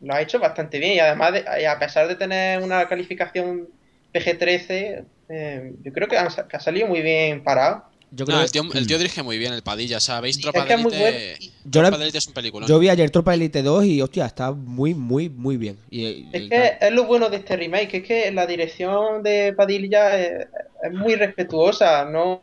[0.00, 0.94] lo ha hecho bastante bien.
[0.94, 3.68] Y además, de- y a pesar de tener una calificación
[4.14, 7.84] PG-13, eh, yo creo que, han sa- que ha salido muy bien parado.
[8.12, 9.98] Yo No, creo el, tío, el tío dirige muy bien el Padilla.
[9.98, 11.52] O sea, veis Tropa Es que de Elite.
[11.64, 12.66] Yo de es un película.
[12.66, 15.76] Yo vi ayer Tropa Elite 2 y hostia, está muy, muy, muy bien.
[15.90, 19.52] Y, y- Es que es lo bueno de este remake, es que la dirección de
[19.54, 20.46] Padilla es,
[20.82, 22.40] es muy respetuosa, no,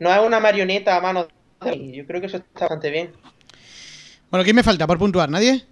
[0.00, 1.39] no es una marioneta a mano de...
[1.74, 3.10] y Yo creo que eso está bastante bien.
[4.30, 5.28] Bueno, ¿quién me falta por puntuar?
[5.28, 5.64] ¿Nadie?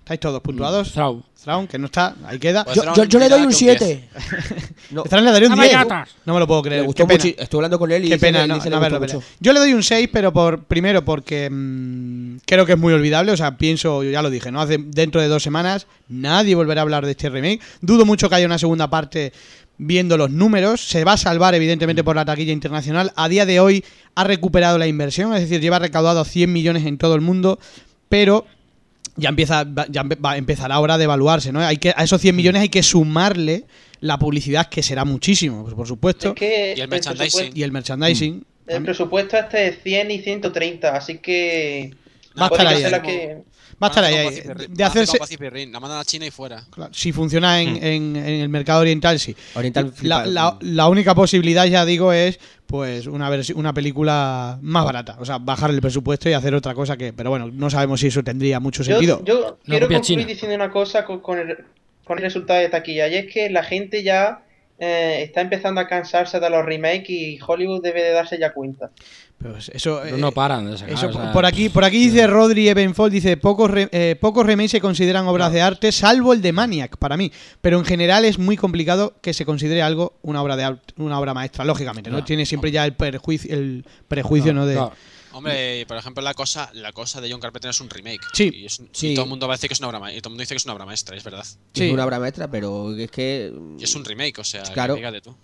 [0.00, 0.92] ¿Estáis todos puntuados?
[0.92, 1.24] Thrawn.
[1.42, 2.64] Thrawn, que no está, ahí queda.
[2.64, 4.08] Pues Yo, yo- yo le doy un queda con 7.
[4.92, 5.72] No, le daré un ¡No 10.
[5.74, 6.10] gatas!
[6.24, 6.84] No me lo puedo le creer.
[6.84, 7.24] gustó Qué pena.
[7.24, 7.42] mucho.
[7.42, 9.22] Estuve hablando con él y Qué dice pena, no, dice le gustó mucho.
[9.40, 13.32] Yo le doy un 6, pero por primero porque mm, creo que es muy olvidable.
[13.32, 14.60] O sea, pienso, ya lo dije, ¿no?
[14.60, 17.60] Hace, dentro de dos semanas nadie volverá a hablar de este remake.
[17.80, 19.32] Dudo mucho que haya una segunda parte
[19.78, 20.80] viendo los números.
[20.80, 23.12] Se va a salvar, evidentemente, por la taquilla internacional.
[23.16, 26.98] A día de hoy ha recuperado la inversión, es decir, lleva recaudado 100 millones en
[26.98, 27.58] todo el mundo,
[28.08, 28.46] pero
[29.16, 31.60] ya empieza va- ya empe- va a empezar ahora de evaluarse, ¿no?
[31.60, 33.64] Hay que a esos 100 millones hay que sumarle
[34.00, 37.50] la publicidad que será muchísimo, pues, por supuesto, Es que Y el merchandising.
[37.54, 38.44] y el merchandising.
[38.66, 41.94] El presupuesto este es 100 y 130, así que.
[42.34, 43.38] Puede estar que
[43.82, 44.16] Va a estar ahí,
[44.68, 45.18] de hacerse
[45.70, 46.64] la mandan a China y fuera.
[46.70, 49.36] Claro, si funciona en, en- en el mercado oriental, sí.
[49.54, 54.84] Oriental la, flipa- la- la única posibilidad, ya digo, es pues una una película más
[54.84, 55.16] barata.
[55.20, 57.12] O sea, bajar el presupuesto y hacer otra cosa que.
[57.12, 59.22] Pero bueno, no sabemos si eso tendría mucho Yo, sentido.
[59.24, 60.24] yo quiero copia concluir China.
[60.24, 61.58] diciendo una cosa con, con el,
[62.04, 64.42] con el resultado de taquilla, y es que la gente ya
[64.78, 68.90] eh, está empezando a cansarse de los remakes y Hollywood debe de darse ya cuenta.
[69.38, 70.94] Pero eso, eh, no paran de sacar.
[70.94, 74.46] Eso, o sea, por aquí por aquí dice Rodri Ebenfold, dice, pocos, re- eh, pocos
[74.46, 77.30] remakes se consideran obras de arte, salvo el de Maniac, para mí.
[77.60, 81.20] Pero en general es muy complicado que se considere algo una obra de arte- una
[81.20, 82.10] obra maestra, lógicamente.
[82.10, 82.24] ¿no?
[82.24, 84.64] Tiene siempre ya el prejuicio, el prejuicio ¿no?
[84.66, 84.74] de...
[84.74, 84.92] claro.
[85.36, 88.20] Hombre, por ejemplo, la cosa, la cosa de John Carpenter es un remake.
[88.32, 88.50] Sí.
[88.54, 89.14] Y, es un- y Sí.
[89.14, 90.54] todo el mundo va a decir que es una obra y todo el mundo dice
[90.54, 91.44] que es una obra maestra, es verdad.
[91.74, 91.84] Sí.
[91.88, 93.52] Es una obra maestra, pero es que.
[93.78, 94.96] Y es un remake, o sea, Claro.
[94.96, 95.36] fíjate tú.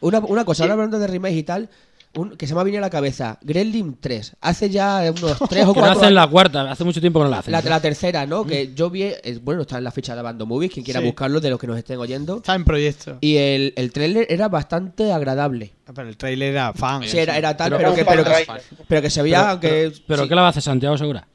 [0.00, 1.68] Una, una cosa, ahora hablando de remake y tal,
[2.14, 3.38] un- que se me ha venido a la cabeza.
[3.42, 4.36] Gremlin 3.
[4.40, 7.24] Hace ya unos 3 o Que no 4 hacen la cuarta, hace mucho tiempo que
[7.24, 7.52] no la hacen.
[7.52, 8.44] La, la tercera, ¿no?
[8.44, 11.06] Que yo vi, eh, bueno, está en la ficha de Bando Movies, quien quiera Sí.
[11.06, 12.36] buscarlo, de los que nos estén oyendo.
[12.38, 13.18] Está en proyecto.
[13.20, 15.72] Y el, el tráiler era bastante agradable.
[15.94, 17.02] Pero el trailer era fan.
[17.04, 18.46] Sí, era, era tal, Pero que, pero, que,
[18.88, 19.92] pero que se veía, aunque...
[20.06, 20.28] ¿Pero sí.
[20.28, 21.26] qué la va a hacer Santiago Segura?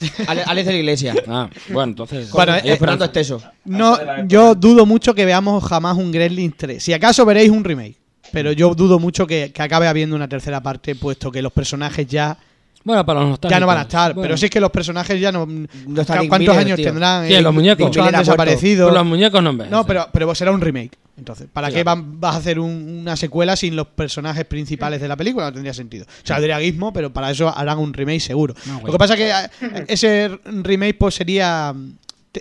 [0.26, 1.14] Ale- Alex de la Iglesia.
[1.28, 2.30] Ah, bueno, entonces.
[2.32, 2.78] Bueno, eh, esperanza.
[2.80, 3.42] Fernando Esteso.
[3.64, 3.96] No,
[4.26, 6.82] yo dudo mucho que veamos jamás un Gremlins 3.
[6.82, 7.96] Si acaso veréis un remake.
[8.32, 12.06] Pero yo dudo mucho que, que acabe habiendo una tercera parte, puesto que los personajes
[12.06, 12.36] ya,
[12.82, 13.56] Bueno, para los nostálgicos.
[13.56, 14.12] ya no van a estar.
[14.14, 14.22] Bueno.
[14.26, 15.46] Pero si es que los personajes ya no.
[15.46, 16.84] Nick ¿Cuántos Miller, años tío.
[16.86, 17.26] tendrán?
[17.28, 17.86] Sí, Eh, los muñecos.
[17.86, 18.86] Muchos han desaparecido.
[18.88, 19.70] Pues los muñecos no ven.
[19.70, 20.92] No, pero, pero será un remake.
[21.16, 25.06] Entonces, ¿para qué van- vas a hacer un- una secuela sin los personajes principales de
[25.06, 25.46] la película?
[25.46, 26.04] No tendría sentido.
[26.06, 28.54] O sea, habría guismo, pero para eso harán un remake seguro.
[28.66, 31.72] No, Lo que pasa es que eh, ese remake pues sería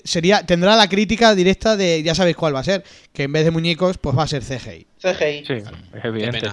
[0.03, 2.83] sería tendrá la crítica directa de ya sabéis cuál va a ser,
[3.13, 4.87] que en vez de muñecos pues va a ser CGI.
[4.99, 5.45] CGI.
[5.45, 6.51] Sí, es evidente.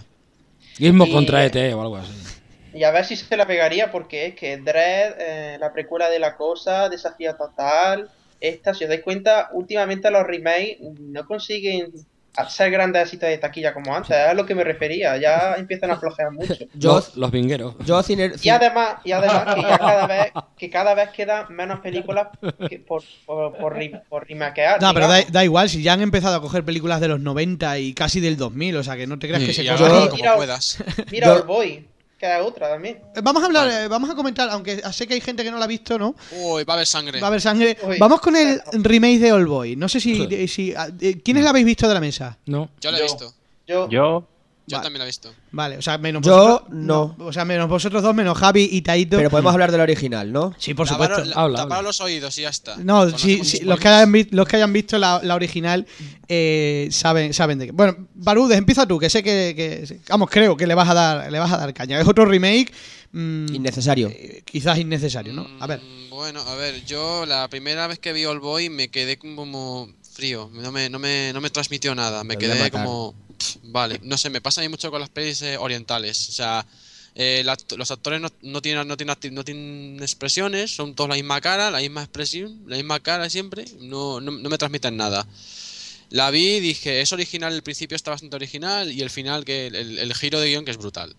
[0.77, 2.13] Gizmo Y- contra ET o algo así.
[2.73, 6.21] Y a ver si se la pegaría porque es que Dread, eh, la precuela de
[6.21, 8.09] la cosa, Desafío Total,
[8.41, 11.93] esta, si os dais cuenta, últimamente los remakes no consiguen
[12.49, 15.91] ser grandes éxitos de taquilla como antes, es a lo que me refería, ya empiezan
[15.91, 16.55] a flojear mucho.
[16.75, 17.75] Yo, los, los vingueros.
[17.85, 18.01] yo
[18.43, 22.29] Y además, y además que ya cada vez, que cada vez quedan menos películas
[22.69, 24.81] que por, por, por, re- por remakear.
[24.81, 27.95] No, pero da, igual, si ya han empezado a coger películas de los 90 y
[27.95, 30.83] casi del 2000, o sea que no te creas que se Yo- como Mira- puedas.
[31.11, 31.89] Mira yo- Old Boy,
[32.21, 32.99] que es otra también.
[33.17, 35.57] Eh, Vamos a hablar, eh, vamos a comentar, aunque sé que hay gente que no
[35.57, 36.15] la ha visto, ¿no?
[36.33, 37.19] Uy, va a haber sangre.
[37.19, 37.79] Va a haber sangre.
[37.83, 37.97] Uy.
[37.99, 39.75] Vamos con el remake de All Boy.
[39.75, 42.37] No sé si, si ah, eh, ¿quiénes la habéis visto de la mesa?
[42.45, 42.69] No.
[42.79, 43.33] Yo lo he visto.
[43.67, 44.27] Yo, Yo,
[44.67, 44.85] Yo Vale.
[44.87, 45.35] también lo he visto.
[45.51, 47.17] Vale, o sea, menos Yo vosotros, no.
[47.19, 49.17] O sea, menos vosotros dos, menos Javi y Taito.
[49.17, 50.55] pero podemos hablar del original, ¿no?
[50.59, 51.25] Sí, por supuesto.
[51.25, 51.83] la- Habla, habla.
[51.83, 52.77] los oídos y ya está.
[52.77, 55.87] No, sí, los sí, los, que hayan, los que hayan visto la, la original
[56.29, 57.73] eh, saben, saben de qué.
[57.73, 61.33] Bueno, Barudes, empieza tú, que sé que, que- Vamos, creo que le vas a dar,
[61.33, 62.01] le vas a dar caña.
[62.01, 62.73] Es otro remake.
[63.13, 64.09] mm, Innecesario.
[64.11, 65.49] eh, quizás innecesario, ¿no?
[65.59, 65.81] A ver.
[65.81, 69.89] Mm, Bueno, a ver, yo la primera vez que vi All Boy me quedé como
[70.13, 72.71] frío, no me, no me, no me transmitió nada, me a quedé matar.
[72.85, 73.15] como...
[73.63, 76.67] Vale, no sé, me pasa a mí mucho con las pelis eh, orientales, o sea,
[77.15, 77.43] eh,
[77.77, 81.79] los actores no, tienen, no, tienen, no tienen expresiones, son todos la misma cara, la
[81.81, 85.27] misma expresión, la misma cara siempre, no, no, me transmiten nada.
[86.11, 89.69] La vi y dije, es original, el principio está bastante original y el final, que
[89.69, 91.15] el, el- giro de guion que es brutal.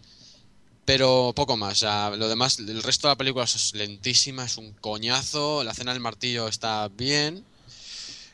[0.85, 4.73] Pero poco más, o lo demás, el resto de la película es lentísima, es un
[4.73, 7.45] coñazo, la cena del martillo está bien.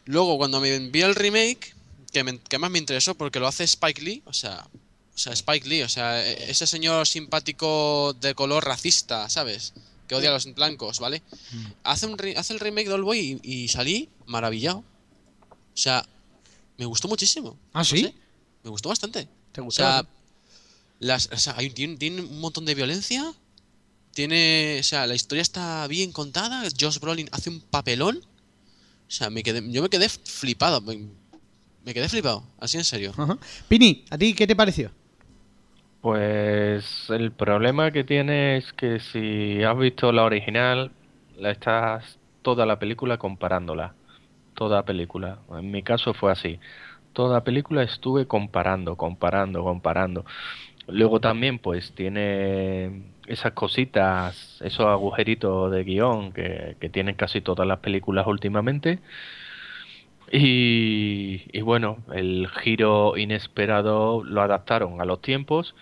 [0.06, 1.76] Luego, cuando me vi el remake,
[2.12, 4.68] que, me- que más me interesó porque lo hace Spike Lee, o sea,
[5.16, 9.74] o sea, Spike Lee, o sea, e- ese señor simpático de color racista, ¿sabes?
[10.08, 11.22] Que odia a los blancos, ¿vale?
[11.84, 14.78] Hace, un hace el remake de All Boy y, y salí maravillado.
[14.78, 16.08] O sea,
[16.78, 17.58] me gustó muchísimo.
[17.74, 18.04] ¿Ah, No sí?
[18.04, 18.14] sé,
[18.64, 19.28] me gustó bastante.
[19.52, 19.82] ¿Te O gustó?
[19.84, 20.06] sea,
[21.00, 23.34] las, o sea, hay tiene, tiene un montón de violencia.
[24.14, 26.64] Tiene, o sea, la historia está bien contada.
[26.80, 28.18] Josh Brolin hace un papelón.
[29.08, 30.82] O sea, me quedé, yo me quedé flipado.
[30.82, 31.08] Me,
[31.88, 33.14] me quedé flipado, así en serio.
[33.18, 33.38] Ajá.
[33.70, 34.92] Pini, ¿a ti qué te pareció?
[36.02, 40.92] pues el problema que tiene es que si has visto la original,
[41.38, 43.94] la estás toda la película comparándola.
[44.54, 45.40] Toda película.
[45.52, 46.60] En mi caso fue así.
[47.14, 50.26] Toda película estuve comparando, comparando, comparando.
[50.88, 57.68] Luego también pues tiene esas cositas, esos agujeritos de guion que, que tienen casi todas
[57.68, 59.00] las películas últimamente.
[60.32, 65.74] Y, y bueno, el giro inesperado lo adaptaron a los tiempos,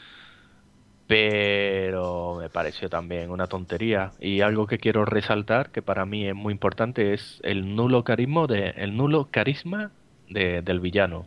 [1.07, 4.11] pero me pareció también una tontería.
[4.19, 8.47] Y algo que quiero resaltar, que para mí es muy importante, es el nulo carisma
[8.47, 9.91] de, el nulo carisma
[10.29, 11.25] de, del villano.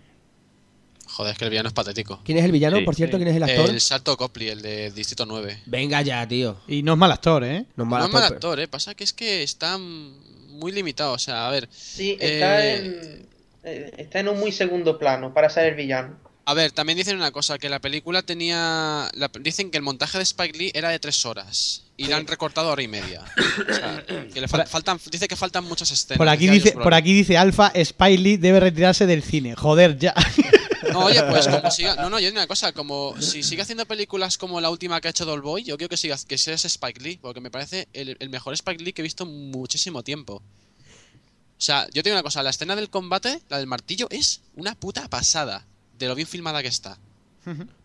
[1.07, 2.21] Joder, es que el villano es patético.
[2.25, 2.79] ¿Quién es el villano?
[2.79, 3.25] Sí, Por cierto, sí.
[3.25, 3.71] ¿quién es el actor?
[3.71, 5.63] El Salto Copley, el de Distrito 9.
[5.67, 6.59] Venga ya, tío.
[6.69, 7.65] Y no es mal actor, ¿eh?
[7.77, 8.69] No es No mal es mal actor, actor, ¿eh?
[8.69, 11.13] Pasa que es que está mm, muy limitado.
[11.13, 11.69] O sea, a ver.
[11.73, 13.29] Sí, está, Eh, en,
[13.65, 16.17] eh, está en un muy segundo plano para ser el villano.
[16.45, 19.11] A ver, también dicen una cosa, que la película tenía...
[19.13, 22.27] la- dicen que el montaje de Spike Lee era de tres horas y la han
[22.27, 23.23] recortado a hora y media.
[23.71, 24.03] O sea,
[24.33, 26.17] que le fal- faltan, dice que faltan muchas escenas.
[26.17, 29.57] Por aquí dice, por aquí dice Alfa, Spiley debe retirarse del cine.
[29.57, 30.15] Joder, ya.
[31.01, 31.97] No, oye, pues como siga.
[31.97, 35.09] No, no, yo digo una cosa, como si sigue haciendo películas como la última que
[35.09, 37.89] ha hecho Dollboy, yo quiero que siga, que sea ese Spike Lee, porque me parece
[37.93, 40.35] el, el mejor Spike Lee que he visto en muchísimo tiempo.
[40.37, 44.43] O sea, yo te digo una cosa, la escena del combate, la del martillo, es
[44.57, 45.67] una puta pasada
[45.99, 46.99] de lo bien filmada que está.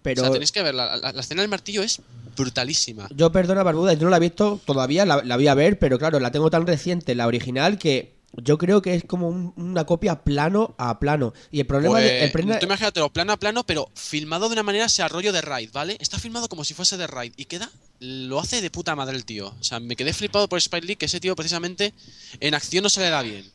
[0.02, 2.02] Pero O sea, tenéis que verla, la, la escena del martillo es
[2.36, 3.08] brutalísima.
[3.16, 5.98] yo, perdona, Barbuda, yo no la he visto todavía, la, la voy a ver, pero
[5.98, 9.86] claro, la tengo tan reciente, la original, que yo creo que es como un- una
[9.86, 11.34] copia plano a plano.
[11.52, 14.54] Y el problema Pues, de- el problema- tú imagínatelo plano a plano, pero filmado de
[14.54, 15.98] una manera ese rollo de Raid, ¿vale?
[16.00, 17.70] Está filmado como si fuese de Raid y queda,
[18.00, 19.54] lo hace de puta madre el tío.
[19.60, 21.94] O sea, me quedé flipado por Spike Lee, que ese tío precisamente
[22.40, 23.46] en acción no se le da bien.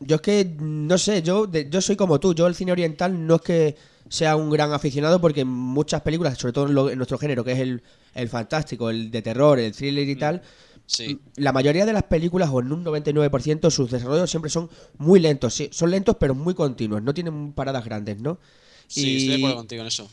[0.00, 2.34] Yo es que, no sé, yo, de- yo soy como tú.
[2.34, 3.76] Yo el cine oriental no es que
[4.08, 7.42] sea un gran aficionado porque en muchas películas, sobre todo en, lo- en nuestro género,
[7.42, 7.82] que es el,
[8.14, 10.42] el fantástico, el de terror, el thriller y tal,
[10.86, 11.18] Sí.
[11.36, 14.68] la mayoría de las películas, o en un 99%, sus desarrollos siempre son
[14.98, 15.54] muy lentos.
[15.54, 18.38] Sí, son lentos pero muy continuos, no tienen paradas grandes, ¿no?
[18.86, 20.10] Sí, estoy de acuerdo contigo en eso.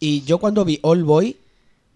[0.00, 1.36] Y yo cuando vi All Boy,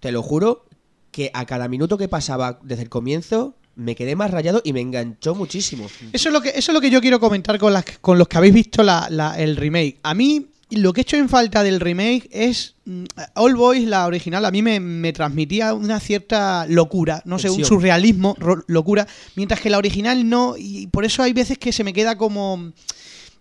[0.01, 0.65] te lo juro,
[1.11, 4.81] que a cada minuto que pasaba desde el comienzo, me quedé más rayado y me
[4.81, 5.87] enganchó muchísimo.
[6.13, 8.29] Eso es lo que, eso es lo que yo quiero comentar con, las, con los
[8.29, 9.99] que habéis visto la- la- el remake.
[10.03, 10.47] A mí,
[10.77, 12.75] lo que he hecho en falta del remake es.
[12.85, 13.05] mm,
[13.35, 17.57] All Boys, la original, a mí me, me transmitía una cierta locura, no sé, un
[17.69, 19.07] surrealismo, ro- locura,
[19.37, 22.73] mientras que la original no, y por eso hay veces que se me queda como.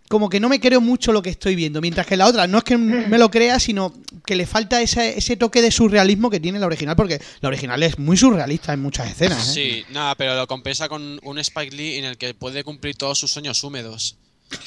[0.10, 2.58] Como que no me creo mucho lo que estoy viendo, mientras que la otra no
[2.58, 3.94] es que me lo crea, sino
[4.26, 7.82] que le falta ese, ese toque de surrealismo que tiene la original, porque la original
[7.82, 9.56] es muy surrealista en muchas escenas.
[9.56, 9.86] ¿eh?
[9.86, 13.20] Sí, nada, pero lo compensa con un Spike Lee en el que puede cumplir todos
[13.20, 14.18] sus sueños húmedos.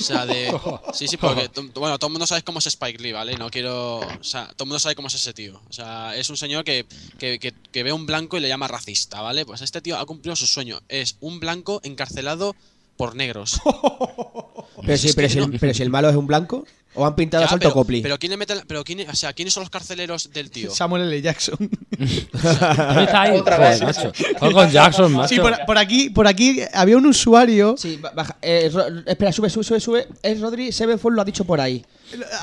[0.01, 0.53] O sea, de.
[0.95, 1.51] Sí, sí, porque.
[1.75, 3.37] Bueno, todo el mundo sabe cómo es Spike Lee, ¿vale?
[3.37, 3.99] No quiero.
[3.99, 5.61] O sea, todo el mundo sabe cómo es ese tío.
[5.69, 6.87] O sea, es un señor que,
[7.19, 9.45] que, que, que ve a un blanco y le llama racista, ¿vale?
[9.45, 10.81] Pues este tío ha cumplido su sueño.
[10.89, 12.55] Es un blanco encarcelado
[12.97, 13.61] por negros.
[14.87, 17.43] Pero si, pero, si el, pero si el malo es un blanco, o han pintado
[17.43, 18.01] Ya, a Salto pero, Copli.
[18.03, 20.71] pero quién le mete la- pero quién, o sea, ¿quiénes son los carceleros del tío?
[20.75, 21.23] Samuel L.
[21.23, 21.57] Jackson.
[21.59, 23.39] ¿Dónde está ahí?
[23.39, 23.83] Otra vez.
[23.83, 24.13] macho.
[24.39, 25.29] Con Jackson, macho.
[25.29, 28.37] Sí, por, por aquí, por aquí había un usuario, Sí, ba- baja.
[28.43, 28.71] eh,
[29.07, 30.09] espera, sube, sube, sube, sube.
[30.23, 31.85] Es Rodri Sevenfold lo ha dicho por ahí.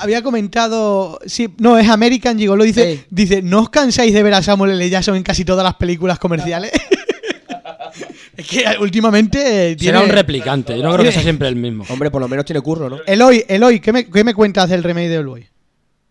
[0.00, 3.04] había comentado, sí, no, es American Gigolo, dice, Sí.
[3.10, 4.90] dice, ¿no os cansáis de ver a Samuel L.
[4.90, 6.72] Jackson en casi todas las películas comerciales?
[8.36, 9.98] es que últimamente eh, tiene...
[9.98, 10.76] Será un replicante.
[10.76, 11.84] Yo no creo que sea siempre el mismo.
[11.90, 13.00] Hombre, por lo menos tiene curro, ¿no?
[13.06, 15.46] Eloy, Eloy, ¿qué me, qué me cuentas del remake de Eloy?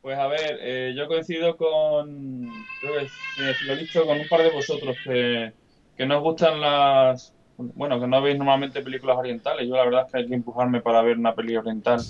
[0.02, 2.50] Pues a ver, eh, yo coincido con,
[2.80, 5.52] creo que si lo he dicho, con un par de vosotros que,
[5.96, 9.68] que no os gustan las, bueno, que no veis normalmente películas orientales.
[9.68, 12.02] Yo la verdad es que hay que empujarme para ver una película oriental.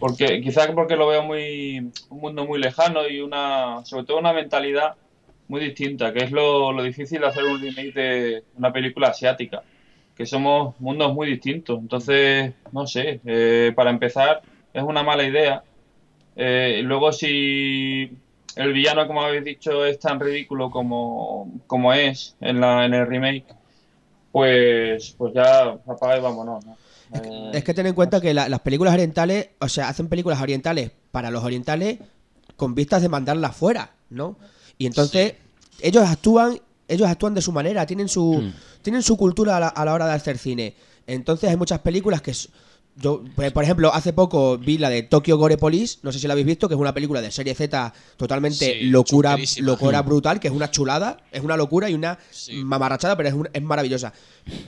[0.00, 1.78] Porque, quizás porque lo veo muy,
[2.10, 4.96] un mundo muy lejano y una, sobre todo una mentalidad
[5.52, 9.62] muy distinta, que es lo, lo difícil de hacer un remake de una película asiática,
[10.16, 11.78] que somos mundos muy distintos.
[11.78, 14.40] Entonces, no sé, eh, para empezar,
[14.72, 15.62] es una mala idea.
[16.36, 18.10] Eh, y luego si
[18.56, 23.06] el villano, como habéis dicho, es tan ridículo como, como es en, la, en el
[23.06, 23.44] remake,
[24.32, 26.64] pues, pues ya apaga y vámonos.
[26.64, 26.76] ¿no?
[27.14, 30.40] Eh, Es que ten en cuenta que la- las películas orientales, o sea, hacen películas
[30.40, 31.98] orientales para los orientales
[32.56, 34.38] con vistas de mandarlas fuera, ¿no?
[34.78, 35.34] Y entonces
[35.80, 38.52] ellos actúan, ellos actúan de su manera, tienen su, Mm.
[38.82, 40.74] tienen su cultura a la, a la hora de hacer cine.
[41.06, 42.32] Entonces hay muchas películas que
[42.94, 46.26] yo, pues, por ejemplo, hace poco vi la de Tokyo Gore Police, no sé si
[46.26, 50.38] la habéis visto, que es una película de serie Z totalmente Sí, locura, locura brutal,
[50.38, 52.52] que es una chulada, es una locura y una Sí.
[52.52, 54.12] mamarrachada, pero es, un- es maravillosa.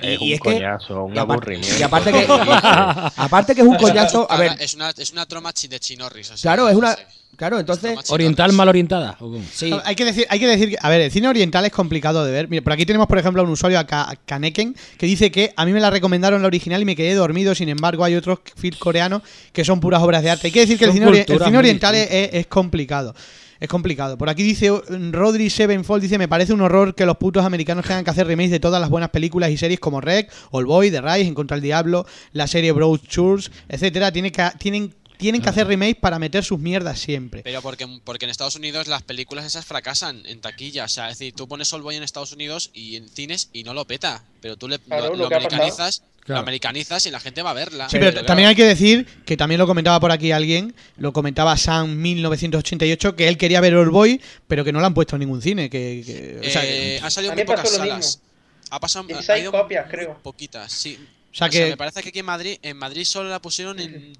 [0.00, 1.78] Es Y- y un que- coñazo, un y aparte- aburrimiento.
[1.78, 2.26] y aparte que,
[3.16, 6.32] aparte que es un coñazo, a ver, Es una, es una troma de chinorris.
[6.40, 6.94] Claro, es una.
[6.94, 7.02] sí.
[7.36, 7.96] Claro, entonces.
[8.10, 9.16] ¿Oriental mal orientada?
[9.20, 9.42] ¿o cómo?
[9.52, 9.72] Sí.
[9.84, 12.48] Hay que decir, hay que decir a ver, el cine oriental es complicado de ver.
[12.48, 15.52] Mira, por aquí tenemos, por ejemplo, a un usuario, a Ka- Kaneken, que dice que
[15.56, 17.54] a mí me la recomendaron la original y me quedé dormido.
[17.54, 19.22] Sin embargo, hay otros films coreanos
[19.52, 20.46] que son puras obras de arte.
[20.48, 23.14] Hay que decir que el cine, ori- el culturas cine muy oriental es, complicado.
[23.60, 24.18] Es complicado.
[24.18, 24.70] Por aquí dice
[25.12, 28.50] Rodri Sevenfold, dice, me parece un horror que los putos americanos tengan que hacer remakes
[28.50, 31.54] de todas las buenas películas y series como Rec, All Boy, The Rise, En contra
[31.56, 34.12] del Diablo, la serie Broadchurch, etcétera.
[34.12, 34.92] Tienen que, tienen,
[35.24, 37.42] tienen que hacer remakes para meter sus mierdas siempre.
[37.42, 40.84] Pero porque, porque en Estados Unidos las películas esas fracasan en taquilla.
[40.84, 43.64] O sea, es decir, tú pones All Boy en Estados Unidos y en cines y
[43.64, 44.22] no lo peta.
[44.40, 45.56] Pero tú le, Claro, lo, lo lo que ha pasado.
[45.62, 46.36] americanizas, Claro.
[46.38, 47.88] lo americanizas y la gente va a verla.
[47.90, 51.12] Sí, pero claro, también hay que decir que también lo comentaba por aquí alguien, lo
[51.12, 55.16] comentaba Sam 1988, que él quería ver All Boy, pero que no lo han puesto
[55.16, 55.68] en ningún cine.
[55.68, 58.20] Que, que- o sea, Eh, han salido A muy pocas salas.
[58.70, 60.18] Ha pasado ha copias, creo.
[60.22, 60.98] Poquitas, sí.
[61.32, 64.12] O sea que- me parece que aquí en Madrid, en Madrid solo la pusieron en.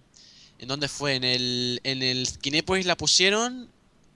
[0.58, 1.14] ¿En dónde fue?
[1.16, 3.68] En el, en el Kinépolis la pusieron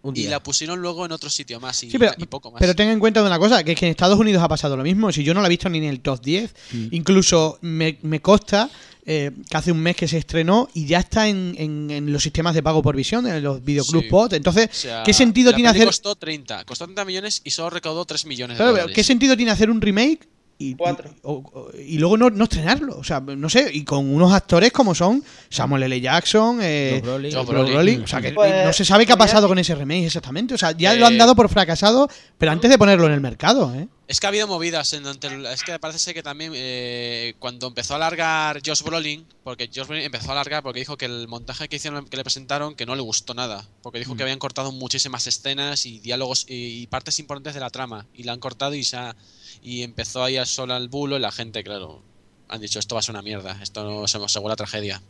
[0.02, 2.60] Un y la pusieron luego en otro sitio más y, Sí, pero, y poco más.
[2.60, 4.76] pero ten en cuenta de una cosa, que es que en Estados Unidos ha pasado
[4.76, 5.10] lo mismo.
[5.12, 6.86] Si yo no la he visto ni en el top 10, Mm.
[6.92, 8.70] incluso me, me consta
[9.10, 12.22] eh, que hace un mes que se estrenó y ya está en, en- en los
[12.22, 14.08] sistemas de pago por visión, en los videoclub Sí.
[14.10, 14.34] pod.
[14.34, 15.86] Entonces, O sea, ¿qué sentido la tiene hacer...
[15.86, 18.94] costó 30, costó 30 millones y solo recaudó 3 millones de Claro, dólares.
[18.94, 20.28] ¿Qué sentido tiene hacer un remake
[20.60, 21.08] y, Cuatro.
[21.22, 22.98] o- y luego no, no estrenarlo?
[22.98, 26.00] O sea, no sé, y con unos actores como son Samuel L.
[26.00, 27.00] Jackson, eh.
[27.02, 28.02] Brolin.
[28.02, 30.54] O sea, que Pues, no se sabe qué ha pasado con ese remake exactamente.
[30.54, 33.20] O sea, ya Eh, lo han dado por fracasado, pero antes de ponerlo en el
[33.20, 33.88] mercado, ¿eh?
[34.08, 37.66] Es que ha habido movidas en el- es que parece ser que también eh, cuando
[37.66, 41.28] empezó a alargar Josh Brolin, porque Josh Brolin empezó a alargar porque dijo que el
[41.28, 44.02] montaje que hicieron que le presentaron que no le gustó nada, porque Mm.
[44.02, 48.06] dijo que habían cortado muchísimas escenas y diálogos y, y partes importantes de la trama
[48.14, 49.14] y la han cortado y se ha-
[49.62, 52.02] y empezó a ir solo al bulo y la gente, claro,
[52.48, 55.02] han dicho esto va a ser una mierda, esto no se segura tragedia.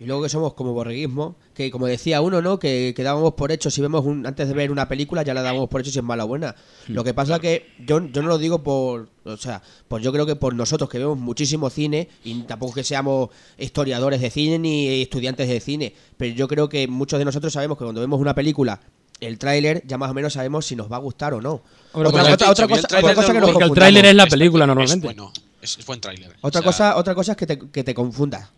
[0.00, 2.58] Y luego que somos como borreguismo, que como decía uno, ¿no?
[2.58, 5.42] Que, que dábamos por hecho, si vemos un, antes de ver una película, ya la
[5.42, 6.56] dábamos por hecho si es mala o buena.
[6.88, 10.26] Lo que pasa que yo, yo no lo digo por, o sea, pues yo creo
[10.26, 15.02] que por nosotros que vemos muchísimo cine, y tampoco que seamos historiadores de cine ni
[15.02, 18.34] estudiantes de cine, pero yo creo que muchos de nosotros sabemos que cuando vemos una
[18.34, 18.80] película,
[19.20, 21.62] el tráiler ya más o menos sabemos si nos va a gustar o no.
[21.92, 23.50] Hombre, otra, otra- otra cosa, tráiler otra cosa que nos.
[23.52, 25.06] Porque el tráiler es la Es- película es normalmente.
[25.06, 26.30] bueno, es, es buen tráiler.
[26.40, 28.48] Otra O sea, cosa, otra cosa es que te, que te confundas.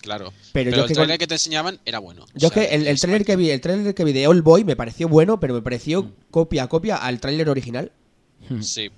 [0.00, 0.32] claro.
[0.52, 2.22] pero Pero, yo es el que con- tráiler que te enseñaban era bueno.
[2.22, 4.12] o Yo es sea, que el, el es- trailer que vi, el trailer que vi
[4.12, 7.90] de All Boy me pareció bueno, pero me pareció copia a copia al tráiler original.
[8.60, 8.90] Sí.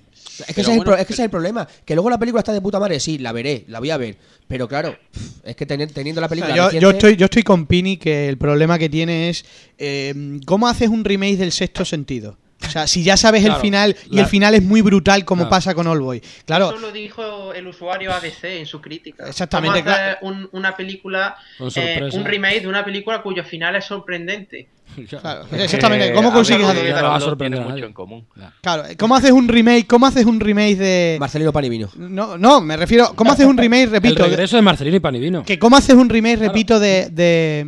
[0.47, 1.67] Es que, ese, es el, es que pero- ese es el problema.
[1.85, 4.17] Que luego la película está de puta madre, sí, la veré, la voy a ver.
[4.47, 4.95] Pero claro,
[5.43, 6.55] es que teni- teniendo la película.
[6.55, 9.43] yo, reciente- yo estoy, yo estoy con Pini que el problema que tiene es
[9.77, 12.37] eh, ¿cómo haces un remake del sexto sentido?
[12.67, 15.43] O sea, si ya sabes el final y la- el final es muy brutal como
[15.43, 15.49] Claro.
[15.49, 16.21] pasa con All Boy.
[16.45, 19.27] Claro, Eso lo dijo el usuario ABC en su crítica.
[19.27, 21.35] Exactamente, Vamos a hacer un- una película,
[21.75, 24.67] eh, un remake de una película cuyo final es sorprendente.
[25.09, 26.07] claro, exactamente.
[26.09, 27.93] que ¿Cómo consigues hacer- y Ya no va a Pablo sorprender tienen a mucho en
[27.93, 28.25] común.
[28.61, 29.87] Claro, ¿cómo haces un remake?
[29.87, 31.89] ¿Cómo haces un remake de Marcelino Panivino.
[31.95, 34.99] No, no, me refiero, ¿cómo haces un remake, El repito, de- regreso de Marcelino y
[34.99, 35.43] Panivino.
[35.45, 37.67] que cómo haces un remake, repito, de, de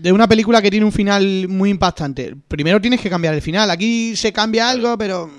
[0.00, 2.34] de una película que tiene un final muy impactante?
[2.48, 3.70] Primero tienes que cambiar el final.
[3.70, 5.30] Aquí se cambia algo, pero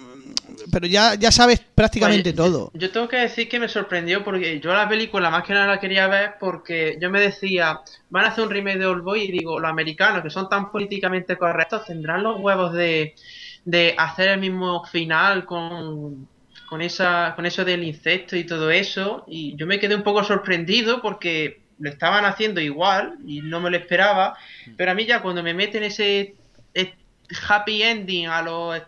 [0.71, 2.71] pero ya, ya sabes prácticamente todo.
[2.73, 5.67] Yo, yo tengo que decir que me sorprendió porque yo la película más que nada
[5.67, 7.79] la quería ver porque yo me decía,
[8.09, 10.71] van a hacer un remake de Old Boy y digo, los americanos que son tan
[10.71, 13.15] políticamente correctos tendrán los huevos de,
[13.65, 16.27] de hacer el mismo final con,
[16.67, 19.23] con, esa, con eso del insecto y todo eso.
[19.27, 23.69] Y yo me quedé un poco sorprendido porque lo estaban haciendo igual y no me
[23.69, 24.37] lo esperaba.
[24.77, 26.35] Pero a mí ya cuando me meten ese
[26.73, 26.93] eh,
[27.47, 28.81] happy ending a los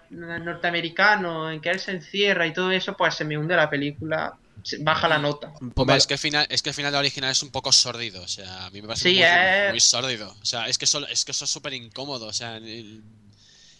[0.45, 4.33] norteamericanos en que él se encierra y todo eso, pues se me hunde la película,
[4.79, 5.53] baja la nota.
[5.75, 7.71] Hombre, es que el final, es que el final de la original es un poco
[7.71, 10.35] sórdido, o sea, a mí me parece Sí, muy, es- muy sórdido.
[10.41, 13.03] O sea, es que solo, es que eso es súper incómodo, o sea, el-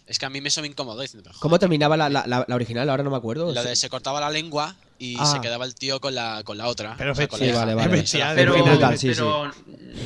[0.06, 2.54] es que a mí me eso me incomodó diciendo, ¿Cómo terminaba la, la, la- la
[2.54, 2.88] original?
[2.90, 3.52] Ahora no me acuerdo.
[3.52, 5.26] lo de se cortaba la lengua y Ah.
[5.26, 6.94] se quedaba el tío con la, con la otra.
[6.96, 7.58] Pero o sea, con sí, la hija.
[7.60, 7.98] vale, vale.
[8.00, 9.50] Eso era Pero, Muy brutal, sí, pero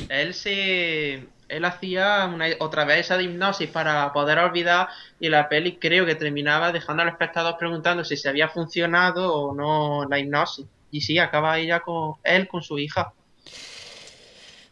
[0.09, 5.47] él se él hacía una, otra vez esa de hipnosis para poder olvidar y la
[5.47, 10.19] peli creo que terminaba dejando al espectador preguntando si se había funcionado o no la
[10.19, 10.65] hipnosis.
[10.91, 13.13] Y sí, acaba ella con él con su hija.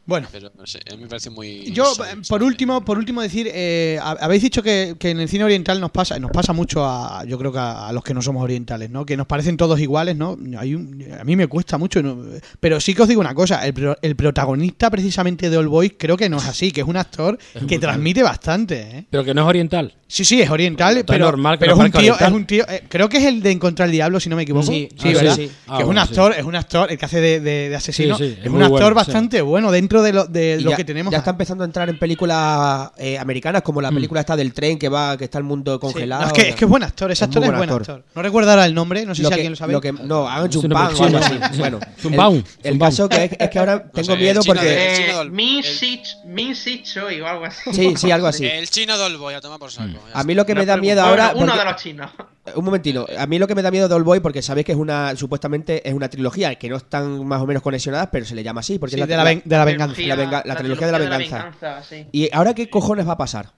[0.07, 1.71] Bueno, Pero no sé, a mí me parece muy.
[1.71, 5.27] Yo, eh, por último, por último decir, eh, hab- habéis dicho que, que en el
[5.27, 8.13] cine oriental nos pasa, nos pasa mucho a, yo creo que a, a los que
[8.13, 9.03] no somos orientales, ¿no?
[9.05, 10.37] Que nos parecen todos iguales, ¿no?
[10.59, 12.19] Hay un- a mí me cuesta mucho, ¿no?
[12.59, 16.17] pero sí que os digo una cosa, el, el protagonista precisamente de All Boys creo
[16.17, 19.05] que no es así, que es un actor que transmite bastante, ¿eh?
[19.09, 19.93] Pero que no es oriental.
[20.07, 22.33] Sí, sí, es oriental, pero, normal pero es un tío, es oriental.
[22.33, 24.67] un tío, eh, creo que es el de Encontrar el Diablo, si no me equivoco.
[24.67, 25.35] Sí, sí, ¿verdad?
[25.35, 25.47] sí.
[25.47, 28.15] Que Ah, es un actor, es un actor, el que hace de, de- de asesino,
[28.17, 28.93] Sí, sí, es, es un actor bueno, sí.
[28.93, 31.11] bastante bueno dentro dentro de lo, de lo ya, que tenemos.
[31.11, 34.77] ya está empezando a entrar en películas eh, americanas, como la película esta del tren
[34.77, 36.21] que va, que está el mundo Sí, congelado.
[36.21, 37.81] no, es, que, es que es buen actor, ese Es actor es buen actor.
[37.81, 38.03] actor.
[38.15, 39.73] No recuerdo ahora el nombre, no sé Lo si que- alguien lo sabe.
[39.73, 41.39] lo que- no, hagan o algo así.
[41.57, 44.93] Bueno, Zumbao, el, el caso que es, es que ahora tengo sé, miedo porque...
[44.93, 47.73] Eh, chino del- Min el- Sich- Min Sich Choi o algo así.
[47.73, 48.45] Sí, sí, algo así.
[48.45, 49.89] El chino Dolboy, a tomar por saco.
[50.13, 51.33] ya A mí lo que me da miedo ahora...
[51.35, 52.11] uno de los chinos.
[52.55, 54.77] Un momentino, a mí lo que me da miedo de Boy porque sabéis que es
[54.77, 58.43] una supuestamente es una trilogía que no están más o menos conexionadas, pero se le
[58.43, 59.84] llama así porque Sí, es de la, ven- de la venganza.
[59.87, 61.83] La venga- la trilogía de la venganza.
[61.83, 62.05] sí.
[62.11, 63.51] Y ahora qué cojones va a pasar?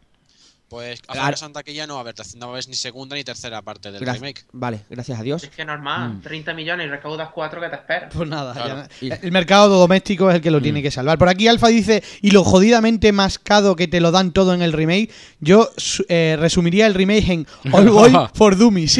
[0.69, 2.75] Pues a Ahora- Fabio Santa que ya no va a haber, no a haber ni
[2.75, 4.43] segunda ni tercera parte del Gra- remake.
[4.51, 5.41] Vale, gracias a Dios.
[5.45, 8.13] Es que normal, 30 millones y recaudas 4 que te esperas.
[8.13, 8.83] Pues nada, Claro.
[8.99, 11.17] ya- el mercado doméstico es el que lo tiene que salvar.
[11.17, 14.73] Por aquí Alfa dice, y lo jodidamente mascado que te lo dan todo en el
[14.73, 15.09] remake,
[15.39, 15.69] yo
[16.09, 18.97] eh, resumiría el remake en All Boy for Dummies.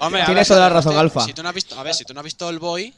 [0.00, 1.20] Hombre, a Tienes ver, toda la si- razón, Alfa.
[1.24, 2.92] Si tú no has visto, a ver, si tú no has visto el boy,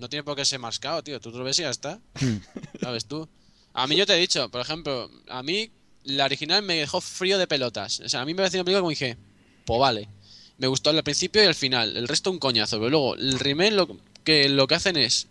[0.00, 1.20] no tiene por qué ser mascado, tío.
[1.20, 2.00] Tú lo ves y ya está.
[2.80, 3.28] ¿Sabes tú?
[3.72, 5.70] A mí yo te he dicho, por ejemplo, a mí
[6.04, 8.00] la original me dejó frío de pelotas.
[8.00, 9.16] O sea, a mí me pareció una película como dije,
[9.64, 10.08] pues vale.
[10.58, 11.96] Me gustó el principio y el final.
[11.96, 12.78] El resto un coñazo.
[12.78, 15.28] Pero luego, el remake lo que, lo que hacen es.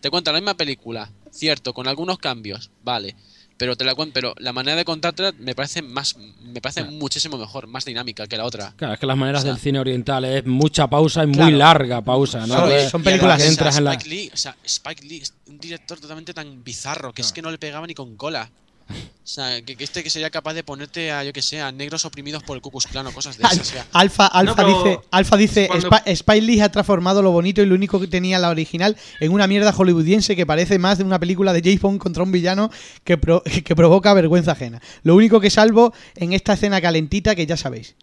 [0.00, 3.16] Te cuentan la misma película, cierto, con algunos cambios, vale.
[3.58, 7.66] Pero te la pero la manera de contártela me parece más me parece muchísimo mejor,
[7.66, 8.72] más dinámica que la otra.
[8.76, 11.36] Claro, es que las maneras O sea, del cine oriental es mucha pausa y muy
[11.36, 11.56] Claro.
[11.58, 12.54] larga pausa, ¿no?
[12.56, 15.16] Son- son películas además, entras o sea, en la- Spike Lee, o sea, Spike Lee
[15.18, 18.48] es un director totalmente tan bizarro que es que no le pegaba ni con cola.
[18.90, 21.70] O sea, que, que este que sería capaz de ponerte a, yo que sé, a
[21.70, 23.60] negros oprimidos por el Ku Klux Klan o cosas de esas.
[23.60, 23.86] o sea.
[23.92, 27.74] Alfa, Alfa dice, Alfa dice cuando- "Spi- Spike Lee ha transformado lo bonito y lo
[27.74, 31.52] único que tenía la original en una mierda hollywoodiense que parece más de una película
[31.52, 32.70] de James Bond contra un villano
[33.04, 34.80] que, pro- que provoca vergüenza ajena.
[35.02, 37.96] Lo único que salvo en esta escena calentita que ya sabéis.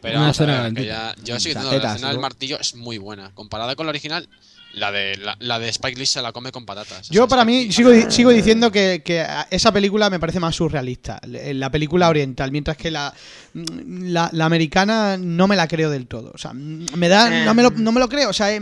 [0.00, 2.96] Pero Una escena ver, que ya, yo sigo diciendo, la escena del martillo es muy
[2.96, 3.30] buena.
[3.34, 4.28] Comparada con la original,
[4.74, 7.08] la de, la, la de Spike Lee se la come con patatas.
[7.08, 11.20] Yo para Spike mí sigo, sigo diciendo que, que esa película me parece más surrealista,
[11.22, 13.14] l- la película oriental, mientras que la,
[13.54, 16.32] la, la americana no me la creo del todo.
[16.34, 18.30] O sea, me da, no, me lo, no me lo creo.
[18.30, 18.60] O sea, eh,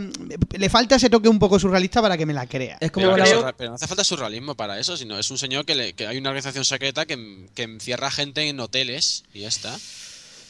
[0.57, 2.77] le falta ese toque un poco surrealista para que me la crea.
[2.79, 5.17] Es como Pero, la- que creo- surra- pero no hace falta surrealismo para eso, sino
[5.17, 8.59] es un señor que, le- que hay una organización secreta que, que encierra gente en
[8.59, 9.75] hoteles y ya está.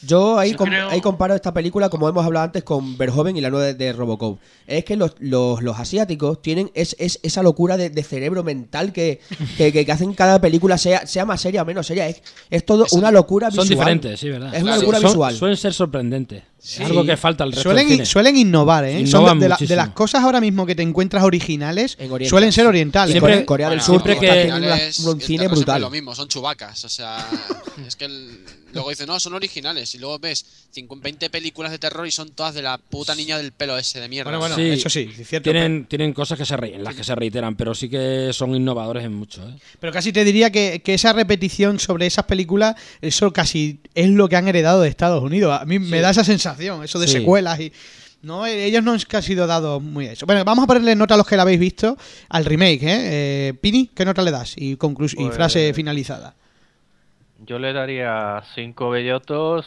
[0.06, 3.36] Yo ahí, Yo com- creo- ahí comparo esta película, como hemos hablado antes, con Verhoeven
[3.36, 4.38] y la nueva de, de Robocop.
[4.66, 8.92] Es que los, los, los asiáticos tienen es, es- esa locura de, de cerebro mental
[8.92, 9.20] que,
[9.56, 12.08] que, que- que hacen cada película, sea, sea más seria o menos seria.
[12.08, 13.78] Es, es todo Son- una locura Son visual.
[13.78, 14.54] diferentes, sí, ¿verdad?
[14.54, 15.34] Es una Claro, locura Son- visual.
[15.36, 16.42] Suelen ser sorprendentes.
[16.58, 16.82] Sí.
[16.82, 18.06] Algo que falta al resto Suelen, del cine.
[18.06, 19.06] suelen innovar, ¿eh?
[19.06, 22.10] Son Innovan de, de la- de las cosas ahora mismo que te encuentras originales, En
[22.10, 22.30] Oriente.
[22.30, 23.14] suelen ser orientales.
[23.14, 24.50] En Siempre- Corea, Corea del Sur siempre que-
[25.06, 25.76] un cine brutal.
[25.76, 26.82] es lo mismo, son chubacas.
[26.86, 27.18] O sea,
[27.86, 28.38] es que el-
[28.74, 29.94] luego dicen, no, son originales.
[29.94, 33.38] Y luego ves 50 20 películas de terror y son todas de la puta niña
[33.38, 34.30] del pelo ese de mierda.
[34.30, 35.50] Bueno, bueno, Sí, eso sí, es cierto.
[35.50, 38.54] Tienen, tienen cosas que se re- en las que se reiteran, pero sí que son
[38.54, 39.46] innovadores en mucho.
[39.48, 39.54] ¿eh?
[39.80, 44.28] Pero casi te diría que, que esa repetición sobre esas películas, eso casi es lo
[44.28, 45.58] que han heredado de Estados Unidos.
[45.60, 47.14] A mí me da esa sensación, eso de Sí.
[47.14, 47.72] secuelas y...
[48.22, 50.24] No, eh, ellos no es que ha sido dado muy a eso.
[50.24, 51.98] Bueno, vamos a ponerle nota a los que la habéis visto
[52.30, 52.88] al remake, ¿eh?
[53.50, 54.54] Eh, Pini, ¿qué nota le das?
[54.56, 56.34] Y, y Pues- frase finalizada.
[57.46, 59.66] Yo le daría cinco bellotos.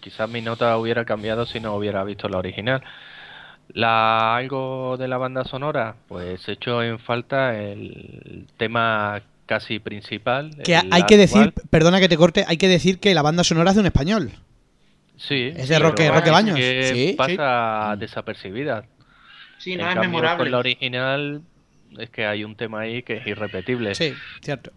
[0.00, 2.82] Quizás mi nota hubiera cambiado si no hubiera visto la original.
[3.68, 10.50] La algo de la banda sonora, pues echo en falta el tema casi principal.
[10.64, 13.70] Que hay que decir, perdona que te corte, hay que decir que la banda sonora
[13.70, 14.30] es de un español.
[15.16, 16.56] Sí, Es de Roque- bueno, Roque Baños.
[16.56, 18.84] que Sí, pasa desapercibida.
[19.58, 20.44] Sí, en no es cambio, memorable.
[20.44, 21.42] con la original
[21.98, 23.94] es que hay un tema ahí que es irrepetible.
[23.96, 24.70] Sí, cierto.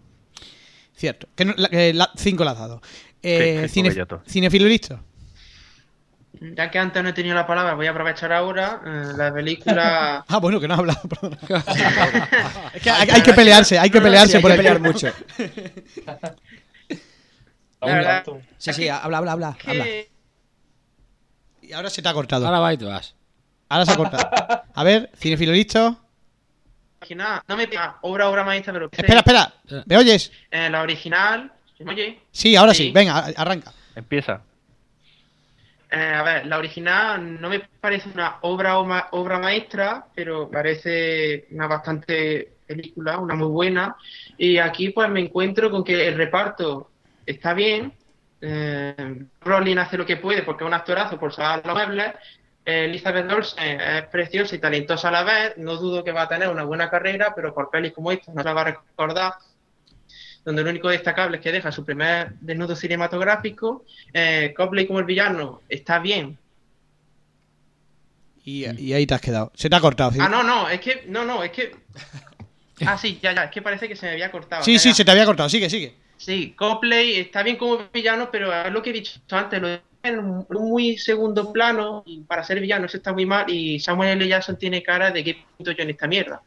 [1.02, 1.28] Cierto.
[1.36, 2.80] Que no- la- que la- cinco la has dado.
[3.24, 3.82] Eh, Sí.
[4.28, 5.00] ¿Cinefilo listo?
[6.40, 8.82] Ya que antes no he tenido la palabra, voy a aprovechar ahora.
[8.86, 10.24] eh, la película.
[10.28, 11.40] Ah, bueno, que no has hablado, perdona.
[12.76, 14.58] es que hay, hay que pelearse, hay que No, no, pelearse Sí, hay por que
[14.58, 15.08] pelear mucho.
[17.82, 18.24] Verdad,
[18.60, 19.58] Sí, sí, habla, habla, habla.
[19.66, 19.84] habla.
[19.84, 20.12] que
[21.64, 22.46] Y ahora se te ha cortado.
[22.46, 23.16] Ahora Ahora, va y te vas.
[23.86, 24.30] se ha cortado.
[24.76, 25.98] A ver, cinefilo listo.
[27.02, 28.90] Original, no me pega obra, obra maestra, pero.
[28.92, 29.54] Espera, espera.
[29.86, 30.32] ¿Me oyes?
[30.52, 31.52] Eh, la original.
[31.78, 32.20] ¿se me oye?
[32.32, 32.86] Sí, ahora sí.
[32.86, 32.92] Sí.
[32.92, 33.72] Venga, arranca.
[33.96, 34.42] Empieza.
[35.90, 41.48] Eh, a ver, la original no me parece una obra, obra, obra maestra, pero parece
[41.52, 43.96] una bastante película, una muy buena.
[44.38, 46.92] Y aquí pues me encuentro con que el reparto
[47.26, 47.92] está bien.
[48.40, 52.14] Eh, Rowling hace lo que puede porque es un actorazo por salvar los muebles.
[52.66, 55.58] Eh, Elizabeth Olsen es preciosa y talentosa a la vez.
[55.58, 58.42] No dudo que va a tener una buena carrera, pero por pelis como esta no
[58.42, 59.34] se la va a recordar
[60.44, 63.86] donde lo único destacable es que deja su primer desnudo cinematográfico.
[64.12, 66.38] Eh, Copley como el villano está bien.
[68.44, 69.52] Y, y ahí te has quedado.
[69.54, 70.12] Se te ha cortado.
[70.12, 70.18] ¿sí?
[70.20, 71.76] Ah, no, no, es que, no, no, es que
[72.86, 74.64] Ah, sí, ya, ya, es que parece que se me había cortado.
[74.64, 74.96] Sí, ya, sí, ya.
[74.96, 75.50] se te había cortado.
[75.50, 75.96] Sigue, sigue.
[76.18, 80.20] Sí, Copley está bien como villano, pero es lo que he dicho antes, lo en
[80.20, 84.28] un muy segundo plano, y para ser villano eso está muy mal, y Samuel L.
[84.28, 86.42] Jackson tiene cara de que pinto yo en esta mierda.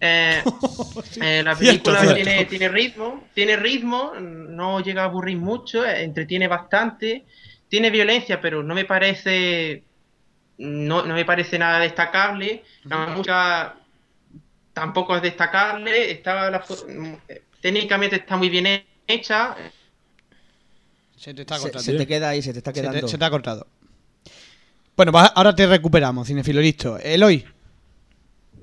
[0.00, 0.42] Eh,
[1.22, 2.14] eh, la película cierto.
[2.16, 7.24] Tiene, tiene ritmo, tiene ritmo, no llega a aburrir mucho, eh, entretiene bastante,
[7.68, 9.84] tiene violencia, pero no me parece
[10.58, 12.62] no, no me parece nada destacable.
[12.84, 13.76] La música
[14.72, 16.64] tampoco es destacable, está la
[17.60, 19.56] técnicamente está muy bien hecha,
[21.16, 21.80] Se te está cortando.
[21.82, 23.08] se te queda ahí, se te está Se te- quedando.
[23.08, 23.66] se te ha cortado.
[24.96, 26.98] Bueno, pues ahora te recuperamos, cinefilo listo.
[26.98, 27.44] Eloy,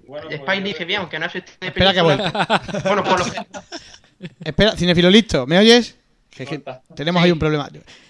[0.08, 2.62] Bueno, pues Spike yo- dice bien, aunque no es este Espera que película.
[2.86, 3.26] Bueno, por lo
[4.44, 5.98] espera, cinefilo listo, ¿me oyes?
[6.30, 6.82] Que- que Corta.
[6.96, 7.26] tenemos Sí.
[7.26, 7.70] ahí un problema.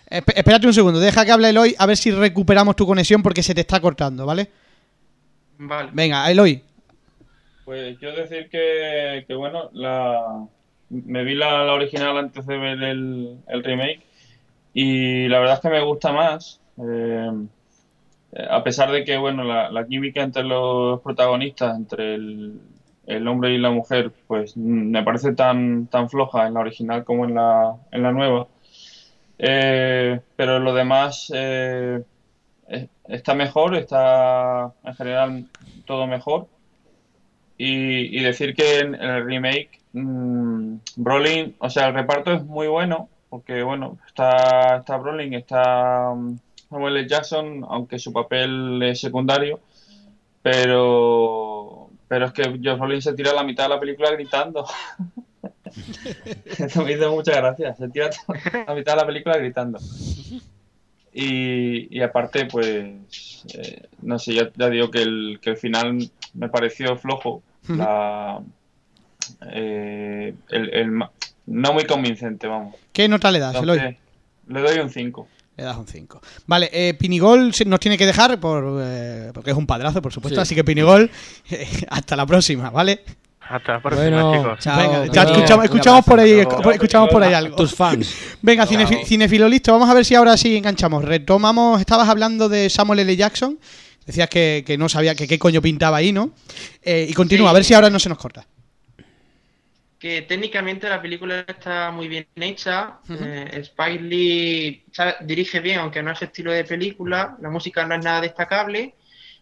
[0.09, 3.43] Esp- espérate un segundo, deja que hable Eloy a ver si recuperamos tu conexión porque
[3.43, 4.49] se te está cortando, ¿vale?
[5.57, 5.89] Vale.
[5.93, 6.61] Venga, Eloy.
[7.65, 10.45] Pues yo decir que, que bueno, la,
[10.89, 14.01] me vi la, la original antes de ver el, el remake
[14.73, 16.59] y la verdad es que me gusta más.
[16.77, 17.31] eh,
[18.49, 22.59] a pesar de que, bueno, la, química entre los protagonistas, entre el,
[23.05, 27.25] el hombre y la mujer, pues me parece tan, tan floja en la original como
[27.25, 28.47] en la, en la nueva.
[29.37, 32.03] Eh, pero lo demás eh,
[33.07, 35.45] está mejor, está en general
[35.85, 36.47] todo mejor.
[37.57, 42.67] Y, y decir que en el remake, mmm, Brolin, o sea, el reparto es muy
[42.67, 46.37] bueno, porque bueno, está, está Brolin, está mm,
[46.69, 47.09] Samuel L.
[47.09, 49.59] Jackson, aunque su papel es secundario,
[50.43, 54.67] pero, pero es que Josh Brolin se tira la mitad de la película gritando.
[56.45, 58.11] Eso me hizo muchas gracias, se tira
[58.67, 59.79] la mitad de la película gritando.
[61.11, 66.11] Y, y aparte, pues, eh, no sé, ya, ya digo que el, que el final
[66.35, 67.41] me pareció flojo.
[67.67, 68.43] La,
[69.51, 70.91] eh, el, el
[71.45, 72.75] no muy convincente, vamos.
[72.91, 73.97] ¿Qué nota le das, Eloy?
[74.47, 75.27] Le doy un 5.
[75.57, 76.21] Le das un 5.
[76.47, 80.39] Vale, eh, Pinigol nos tiene que dejar por, eh, porque es un padrazo, por supuesto.
[80.39, 80.41] Sí.
[80.41, 81.09] Así que Pinigol,
[81.49, 83.03] eh, hasta la próxima, ¿vale?
[83.41, 84.59] Hasta la próxima, Bueno, chicos.
[84.59, 84.77] chao.
[84.77, 85.23] Venga, ya
[85.63, 87.55] escuchamos, por ahí, escuchamos por ahí algo.
[87.57, 88.15] Tus fans.
[88.41, 89.71] Venga, cinefi- cinefilo listo.
[89.73, 91.03] Vamos a ver si ahora sí enganchamos.
[91.03, 93.15] Retomamos, estabas hablando de Samuel L.
[93.15, 93.59] Jackson.
[94.05, 96.31] Decías que, que no sabía que qué coño pintaba ahí, ¿no?
[96.81, 97.51] Eh, y continúa, Sí.
[97.51, 98.45] a ver si ahora no se nos corta.
[100.03, 102.99] Que técnicamente la película está muy bien hecha.
[103.09, 107.37] eh, Spike Lee sabe- dirige bien, aunque no es estilo de película.
[107.39, 108.95] La música no es nada destacable.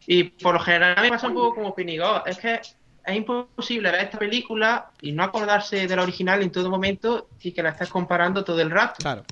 [0.06, 2.24] Y por lo general me pasa un poco como Pinigó.
[2.28, 2.62] Es que
[3.04, 7.54] es imposible ver esta película y no acordarse de la original en todo momento y
[7.54, 8.98] que la estás comparando todo el rato.
[9.00, 9.24] Claro,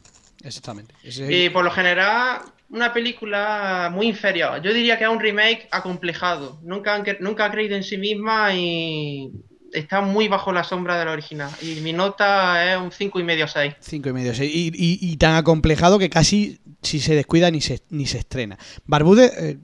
[0.44, 0.96] exactamente.
[1.04, 2.40] Ese Y por lo general,
[2.72, 4.64] una película muy inferior.
[4.64, 6.60] Yo diría que es un remake acomplejado.
[6.64, 9.32] Nunca, han nunca ha creído en sí misma y
[9.74, 11.52] está muy bajo la sombra de la original.
[11.62, 13.76] Y mi nota es un 5 y medio 6.
[13.80, 14.52] Cinco y medio, seis.
[14.54, 18.58] Y, y- y tan acomplejado que casi si se descuida ni se, ni se estrena.
[18.86, 19.58] Barbude, eh,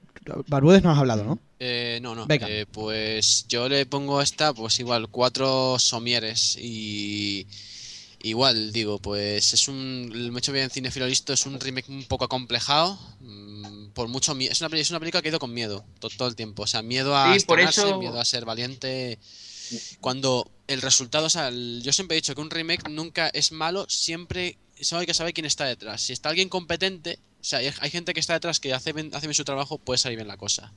[0.47, 1.39] Barbudes no has hablado, ¿no?
[1.59, 2.25] Eh, no, no.
[2.25, 2.47] Venga.
[2.49, 7.47] Eh, pues yo le pongo a esta, pues igual, cuatro somieres y.
[8.23, 10.09] Igual, digo, pues es un.
[10.11, 12.97] Lo he hecho bien Cinefilo Listo, es un remake un poco acomplejado.
[13.19, 14.51] mm, Por mucho miedo.
[14.51, 16.63] Es una, peli- es una película que ha ido con miedo to- todo, el tiempo.
[16.63, 19.19] O sea, miedo a Sí, por estrenarse, eso- miedo a ser valiente.
[20.01, 23.85] Cuando el resultado, o sea, yo siempre he dicho que un remake nunca es malo,
[23.89, 26.01] siempre solo hay que saber quién está detrás.
[26.01, 29.27] Si está alguien competente, o sea, hay, gente que está detrás que hace bien, hace
[29.27, 30.73] bien su trabajo, puede salir bien la cosa.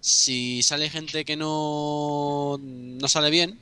[0.00, 3.58] Si sale gente que no, no sale bien,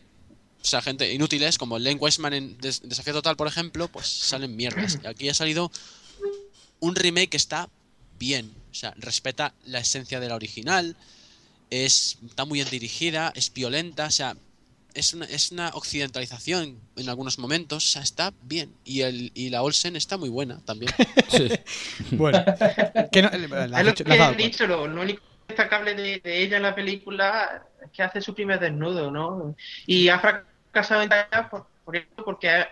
[0.63, 4.57] o sea, gente inútiles, como Len Wiseman en Des- Desafío Total, por ejemplo, pues salen
[4.57, 4.99] mierdas.
[5.03, 5.71] Y aquí ha salido
[6.81, 7.69] un remake que está
[8.19, 10.97] bien, o sea, respeta la esencia de la original,
[11.71, 14.37] es, está muy bien dirigida, es violenta, o sea,
[14.95, 18.73] es una, es una occidentalización en algunos momentos, o sea, está bien.
[18.85, 20.93] Y, el, y la Olsen está muy buena también.
[21.29, 21.49] Sí.
[22.13, 22.45] Bueno,
[23.13, 26.43] que no- la has es lo que he dicho, lo, lo único destacable de, de
[26.43, 29.55] ella en la película es que hace su primer desnudo, ¿no?
[29.87, 32.07] Y ha fracasado en taquilla por, porque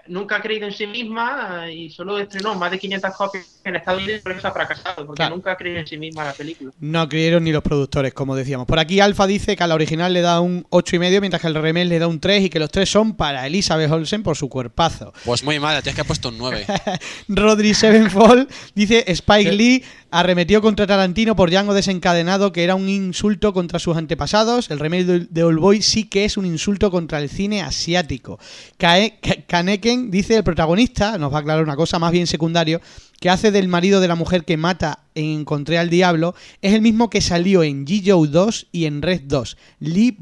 [0.09, 4.03] nunca ha creído en sí misma y solo estrenó más de 500 copias en Estados
[4.03, 5.37] Unidos, por eso ha fracasado, porque Claro.
[5.37, 6.73] nunca ha creído en sí misma la película.
[6.81, 8.67] No creyeron ni los productores, como decíamos.
[8.67, 11.55] Por aquí Alfa dice que a la original le da un 8,5, mientras que al
[11.55, 14.49] remake le da un 3 y que los tres son para Elizabeth Olsen por su
[14.49, 15.13] cuerpazo.
[15.25, 16.65] Pues muy mal, tienes que ha puesto un 9.
[17.29, 23.53] Rodri Sevenfold dice Spike Lee arremetió contra Tarantino por Django desencadenado, que era un insulto
[23.55, 24.71] contra sus antepasados.
[24.71, 28.39] El remake de Old Boy sí que es un insulto contra el cine asiático.
[28.77, 29.02] Ka-
[29.47, 32.81] Kaneken dice el protagonista, nos va a aclarar una cosa más bien secundario,
[33.21, 36.83] que hace del marido de la mujer que mata en Encontré al Diablo, es el
[36.83, 40.17] mismo que salió en G-Joe 2 y en Red 2, Lee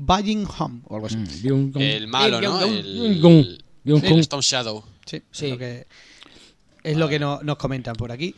[0.58, 1.16] Home o algo así.
[1.16, 1.72] Mm.
[1.78, 2.60] El malo, ¿no?
[2.62, 3.62] El.
[4.20, 4.84] Stone Shadow.
[5.06, 5.46] Sí, Sí.
[5.46, 5.86] Es lo que,
[6.82, 8.34] es lo que no- nos comentan por aquí.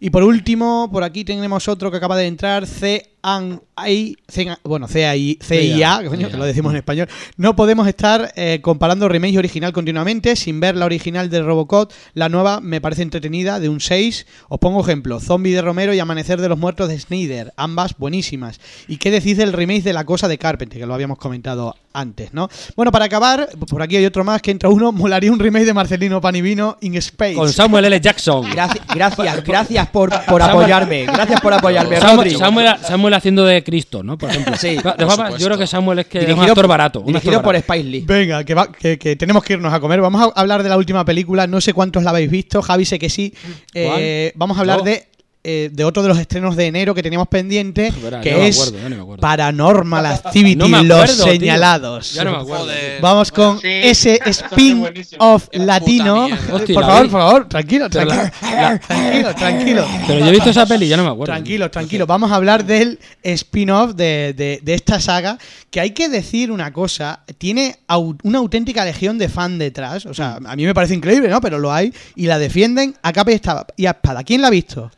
[0.00, 4.16] Y por último, por aquí tenemos otro que acaba de entrar, C I
[4.62, 7.08] bueno, CIA, CIA, que coño, que lo decimos en español.
[7.36, 11.90] No podemos estar eh, comparando remake y original continuamente sin ver la original de Robocop.
[12.12, 14.26] La nueva me parece entretenida, de un 6.
[14.48, 18.60] Os pongo ejemplo, Zombie de Romero y Amanecer de los Muertos de Snyder, ambas buenísimas.
[18.88, 22.34] ¿Y qué decís del remake de La Cosa de Carpenter, que lo habíamos comentado antes,
[22.34, 22.48] ¿no?
[22.76, 25.74] Bueno, para acabar, por aquí hay otro más que entra uno, molaría un remake de
[25.74, 27.34] Marcelino Panivino in Space.
[27.34, 28.00] con Samuel L.
[28.00, 28.50] Jackson.
[28.50, 31.04] Gracias, gracias, gracias por, por apoyarme.
[31.06, 32.30] Gracias por apoyarme, Samuel, Rodri.
[32.36, 34.16] Samuel, Samuel haciendo de Cristo, ¿no?
[34.18, 34.54] Por ejemplo.
[34.58, 37.00] Sí, por yo creo que Samuel es que es un Dirigido, actor barato.
[37.00, 37.56] un dirigido actor por.
[37.56, 38.04] Spike Lee.
[38.06, 40.00] Venga, que, va- que, que tenemos que irnos a comer.
[40.00, 41.46] Vamos a hablar de la última película.
[41.46, 42.62] No sé cuántos la habéis visto.
[42.62, 43.34] Javi sé que sí.
[43.74, 44.84] Eh, vamos a hablar Yo.
[44.84, 45.06] de,
[45.44, 48.48] eh, de otro de los estrenos de enero que teníamos pendiente, Verá, que no me
[48.48, 49.20] es acuerdo, ya no me acuerdo.
[49.20, 51.32] Paranormal Activity, No me Los acuerdo, tío.
[51.32, 52.12] Señalados.
[52.14, 52.64] Ya no me acuerdo.
[52.64, 53.00] Joder.
[53.02, 53.68] Vamos con Sí.
[53.68, 56.28] ese spin-off latino.
[56.52, 58.52] Hostia, por favor, por favor, tranquilo, Pero tranquilo.
[58.52, 59.86] la- Tranquilo, tranquilo.
[60.06, 61.32] Pero yo he visto esa peli, ya no me acuerdo.
[61.32, 62.06] Tranquilo, tranquilo.
[62.06, 65.38] Vamos a hablar del spin-off de, de- de esta saga.
[65.70, 70.06] Que hay que decir una cosa: tiene au- una auténtica legión de fan detrás.
[70.06, 71.40] O sea, a mí me parece increíble, ¿no?
[71.40, 71.92] Pero lo hay.
[72.16, 73.40] Y la defienden a capa y
[73.76, 74.24] y a espada.
[74.24, 74.90] ¿Quién la ha visto?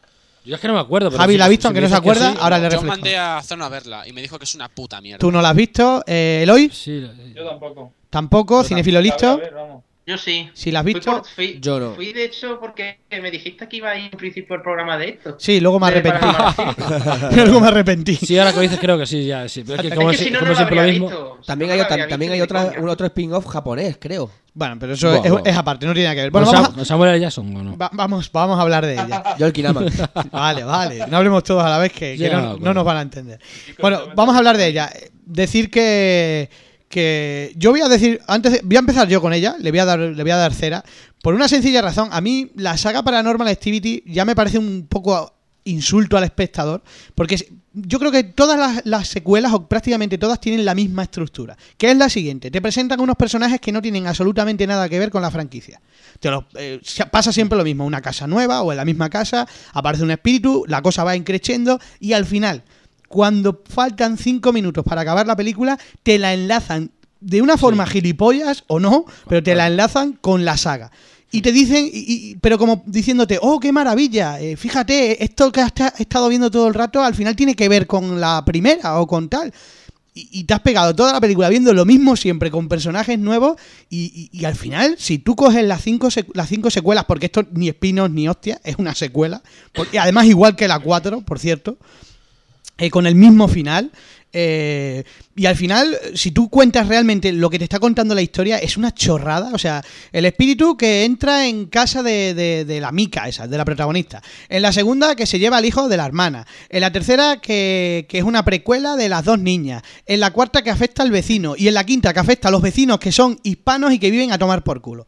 [0.46, 1.10] Yo es que no me acuerdo.
[1.10, 2.30] pero Javi si- la ha visto, si aunque no se acuerda.
[2.32, 2.86] sí, ahora le Yo refresco.
[2.86, 5.18] mandé a Zeno a verla y me dijo que es una puta mierda.
[5.18, 6.02] Tú no la has visto.
[6.06, 7.92] Eh, Eloy, Sí, Yo tampoco.
[8.10, 8.64] tampoco.
[8.64, 9.36] Cinefilo A ver, a listo.
[9.38, 9.82] ver, vamos.
[10.08, 10.48] Yo sí.
[10.54, 11.10] Si la has Fui, visto.
[11.10, 11.94] por- fui- Yo no.
[11.96, 15.08] fui, de hecho porque me dijiste que iba a ir en principio el programa de
[15.08, 15.34] esto.
[15.36, 16.26] Sí, luego me arrepentí.
[17.34, 18.14] Luego me arrepentí.
[18.14, 19.64] Sí, ahora que dices creo que sí, ya, sí.
[19.64, 20.92] Pero es que Es como, que si- si no, como no lo siempre lo habría
[21.00, 21.08] mismo.
[21.08, 21.38] visto.
[21.40, 22.80] Si También no hay, también hay otra, coña.
[22.80, 24.30] un otro spin-off japonés, creo.
[24.54, 25.12] Bueno, pero eso
[25.44, 26.30] es, aparte, no tiene nada que ver.
[26.30, 27.20] Bueno, vamos a, Samuel.
[27.20, 27.76] Jackson, ¿o no?
[27.76, 29.22] va- vamos, vamos a hablar de ella.
[29.38, 29.82] Yo el Kinama.
[30.30, 31.04] Vale, vale.
[31.08, 32.58] No hablemos todos a la vez que, no, bueno.
[32.60, 33.40] no nos van a entender.
[33.80, 34.88] Bueno, vamos a hablar de ella.
[35.24, 36.48] Decir que
[36.88, 39.84] que yo voy a decir antes voy a empezar yo con ella, le voy a
[39.84, 40.84] dar le voy a dar cera
[41.22, 42.08] por una sencilla razón.
[42.12, 46.82] A mí la saga Paranormal Activity ya me parece un poco insulto al espectador,
[47.14, 47.36] porque
[47.72, 51.90] yo creo que todas las, las secuelas, o prácticamente todas, tienen la misma estructura, que
[51.90, 55.22] es la siguiente, te presentan unos personajes que no tienen absolutamente nada que ver con
[55.22, 55.80] la franquicia.
[56.20, 56.80] Te eh,
[57.10, 60.64] pasa siempre lo mismo, una casa nueva o en la misma casa, aparece un espíritu,
[60.68, 62.62] la cosa va increciendo y al final,
[63.08, 66.90] cuando faltan cinco minutos para acabar la película, te la enlazan
[67.20, 70.90] de una forma gilipollas o no, pero te la enlazan con la saga.
[71.32, 71.90] Y te dicen, y-
[72.32, 76.50] y- pero como diciéndote, oh, qué maravilla, eh, fíjate, esto que has ta- estado viendo
[76.50, 79.52] todo el rato al final tiene que ver con la primera o con tal.
[80.18, 83.56] Y, te has pegado toda la película viendo lo mismo siempre con personajes nuevos
[83.90, 87.44] y, y- y al final, si tú coges las cinco, las cinco secuelas, porque esto
[87.52, 89.42] ni espinos ni hostia, es una secuela,
[89.74, 91.76] porque además igual que la 4, por cierto,
[92.78, 93.90] eh, con el mismo final.
[94.38, 95.04] eh,
[95.34, 98.76] y al final, si tú cuentas realmente lo que te está contando la historia, es
[98.76, 99.50] una chorrada.
[99.54, 103.56] O sea, el espíritu que entra en casa de, de- de la mica, esa, de
[103.56, 104.22] la protagonista.
[104.48, 106.46] En la segunda, que se lleva al hijo de la hermana.
[106.68, 109.82] En la tercera, que, que es una precuela de las dos niñas.
[110.06, 111.54] En la cuarta, que afecta al vecino.
[111.56, 114.32] Y en la quinta, que afecta a los vecinos que son hispanos y que viven
[114.32, 115.06] a tomar por culo.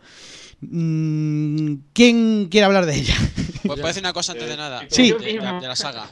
[0.61, 3.15] Mm, ¿Quién quiere hablar de ella?
[3.63, 4.83] Pues puedo decir una cosa antes de nada.
[4.91, 5.13] Sí.
[5.21, 6.11] De la saga.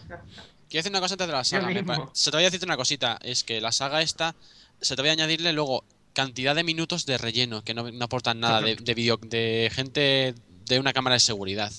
[0.69, 2.11] Quiero decir una cosa antes de la saga.
[2.12, 3.19] Se te voy a decirte una cosita.
[3.23, 4.35] Es que la saga esta,
[4.81, 8.41] se te voy a añadirle luego cantidad de minutos de relleno que no, no aportan
[8.41, 10.35] nada de, de, video, de gente
[10.67, 11.71] de una cámara de seguridad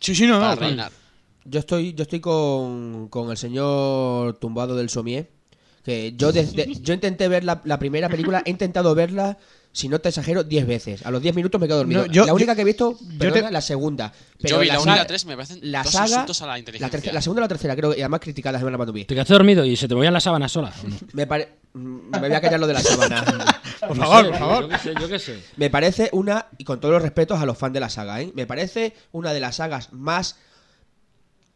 [0.00, 0.60] Sí, sí, no, para no.
[0.60, 0.92] reinar.
[1.44, 5.30] Yo estoy, yo estoy con, con el señor tumbado del somier.
[5.84, 9.38] Que yo desde, yo intenté ver la, la primera película, he intentado verla,
[9.76, 11.04] si no te exagero, 10 veces.
[11.04, 12.06] A los 10 minutos me quedo dormido.
[12.06, 14.12] No, yo- la única yo- que he visto, perdona, te- la segunda.
[14.40, 16.42] Pero Yo vi la la 1 y la 3 me parecen la dos saga, insultos
[16.42, 18.70] a la la, tercera- la segunda o la tercera, creo que y además criticadas de
[18.74, 19.04] cuando vi.
[19.04, 20.74] Te quedaste dormido y se te movían las sábanas solas.
[21.12, 23.24] Me, pare- me voy a callar lo de la sábana.
[23.86, 24.62] Por No favor, sé, por favor.
[24.62, 25.42] Yo qué sé, yo qué sé.
[25.58, 28.32] Me parece una, y con todos los respetos a los fans de la saga, ¿eh?
[28.34, 30.36] Me parece una de las sagas más.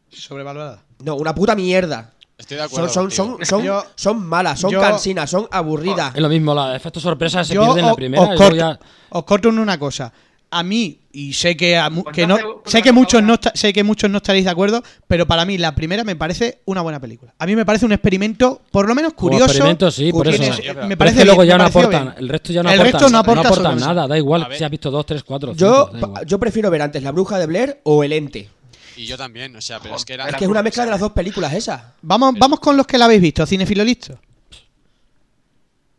[0.09, 0.83] Sobrevalorada.
[1.03, 2.13] No, una puta mierda.
[2.41, 2.89] Estoy de acuerdo.
[2.89, 6.13] Son, son, son, son, Yo- son malas, son yo- cansinas, son aburridas.
[6.15, 8.23] Es lo mismo, los efectos sorpresa se Yo pierden en la primera.
[8.23, 8.79] os, corto, ya-
[9.09, 10.11] os corto en una cosa.
[10.53, 13.71] A mí, y sé que, a Pues que no, entonces, sé que muchos no sé
[13.71, 16.99] que muchos no estaréis de acuerdo, pero para mí la primera me parece una buena
[16.99, 17.33] película.
[17.39, 19.45] A mí me parece un experimento, por lo menos curioso.
[19.45, 20.41] experimento, sí, por eso.
[20.43, 22.03] me Pero parece es que luego bien, ya me no aportan.
[22.03, 22.15] bien.
[22.17, 22.99] El resto ya no El aportan.
[22.99, 24.07] resto no aporta nada.
[24.09, 25.53] Da igual si has visto dos, tres, cuatro.
[25.53, 28.49] Yo, cinco, yo prefiero ver antes La Bruja de Blair o El Ente.
[28.95, 30.27] Y yo también, o sea, pero es que era.
[30.27, 31.95] Es que es una mezcla de las dos películas esa.
[32.01, 34.19] Vamos, vamos con los que la habéis visto, cinefilo listo.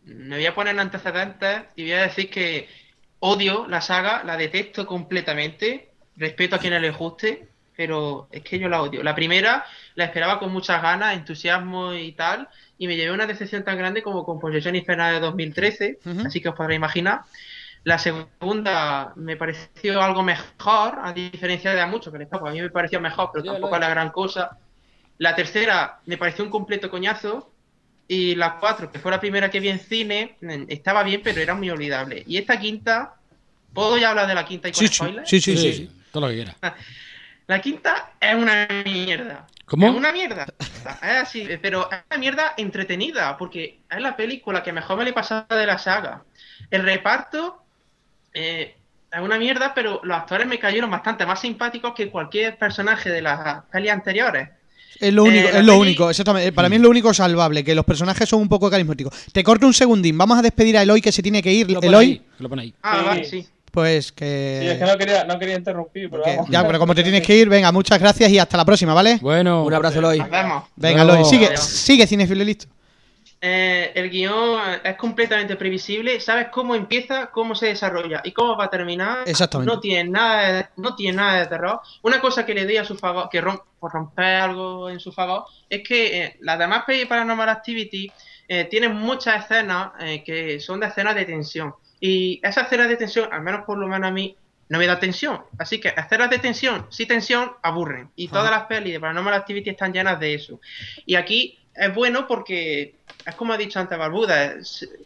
[0.05, 2.69] Me voy a poner en antecedentes y voy a decir que
[3.21, 5.89] odio la saga, la detesto completamente.
[6.17, 9.03] Respeto a quienes les guste, pero es que yo la odio.
[9.03, 9.65] La primera
[9.95, 12.49] la esperaba con muchas ganas, entusiasmo y tal,
[12.79, 16.27] y me llevé una decepción tan grande como con Posesión Infernal de 2013, Ujú.
[16.27, 17.23] así que os podréis imaginar.
[17.85, 22.49] La segunda me pareció algo mejor, a diferencia de a muchos que les pasa.
[22.49, 24.59] A mí me pareció mejor, pero tampoco la gran cosa.
[25.19, 27.49] La tercera me pareció un completo coñazo.
[28.09, 31.41] Y la cuatro, que fue la primera que vi en cine, mm, estaba bien, pero
[31.41, 32.23] era muy olvidable.
[32.27, 33.15] Y esta quinta,
[33.73, 35.29] ¿puedo ya hablar de la quinta y con Sí, sí, spoilers?
[35.29, 35.91] sí, sí, sí, sí.
[36.11, 36.57] Todo lo que quieras.
[37.47, 39.47] La quinta es una mierda.
[39.65, 39.89] ¿Cómo?
[39.89, 40.47] Es una mierda.
[40.59, 45.11] Es así, pero es una mierda entretenida, porque es la película que mejor me le
[45.11, 46.25] he pasado de la saga.
[46.71, 47.62] El reparto
[48.35, 48.75] eh,
[49.13, 53.21] es una mierda, pero los actores me cayeron bastante más simpáticos que cualquier personaje de
[53.23, 54.49] las pelis anteriores.
[55.01, 56.53] Es lo único, Eh, la es lo peli- único, exactamente.
[56.53, 59.13] Para mí es lo único salvable, que los personajes son un poco carismáticos.
[59.33, 61.71] Te corto un segundín, vamos a despedir a Eloy que se tiene que ir.
[61.71, 62.75] Lo pone Eloy, ahí, lo pone ahí.
[62.83, 63.05] Ah, Sí.
[63.07, 63.47] vale, sí.
[63.71, 64.73] pues Sí, que...
[64.73, 66.47] es que no quería, no quería interrumpir, pero vamos.
[66.51, 69.19] ya, pero como te tienes que ir, venga, muchas gracias y hasta la próxima, ¿vale?
[69.21, 70.19] Bueno, Un abrazo, Eloy.
[70.19, 70.65] Nos vemos.
[70.77, 71.03] Venga.
[71.03, 71.61] Eloy, sigue, Adiós.
[71.65, 72.07] sigue
[72.45, 72.67] listo.
[73.45, 78.67] Eh, el guion es completamente previsible, sabes cómo empieza, cómo se desarrolla y cómo va
[78.67, 79.25] a terminar.
[79.27, 79.75] Exactamente.
[79.75, 81.81] No tiene nada de, no tiene nada de terror.
[82.03, 85.11] Una cosa que le doy a su favor, que rom- por romper algo en su
[85.11, 88.13] favor, es que eh, las demás pelis Paranormal Activity
[88.47, 91.75] eh, tienen muchas escenas eh, que son de escenas de tensión.
[91.99, 94.37] Y esas escenas de tensión, al menos por lo menos a mí,
[94.69, 95.43] no me da tensión.
[95.59, 98.09] Así que escenas de tensión, sí tensión, aburren.
[98.15, 100.61] Y todas las pelis de Paranormal Activity están llenas de eso.
[101.07, 102.97] Y aquí es bueno porque,
[103.27, 104.55] es como ha dicho antes Barbuda,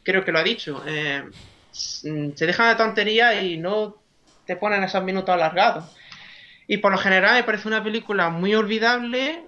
[0.03, 1.25] creo que lo ha dicho, eh,
[1.71, 3.97] se dejan de tonterías y no
[4.47, 5.85] te ponen esos minutos alargados.
[6.67, 9.45] Y por lo general me parece una película muy olvidable,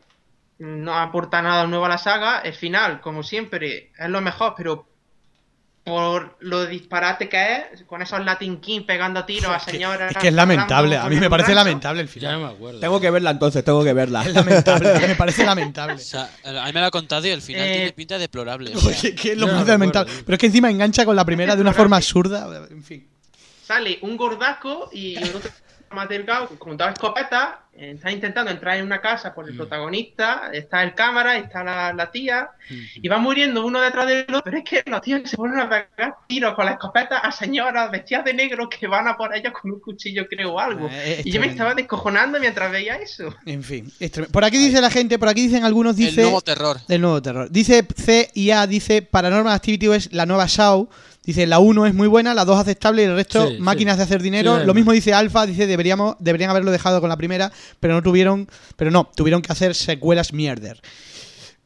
[0.59, 4.88] no aporta nada nuevo a la saga, el final, como siempre, es lo mejor, pero
[5.89, 10.13] por lo disparate que es, con esos Latin King pegando tiros a señoras...
[10.13, 12.41] Es que es lamentable, a mí me parece el lamentable el ya final.
[12.41, 12.81] no me acuerdo.
[12.81, 14.25] Tengo que verla entonces, tengo que verla.
[14.25, 15.95] Es lamentable, me parece lamentable.
[15.95, 18.75] O sea, a mí me lo ha contado y el final Eh, tiene pinta deplorable.
[18.77, 18.91] o sea.
[18.91, 20.13] Oye, que es lo no más me lamentable.
[20.25, 22.49] Pero es que encima engancha con la primera de una forma absurda.
[22.71, 23.09] En fin.
[23.67, 25.51] sale un gordaco y el otro
[25.93, 27.51] más delgado con dos escopetas.
[27.77, 30.51] eh, Están intentando entrar en una casa por el protagonista.
[30.53, 32.51] Está el cámara, está la, la tía.
[32.95, 34.43] Y van muriendo uno detrás del otro.
[34.45, 37.91] Pero es que los tíos se ponen a pegar tiros con la escopeta a señoras
[37.91, 40.89] vestidas de negro que van a por ellos con un cuchillo, creo, o algo.
[40.93, 43.35] Eh, y yo me estaba descojonando mientras veía eso.
[43.47, 43.91] En fin.
[44.33, 46.21] Por aquí dice la gente, por aquí dicen algunos, dice...
[46.21, 46.77] El nuevo terror.
[46.89, 47.49] El nuevo terror.
[47.51, 50.89] Dice CIA, dice Paranormal Activity es la nueva Shaw.
[51.29, 53.99] Dice la 1 es muy buena, la 2 aceptable y el resto Sí, máquinas sí.
[53.99, 54.61] de hacer dinero.
[54.61, 58.03] Sí, Lo mismo dice Alpha, dice deberíamos deberían haberlo dejado con la primera, pero no
[58.03, 60.81] tuvieron, pero no, tuvieron que hacer secuelas mierder.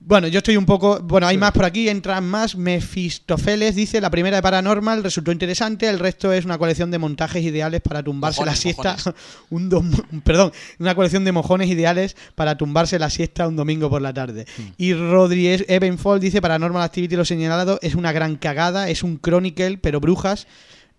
[0.04, 1.00] Bueno, yo estoy un poco.
[1.00, 2.56] Bueno, hay más por aquí, entran más.
[2.56, 7.42] Mefistofeles dice: La primera de Paranormal resultó interesante, el resto es una colección de montajes
[7.44, 8.96] ideales para tumbarse la siesta.
[9.50, 14.02] un dom- Perdón, una colección de mojones ideales para tumbarse la siesta un domingo por
[14.02, 14.46] la tarde.
[14.76, 19.78] Y Rodríguez Ebenfold dice: Paranormal Activity, lo señalado, es una gran cagada, es un Chronicle,
[19.78, 20.46] pero brujas.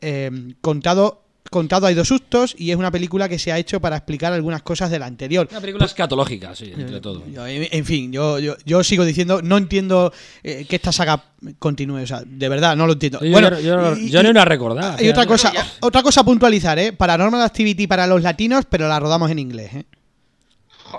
[0.02, 0.32] eh,
[0.62, 1.23] contado.
[1.50, 4.64] Contado hay dos sustos y es una película que se ha hecho para explicar algunas
[4.64, 5.48] cosas de la anterior.
[5.52, 7.24] Una película escatológica, sí, entre todo.
[7.28, 10.12] Yo, en, fin, yo, yo, yo sigo diciendo, no entiendo
[10.42, 11.24] eh, que esta saga
[11.60, 13.20] continúe, o sea, de verdad, no lo entiendo.
[13.22, 15.00] Yo, bueno, yo, y- yo y- ni una recordar.
[15.04, 15.52] y otra cosa,
[15.82, 16.94] otra cosa a puntualizar, ¿eh?
[16.94, 19.86] Paranormal Activity para los latinos, pero la rodamos en inglés, ¿eh?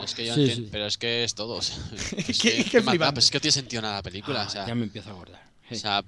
[0.05, 0.69] Es que yo Sí, entiendo, sí.
[0.73, 1.55] pero es que es todo.
[1.55, 1.77] o sea,
[2.17, 2.81] es que- que, es que.
[2.83, 4.45] Pues es que no tiene sentido nada la película.
[4.47, 5.43] O sea, Ya me empiezo a acordar.
[5.69, 5.77] Sí.
[5.77, 6.05] o sea,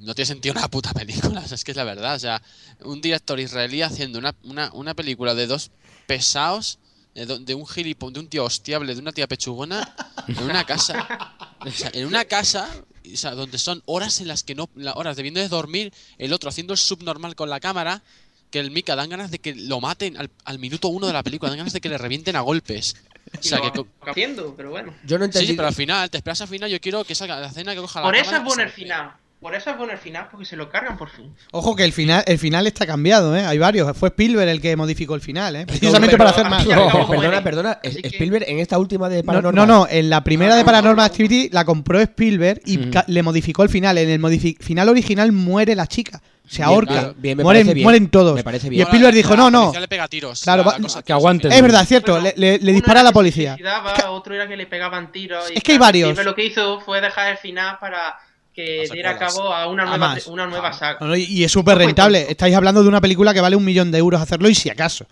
[0.00, 1.40] no tiene sentido una puta película.
[1.44, 2.14] o sea, es que es la verdad.
[2.14, 2.42] O sea,
[2.80, 5.70] un director israelí haciendo una, una, una película de dos
[6.06, 6.78] pesados,
[7.14, 9.94] de, un gilipón, de un tío hostiable, de una tía pechugona,
[10.28, 11.34] en una casa.
[11.60, 12.68] O sea, en una casa.
[13.12, 14.68] O sea, donde son horas en las que no.
[14.74, 18.02] la- horas debiendo de dormir, el otro haciendo el subnormal con la cámara.
[18.50, 21.24] Que el Mika dan ganas de que lo maten al, al minuto uno de la
[21.24, 22.94] película, dan ganas de que le revienten a golpes.
[23.36, 24.94] O sea, que, haciendo, pero bueno.
[25.04, 25.46] Yo no Sí, entendí.
[25.48, 27.80] sí, pero al final, te esperas al final, yo quiero que salga la escena que
[27.80, 29.12] coja la Por eso cámara es bueno el final.
[29.46, 31.32] Por eso es bueno el final, porque se lo cargan por fin.
[31.52, 33.44] Ojo que el final, el final está cambiado, ¿eh?
[33.46, 33.96] Hay varios.
[33.96, 35.66] Fue Spielberg el que modificó el final, ¿eh?
[35.66, 36.64] Precisamente pero para hacer más.
[36.64, 37.78] y Perdona, perdona.
[37.80, 39.68] Que- Spielberg en esta última de No, Paranormal.
[39.68, 41.02] no, no, en la primera Ah, de no, Paranormal no.
[41.04, 43.96] Activity la compró Spielberg y le modificó el final.
[43.98, 46.20] En el modifi- final original muere la chica.
[46.48, 46.92] Se Bien, ahorca.
[46.92, 47.84] claro, bien, me mueren, parece bien.
[47.84, 48.34] mueren todos.
[48.34, 48.82] Me parece Y bien.
[48.88, 49.60] Spielberg dijo, la no, no.
[49.62, 50.42] policía le pega tiros.
[50.42, 51.52] Claro, la va- cosa que aguanten.
[51.52, 52.12] Es verdad, es cierto.
[52.14, 53.50] Bueno, le, le- le uno dispara a la que policía.
[53.52, 55.50] suicidaba, otro era que le pegaban tiros.
[55.52, 56.24] y Es que hay varios.
[56.24, 58.16] Lo que hizo fue dejar el final para
[58.56, 59.34] que diera secuelas.
[59.34, 61.16] cabo a una A nueva, una nueva saga.
[61.18, 62.26] Y- es súper rentable.
[62.30, 65.06] Estáis hablando de una película que vale un millón de euros hacerlo y si acaso.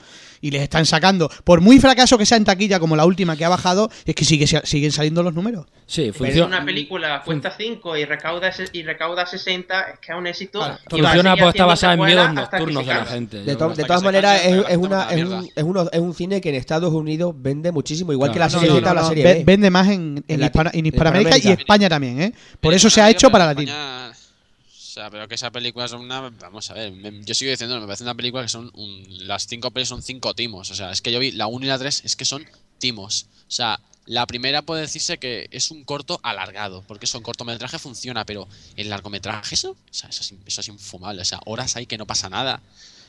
[0.45, 1.31] Y les están sacando.
[1.43, 4.27] Por muy fracaso que sea en taquilla como la última que ha bajado, es que
[4.27, 5.65] sigue, siguen saliendo los números.
[5.87, 6.59] Sí, funciona.
[6.59, 10.59] una película cuesta 5 y recauda, y recauda 60, es que es un éxito.
[10.59, 13.43] Claro, Funciona porque está basada en miedos hasta que nocturnos de la gente.
[13.43, 16.57] De, to- todas maneras, es, una es, un, es, uno- es un cine que en
[16.57, 19.45] Estados Unidos vende muchísimo, igual que la serie No, o la serie B.
[19.47, 21.49] Vende más en, en, En Hispana- en Hispanoamérica y.
[21.53, 22.35] España también, ¿eh?
[22.61, 23.73] Por eso se ha hecho para pero Latino.
[23.73, 24.04] España- O
[24.95, 26.21] sea, pero que esa película es una.
[26.31, 28.71] Vamos a ver, me- yo sigo diciendo, me parece una película que son.
[28.75, 30.71] un- las cinco pelis son cinco timos.
[30.71, 32.45] O sea, es que yo vi la 1 y la 3, es que son
[32.79, 33.27] timos.
[33.49, 37.79] O sea, la primera puede decirse que es un corto alargado, porque eso en cortometraje
[37.79, 38.47] funciona, pero
[38.77, 41.23] en largometraje eso, o sea, eso, es, eso es infumable.
[41.23, 42.61] O sea, horas hay que no pasa nada.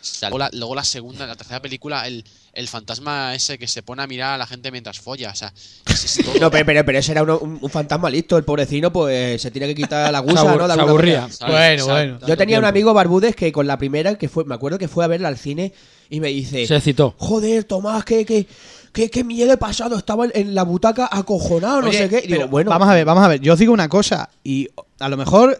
[0.05, 2.23] Sea, luego, la, luego la segunda, la tercera película, el,
[2.53, 5.31] el fantasma ese que se pone a mirar a la gente mientras folla.
[5.31, 5.51] O sea,
[5.87, 8.43] es, es todo- No, pero, pero, pero ese era uno- un, un fantasma listo, el
[8.43, 10.67] pobrecino, pues se tiene que quitar la gusa, ¿no?
[10.67, 11.21] De se aburría.
[11.21, 11.33] manera.
[11.33, 11.83] ¿sabes?
[11.83, 12.27] Bueno, bueno.
[12.27, 15.03] Yo tenía un amigo Barbudes que con la primera, que fue, me acuerdo que fue
[15.03, 15.73] a verla al cine
[16.09, 17.15] y me dice, Se citó.
[17.17, 18.45] joder, Tomás, qué, qué,
[18.95, 22.17] qué, qué miedo he pasado, estaba en, la butaca acojonado, no Oye, sé qué.
[22.23, 23.41] Y digo, pero bueno, vamos a ver, vamos a ver.
[23.41, 24.67] Yo os digo una cosa y
[24.99, 25.59] a lo mejor,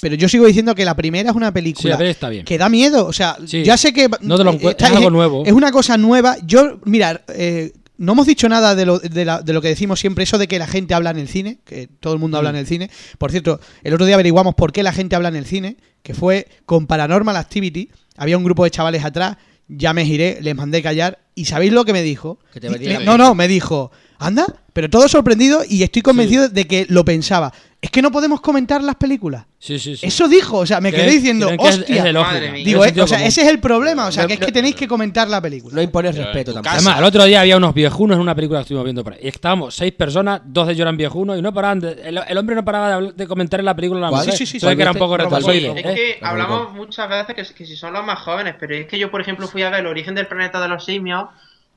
[0.00, 2.44] pero yo sigo diciendo que la primera es una Sí, película a ver, está bien.
[2.44, 3.06] que da miedo.
[3.06, 3.64] O sea, Sí.
[3.64, 5.44] ya sé que No te lo eh, encuent- esta es algo nuevo.
[5.44, 6.36] Es una cosa nueva.
[6.46, 9.98] Yo, mira, eh, no hemos dicho nada de lo, de, la- de lo que decimos
[9.98, 12.50] siempre, eso de que la gente habla en el cine, que todo el mundo habla
[12.52, 12.54] Mm.
[12.54, 12.90] en el cine.
[13.18, 16.14] Por cierto, el otro día averiguamos por qué la gente habla en el cine, que
[16.14, 17.90] fue con Paranormal Activity.
[18.16, 19.36] Había un grupo de chavales atrás,
[19.68, 21.18] ya me giré, les mandé callar.
[21.38, 22.38] ¿Y sabéis lo que me dijo?
[22.52, 26.66] Que te me- no, no, me dijo, anda, pero todo sorprendido y estoy convencido de
[26.66, 27.52] que lo pensaba.
[27.82, 29.44] Es que no podemos comentar las películas.
[29.58, 30.06] Sí, sí, sí.
[30.06, 31.96] Eso dijo, o sea, me quedé diciendo, es- hostia.
[32.08, 32.14] es
[32.56, 34.40] es Digo, de eh, o sea, ese es el problema, o sea, No, que es
[34.40, 35.74] no, que tenéis que comentar la película.
[35.74, 36.62] no impones respeto tampoco.
[36.74, 39.12] casa- Además, el otro día había unos viejunos en una película que estuvimos viendo por
[39.12, 39.20] ahí.
[39.22, 42.38] Y estábamos seis personas, dos de ellos eran viejunos y no paraban de- el, el
[42.38, 44.32] hombre no paraba de, hablar- de comentar en la película la mujer.
[44.32, 44.66] Sí, sí, sí, sí.
[44.74, 45.68] que era un poco retrasoide.
[45.72, 45.94] Es ¿eh?
[45.94, 48.98] que La hablamos muchas veces que, que si son los más jóvenes, pero es que
[48.98, 51.25] yo, por ejemplo, fui a ver el origen del planeta de los simios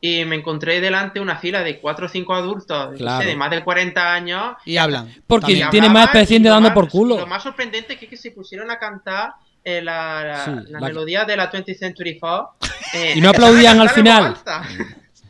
[0.01, 3.25] y me encontré delante una fila de cuatro o cinco adultos, Claro.
[3.27, 4.55] de más de 40 años.
[4.65, 5.13] Y hablan.
[5.27, 7.17] Porque y tiene más lo dando más- por culo.
[7.19, 10.79] Lo más sorprendente es que, que se pusieron a cantar eh, la, la, Sí, la
[10.79, 12.55] la- melodía de la 20th Century Fox.
[12.93, 14.37] eh, Y no aplaudían al final.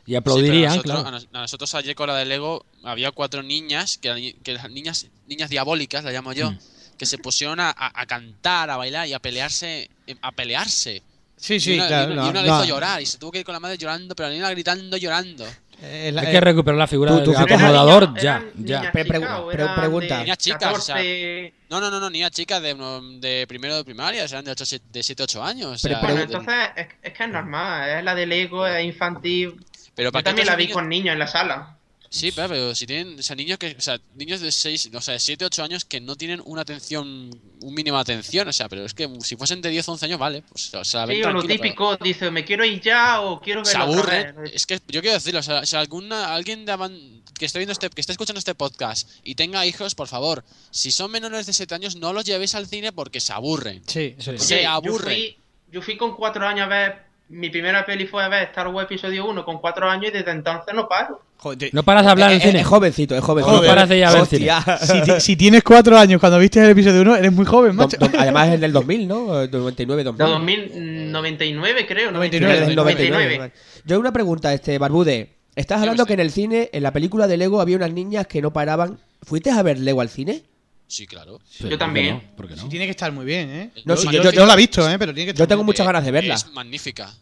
[0.06, 1.08] Y aplaudirían, Sí, pero claro.
[1.08, 4.70] a, nosotros, nosotros ayer con la de Lego había cuatro niñas, que, eran- que las
[4.70, 6.60] niñas, niñas diabólicas, las llamo yo, Mm.
[6.98, 11.02] que se pusieron a, a- a cantar, a bailar y a pelearse, eh, a pelearse.
[11.41, 12.10] Sí, y sí, una, claro.
[12.10, 12.45] y una- no, y una no.
[12.48, 14.49] le hizo llorar y se tuvo que ir con la madre llorando, pero la niña
[14.52, 15.45] gritando, llorando.
[15.82, 18.80] Eh, la- Hay eh, que recuperar la figura tú- tú del acomodador ¿Eran ya, ya.
[18.82, 20.20] niñas Pre- o pre- eran pregunta.
[20.20, 21.53] Niñas chicas, o sea, 14?
[21.70, 22.76] No, no, no, no, niñas chicas de,
[23.22, 25.80] de primero de primaria, serán de 8, de 7, 8 años.
[25.80, 28.84] o Pero- sea, pero- entonces es, es que es normal, es la de Lego, es
[28.84, 29.56] infantil.
[29.95, 31.76] pero Yo también la vi niños- con niños en la sala.
[32.11, 35.02] Sí, pero, pero si tienen, o sea, niños que, o sea, niños de 6, o
[35.02, 37.30] sea, 7, 8 años que no tienen una atención,
[37.61, 40.19] un mínimo de atención, o sea, pero es que si fuesen de 10, 11 años,
[40.19, 43.22] vale, pues o sea, ven Sí, o lo pero típico, dice, me quiero ir ya
[43.22, 44.52] o quiero se verlo otra aburre.
[44.56, 47.73] Es que yo quiero decirlo, o sea, si alguna, alguien de avan- que esté viendo
[47.73, 51.53] este, que esté escuchando este podcast y tenga hijos, por favor, si son menores de
[51.53, 53.81] 7 años, no los llevéis al cine porque se aburren.
[53.88, 54.38] Sí, Sí.
[54.40, 55.03] se Oye, Yo aburre.
[55.06, 55.38] fui,
[55.72, 58.85] yo fui con cuatro años a ver, mi primera peli fue a ver Star Wars
[58.85, 61.22] Episodio 1 con cuatro años y desde entonces no paro.
[61.38, 62.60] joder, No paras de hablar en es- cine.
[62.61, 63.61] Es jovencito, es jovencito.
[63.61, 64.49] No paras de ir a ver cine.
[65.06, 67.97] Si, si tienes cuatro años cuando viste el episodio 1, eres muy joven, macho.
[67.97, 69.35] do- además es del 2000, ¿no?
[69.38, 70.18] Del 99, 2000.
[70.26, 72.65] De 2099 creo, 99, 99.
[72.68, 73.51] Del 99.
[73.85, 75.35] Yo una pregunta, este Barbude.
[75.56, 78.41] Estás hablando que en el cine, en la película de Lego, había unas niñas que
[78.41, 78.99] no paraban.
[79.23, 80.43] ¿Fuiste a ver Lego al cine?
[80.90, 81.38] Sí, claro.
[81.38, 82.16] Yo ¿por qué también.
[82.16, 82.36] no?
[82.36, 82.64] ¿Por qué no?
[82.64, 83.72] Sí, tiene que estar muy bien, ¿eh?
[83.86, 84.98] No, sí, yo- yo, la he visto, ¿eh?
[84.98, 86.34] Pero tiene que estar Yo tengo muchas ganas de verla.
[86.34, 87.14] Es magnífica.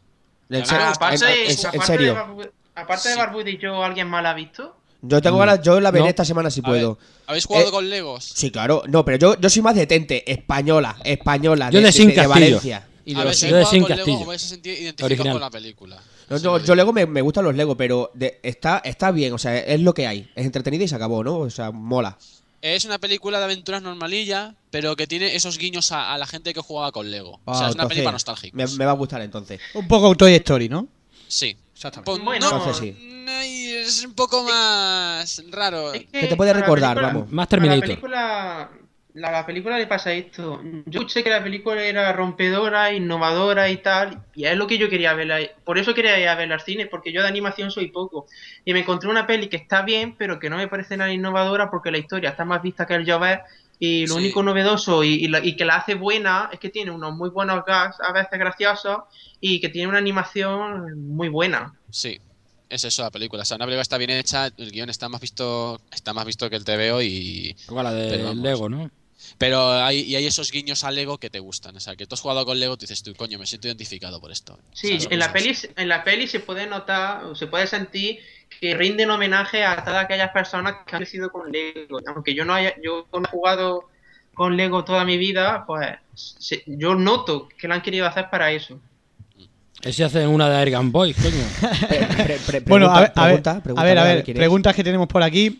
[0.50, 2.14] En, Ah, serio, Aparte, en- en- en aparte serio.
[2.14, 3.20] De Barbu- aparte de Sí.
[3.20, 4.78] Barbudo y yo, ¿alguien más la ha visto?
[5.02, 6.10] Yo tengo ganas, yo la veré No.
[6.10, 6.98] esta semana si A ver, puedo.
[7.28, 8.24] ¿Habéis jugado Eh, con Legos?
[8.34, 8.84] Sí, claro.
[8.88, 10.24] No, pero yo, yo soy más detente.
[10.32, 11.70] Española, española.
[11.70, 12.30] Yo de Sin Castillo.
[12.30, 12.88] Valencia.
[13.06, 14.20] Y de a ver, los- si Yo habéis de Sin jugado con Lego, Castillo.
[14.22, 15.34] os vais a sentir identificados Original.
[15.34, 15.98] con la película.
[16.30, 16.76] No, no, yo.
[16.76, 19.94] Lego me, me gustan los Lego, pero de- está, está bien, o sea, es lo
[19.94, 20.30] que hay.
[20.36, 21.38] Es entretenida y se acabó, ¿no?
[21.40, 22.18] O sea, mola.
[22.62, 26.54] Es una película de aventuras normalilla, pero que tiene esos guiños a, a la gente
[26.54, 27.40] que jugaba con Lego.
[27.46, 28.56] o sea, Ah, es una película nostálgica.
[28.58, 29.60] Me, me va a gustar entonces.
[29.76, 30.88] Un poco Toy Story, ¿no?
[31.28, 31.56] Sí.
[31.74, 32.10] Exactamente.
[32.12, 33.26] Pues, Bueno, no, Entonces sí.
[33.30, 35.94] ay, es un poco más raro.
[35.94, 36.96] Es ¿Qué te puede la recordar?
[36.96, 37.32] película- Vamos.
[37.32, 37.82] Más A la Terminator.
[37.88, 38.72] película,
[39.20, 40.62] la, la película le pasa esto.
[40.86, 44.90] Yo escuché que la película era rompedora, innovadora y tal, y es lo que yo
[44.90, 45.40] quería verla.
[45.66, 48.28] Por eso quería ir a verla al cine, porque yo de animación soy poco.
[48.64, 51.70] Y me encontré una peli que está bien, pero que no me parece nada innovadora
[51.72, 53.42] porque la historia está más vista que el Jover.
[53.80, 54.20] Y lo Sí.
[54.22, 57.30] único novedoso y, y la- y que la hace buena es que tiene unos muy
[57.30, 59.00] buenos gags, a veces graciosos,
[59.40, 61.74] y que tiene una animación muy buena.
[61.92, 62.20] Sí.
[62.70, 63.44] Es eso la película.
[63.44, 66.50] O sea, una película está bien hecha, el guion está más visto, está más visto
[66.50, 67.56] que el TVO y.
[67.70, 68.36] Igual la de.
[68.36, 68.90] Lego, ¿no?
[69.38, 71.76] Pero hay, y hay esos guiños a Lego que te gustan.
[71.76, 74.20] O sea, que tú has jugado con Lego, tú dices tú, coño, me siento identificado
[74.20, 74.58] por esto.
[74.74, 78.20] Sí, en la, peli, en la peli se puede notar, o se puede sentir
[78.62, 82.00] que rinden homenaje a todas aquellas personas que han crecido con Lego.
[82.08, 83.90] Aunque yo no haya, yo no he jugado
[84.34, 88.52] con Lego toda mi vida, pues se- yo noto que lo han querido hacer para
[88.52, 88.80] eso.
[89.84, 91.44] Ese hace una de Air Gun Boys, coño.
[91.88, 94.76] Pre- pre- pre- Bueno, a ver, pregunta, a ver, pregunta, a ver, a ver, preguntas
[94.76, 95.60] que tenemos por aquí.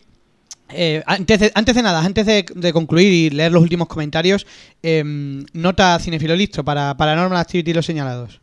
[0.70, 4.46] Eh, antes, de, antes de nada, antes de, de concluir y leer los últimos comentarios,
[4.82, 8.40] em, nota cinefilo listo para Paranormal Activity y los señalados.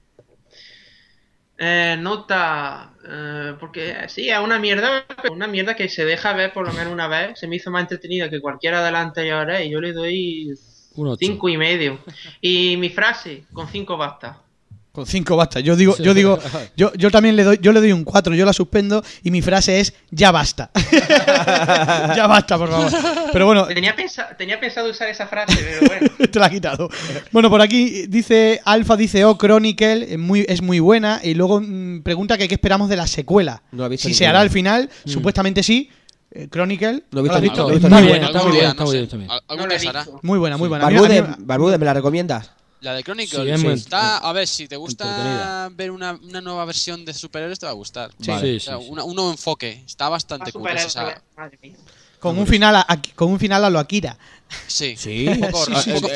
[1.57, 6.51] Eh, nota, eh, porque sí, es una mierda, pero una mierda que se deja ver
[6.51, 7.39] por lo menos una vez.
[7.39, 10.53] Se me hizo más entretenida que cualquiera de las anteriores y yo le doy
[10.95, 11.99] Un cinco y medio.
[12.41, 14.41] Y mi frase, con cinco basta.
[14.95, 15.59] Con cinco basta.
[15.59, 16.39] Yo digo, yo digo,
[16.77, 19.41] yo, yo también le doy, yo le doy un 4, yo la suspendo y mi
[19.41, 20.71] frase es ya basta.
[22.15, 22.91] ya basta, por favor.
[23.33, 26.29] Pero bueno, Tenía, pensa- tenía pensado usar esa frase, pero bueno.
[26.31, 26.89] te la ha quitado.
[27.33, 31.19] Bueno, por aquí dice Alfa, dice oh, Chronicle, es muy, es muy buena.
[31.21, 33.63] Y luego mm, pregunta que qué esperamos de la secuela.
[33.73, 35.89] No he visto si se hará al final, supuestamente sí.
[36.31, 37.69] Eh, Chronicle, he ¿lo has visto?
[37.69, 38.73] he Muy buena, está muy buena.
[40.21, 41.37] muy he buena, muy buena.
[41.39, 42.51] Barbude, ¿me la recomiendas?
[42.85, 47.03] La de Chronicle, Sí, está, a ver, si te gusta ver una, una nueva versión
[47.03, 48.11] de superhéroes te va a gustar.
[48.21, 48.85] Sí, O sí, sea, sí.
[48.89, 50.69] una- un nuevo enfoque, está bastante cool.
[50.69, 51.75] es esa- superhéroes, madre mía.
[52.19, 54.17] con un final a, a- con un final a lo Akira.
[54.67, 55.27] Sí, Sí.
[55.27, 56.07] un poco, Sí, un sí, poco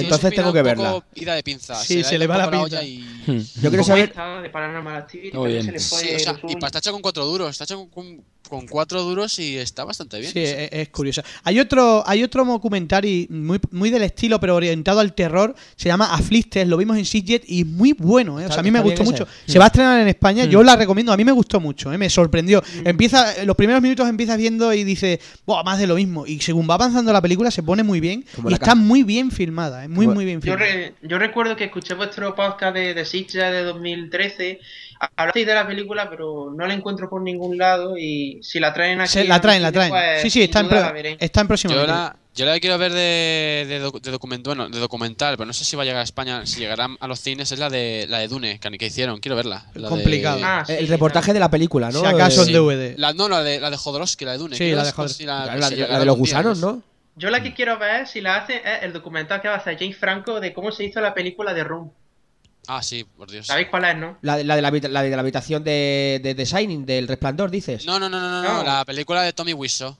[0.00, 0.90] un Entonces final tengo que un verla.
[0.92, 1.74] poco ida de pinza.
[1.76, 2.64] Sí, se ido le va un la pinza.
[2.78, 3.38] olla y- Hmm.
[3.62, 4.12] Yo quiero saber.
[4.42, 5.64] de Paranormal Activity, Muy bien.
[5.64, 7.88] se le fue Sí, o sea, y está hecha con cuatro duros, está hecha con,
[7.88, 10.30] con- con cuatro duros y está bastante bien.
[10.32, 11.22] Sí, no es, es curioso.
[11.44, 15.54] Hay otro, hay otro documental muy, muy del estilo, pero orientado al terror.
[15.76, 18.38] Se llama Afflicted, lo vimos en Sitges y es muy bueno.
[18.40, 18.44] ¿eh?
[18.46, 19.24] O sea, a mí me gustó mucho.
[19.24, 20.48] bien Se va a estrenar en España, Mm.
[20.50, 21.12] yo la recomiendo.
[21.12, 21.96] A mí me gustó mucho, ¿eh?
[21.98, 22.62] me sorprendió.
[22.84, 26.26] Empieza, en los primeros minutos empiezas viendo y dice, Buah, más de lo mismo.
[26.26, 28.24] Y según va avanzando la película, se pone muy bien.
[28.36, 29.88] Como y está muy bien filmada, ¿eh?
[29.88, 30.64] muy, Como- muy bien Yo, filmada.
[30.64, 34.60] re- yo recuerdo que escuché vuestro podcast de, de Sitges de 2013.
[35.16, 37.96] Hablasteis de la película, pero no la encuentro por ningún lado.
[37.98, 39.10] Y si la traen aquí.
[39.10, 39.90] Se- la traen, la traen.
[39.90, 41.74] pues, sí, sí, está en, la está en próximo.
[41.74, 45.36] Yo la, yo la que quiero ver de, de, doc- de documento, bueno, de documental,
[45.36, 47.58] pero no sé si va a llegar a España, si llegará a los cines, es
[47.58, 49.66] la de la de Dune, que, que hicieron, quiero verla.
[49.74, 50.40] La de- Complicado.
[50.44, 51.98] Ah, sí, El reportaje de la película, ¿no?
[52.00, 52.94] Si acaso en DVD.
[52.96, 54.56] La, no, la de, la de Jodorowsky, la de Dune.
[54.56, 55.24] Sí, la de Jodorowsky.
[55.26, 56.76] la- la, la- si la llegará de los gusanos, no sé.
[56.76, 56.82] ¿no?
[57.14, 59.78] Yo la que quiero ver, si la hace, es el documental que va a hacer
[59.78, 61.92] James Franco de cómo se hizo la película de Room.
[62.68, 63.46] Ah, sí, por Dios.
[63.48, 64.18] ¿Sabéis cuál es, no?
[64.22, 67.50] La, de- la de la, habita- la de la habitación de, de, Shining, del resplandor,
[67.50, 67.84] dices.
[67.84, 68.62] No, no, no, no, no, No.
[68.62, 69.96] la película de Tommy Wiseau.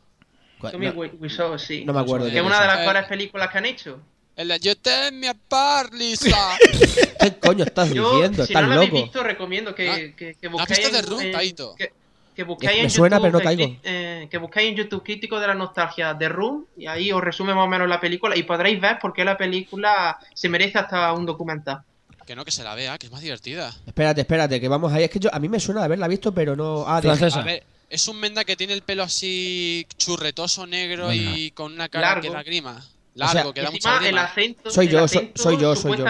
[0.70, 1.84] Tommy No, Wi- Wiseau, sí.
[1.84, 2.26] no me acuerdo.
[2.26, 4.00] Que de es una de las Eh, mejores películas que han hecho.
[4.36, 6.56] El de Yo te me apart, Lisa.
[7.20, 8.46] ¿Qué coño estás Yo, diciendo?
[8.46, 9.02] si Estás no lo habéis loco.
[9.04, 11.74] visto, recomiendo que, ¿No- que, que no has busquéis visto The Room, en- Taito?
[11.76, 11.92] que,
[12.42, 13.76] que busquéis Me en suena, YouTube, pero no el caigo.
[13.84, 17.54] eh, que busquéis en YouTube crítico de la nostalgia de Room y ahí os resume
[17.54, 21.12] más o menos la película y podréis ver por qué la película se merece hasta
[21.12, 21.82] un documental.
[22.26, 23.74] que no, que se la vea, que es más divertida.
[23.86, 25.04] Espérate, espérate, que vamos ahí.
[25.04, 26.84] Es que yo, a mí me suena de haberla visto, pero no.
[26.86, 27.40] Ah, Francesa.
[27.40, 31.88] A ver, es un menda que tiene el pelo así churretoso, negro y con una
[31.88, 32.22] cara Largo.
[32.22, 32.80] que da grima.
[32.80, 34.22] sea, Largo, que da mucha el grima.
[34.24, 36.04] acento, Soy el yo, acento soy yo, soy yo.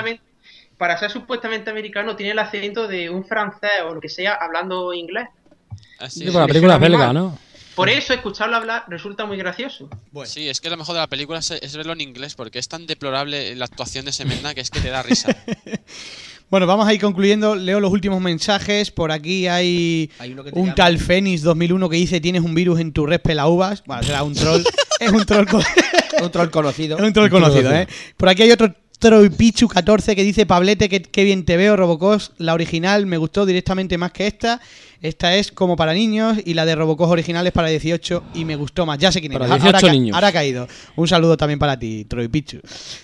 [0.78, 4.92] Para ser supuestamente americano tiene el acento de un francés o lo que sea hablando
[4.92, 5.28] inglés.
[6.02, 7.12] Así Sí, la película belga.
[7.12, 7.38] ¿no?
[7.74, 9.88] Por eso escucharlo hablar resulta muy gracioso.
[10.24, 12.68] Sí, es que lo mejor de la película es, es verlo en inglés, porque es
[12.68, 15.34] tan deplorable la actuación de ese menda que es que te da risa.
[16.50, 17.54] Bueno, vamos a ir concluyendo.
[17.54, 18.90] Leo los últimos mensajes.
[18.90, 20.74] Por aquí hay, Hay un llama.
[20.74, 23.82] tal Fénix 2001 que dice tienes un virus en tu red pelauvas.
[23.86, 24.62] Bueno, será un troll.
[25.00, 25.62] es un troll, co-
[26.22, 26.98] Un troll conocido.
[26.98, 27.88] es un troll conocido, ¿eh?
[28.18, 32.20] Por aquí hay otro Troipichu 14 que dice Pablete, que, que bien te veo, Robocop.
[32.36, 34.60] La original me gustó directamente más que esta.
[35.02, 38.54] Esta es como para niños y la de Robocop original es para 18 y me
[38.54, 38.98] gustó más.
[38.98, 39.62] Ya sé quién Para eres.
[39.62, 40.14] 18 ahora, niños.
[40.14, 40.68] ahora ha caído.
[40.94, 42.60] Un saludo también para ti, Troy Pichu.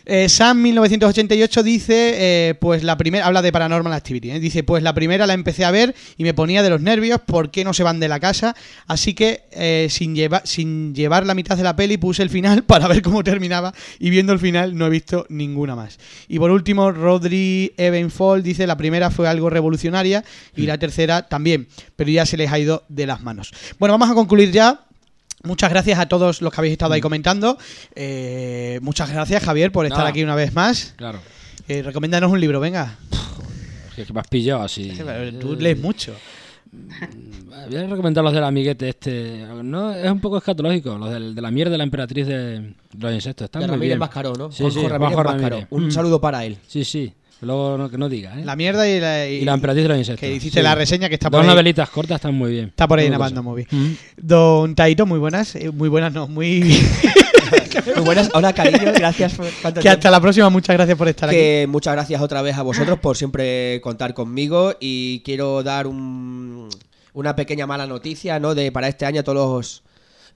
[0.06, 4.38] Eh, Sam 1988 dice, eh, pues la primera, habla de Paranormal Activity, ¿eh?
[4.38, 7.50] dice, pues la primera la empecé a ver y me ponía de los nervios, ¿por
[7.50, 8.54] qué no se van de la casa?
[8.86, 12.86] Así que sin, llevar sin llevar la mitad de la peli puse el final para
[12.86, 15.98] ver cómo terminaba y viendo el final no he visto ninguna más.
[16.28, 21.66] Y por último, Rodri Evenfold dice, la primera fue algo revolucionaria y la tercera también,
[21.96, 23.52] pero ya se les ha ido de las manos.
[23.78, 24.80] Bueno, vamos a concluir ya.
[25.44, 27.58] Muchas gracias a todos los que habéis estado ahí comentando.
[27.94, 30.10] Eh, muchas gracias, Javier, por estar Nada.
[30.10, 30.94] aquí una vez más.
[30.96, 31.20] Claro.
[31.68, 32.96] Eh, recomiéndanos un libro, venga.
[33.94, 34.92] Que, que me has pillado así.
[35.40, 36.14] Tú lees mucho.
[37.70, 39.44] Voy a recomendar los del amiguete este.
[39.62, 40.96] No, es un poco escatológico.
[40.98, 43.46] Los del- de la mierda de la emperatriz de los insectos.
[43.46, 43.98] Están De muy Ramírez bien.
[43.98, 44.52] Mascaró, ¿no?
[44.52, 45.66] Sí, sí, Ramírez Mascaró.
[45.70, 45.90] Un Mm.
[45.90, 46.58] saludo para él.
[46.66, 47.12] Sí, sí.
[47.40, 48.44] Luego no, que no diga, ¿eh?
[48.44, 50.20] La mierda y la, y la emperatriz de los insectos.
[50.20, 50.64] que hiciste Sí.
[50.64, 51.50] la reseña que está por Dos ahí.
[51.50, 52.66] novelitas cortas están muy bien.
[52.66, 53.66] Está por ahí en Muy Abandon cosas.
[53.72, 53.88] Movie.
[53.90, 53.96] Mm.
[54.16, 55.54] Don Taito, muy buenas.
[55.54, 56.62] Eh, muy buenas, no, muy.
[57.96, 58.28] Muy buenas.
[58.34, 58.92] Hola, cariño.
[58.94, 59.88] Gracias por Que tiempo.
[59.90, 61.36] hasta la próxima, muchas gracias por estar aquí.
[61.38, 66.68] Que muchas gracias otra vez a vosotros por siempre contar conmigo y quiero dar un-
[67.14, 68.54] una pequeña mala noticia, ¿no?
[68.54, 69.82] De para este año a todos los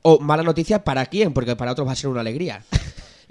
[0.01, 2.62] o mala noticia para quién, porque para otros va a ser una alegría.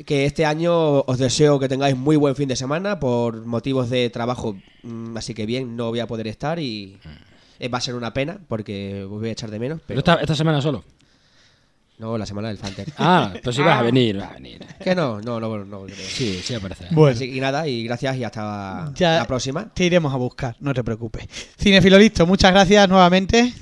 [0.05, 4.09] Que este año os deseo que tengáis muy buen fin de semana por motivos de
[4.09, 6.97] trabajo, mm, así que bien, no voy a poder estar y
[7.59, 9.99] eh, va a ser una pena porque os voy a echar de menos, Pero pero
[9.99, 10.83] esta, esta semana solo.
[11.99, 12.87] no la semana del Fanter.
[12.97, 14.65] Ah, pues si vas a venir, vas a venir.
[14.83, 15.83] Que no, no, no, no.
[15.83, 15.95] creo.
[15.97, 16.87] Sí, sí aparece.
[16.91, 19.71] Bueno, Así que nada, y gracias y hasta Ya- la próxima.
[19.73, 21.27] te iremos a buscar, no te preocupes.
[21.59, 23.53] Cinefilo listo, muchas gracias nuevamente.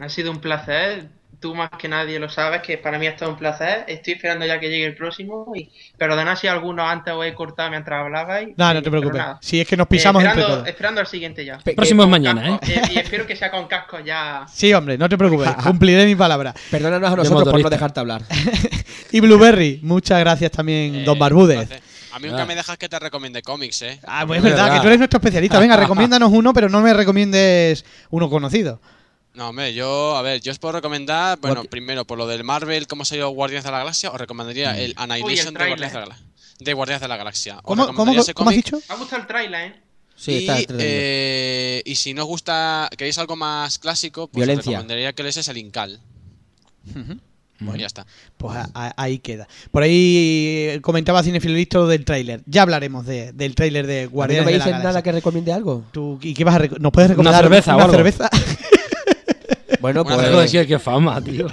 [0.00, 1.08] Ha sido un placer.
[1.42, 3.84] Tú más que nadie lo sabes que para mí ha estado un placer.
[3.88, 5.52] Estoy esperando ya que llegue el próximo.
[5.56, 8.50] Y perdonad si alguno antes os he cortado mientras hablabais.
[8.56, 9.20] No, Eh, no te preocupes.
[9.40, 10.68] Si es que nos Eh, pisamos entre esperando, todos.
[10.68, 11.58] esperando al siguiente ya.
[11.58, 12.58] Pe- El próximo es mañana, ¿eh?
[12.60, 12.72] casco.
[12.72, 14.46] Eh, y espero que sea con casco ya.
[14.52, 16.54] Sí, hombre, no te preocupes, cumpliré mi palabra.
[16.70, 18.22] Perdónanos a nosotros por no dejarte hablar.
[19.10, 21.66] Y Blueberry, muchas gracias también, Eh, Don Barbúdez.
[21.66, 21.82] placer.
[22.14, 23.98] A mí nunca me dejas que te recomiende cómics, ¿eh?
[24.06, 24.76] Ah, pues Es es verdad, verdad.
[24.76, 25.58] que tú eres nuestro especialista.
[25.58, 25.76] Venga,
[26.16, 28.80] recomiéndanos uno, pero no me recomiendes uno conocido.
[29.34, 32.44] No, hombre, yo, a ver, yo os puedo recomendar, bueno, Porque- primero, por lo del
[32.44, 35.58] Marvel, cómo salió Guardianes de la Galaxia, os recomendaría el Annihilation de.
[35.68, 36.18] Guardianes de, la, Gala-
[36.60, 37.56] de Guardianes de la Galaxia.
[37.56, 38.76] Os ¿Cómo, recomendaría cómo, ese cómo has dicho?
[38.88, 39.80] Me ha gustado el trailer, ¿eh?
[40.14, 44.70] Sí, y, está eh, y si no os gusta, queréis algo más clásico, pues Violencia.
[44.70, 45.98] os recomendaría que lees el Incal.
[47.58, 48.06] Bueno, ya está.
[48.36, 49.46] Pues a- a- ahí queda.
[49.70, 52.42] Por ahí comentaba Cinefilo listo del tráiler.
[52.46, 54.88] Ya hablaremos de- del tráiler de ¿A mí no Guardianes me de la dices Galaxia.
[54.90, 55.84] nada que recomiende algo?
[55.92, 57.94] ¿Tú, ¿Y qué vas a ¿Nos puedes Una recomendar o una algo.
[57.96, 58.28] cerveza?
[59.80, 61.46] Bueno, pues, Joder, qué, qué fama, tío.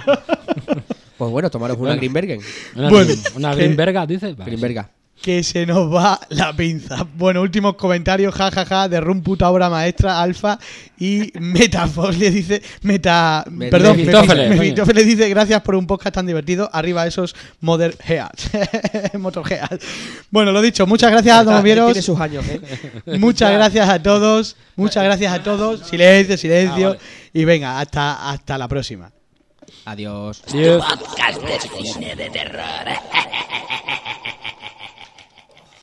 [1.16, 1.96] pues bueno, tomaros una Bueno.
[2.00, 2.40] Greenbergen.
[2.76, 4.36] Una, Bueno, una que- Greenberga, dices.
[4.36, 4.90] Vale, Greenberga.
[5.22, 7.06] Que se nos va la pinza.
[7.16, 10.58] Bueno, últimos comentarios, jajaja, de Rum puta obra maestra, Alfa
[10.98, 14.58] y Metafox le dice, Meta, Me- perdón, Mefistófeles, coño.
[14.60, 18.50] Mefistófeles dice, gracias por un podcast tan divertido, arriba esos Mother Heads,
[19.18, 19.84] Motor Heads.
[20.30, 22.60] Bueno, lo dicho, muchas gracias a Está- todos vieros, Tiene sus años, ¿eh?
[23.18, 27.00] muchas gracias a todos, muchas gracias a todos, silencio, silencio, Ah, vale.
[27.34, 29.10] y venga, hasta, hasta la próxima.
[29.84, 30.42] Adiós.
[30.48, 30.84] Adiós.
[30.84, 32.60] Podcast de cine de terror.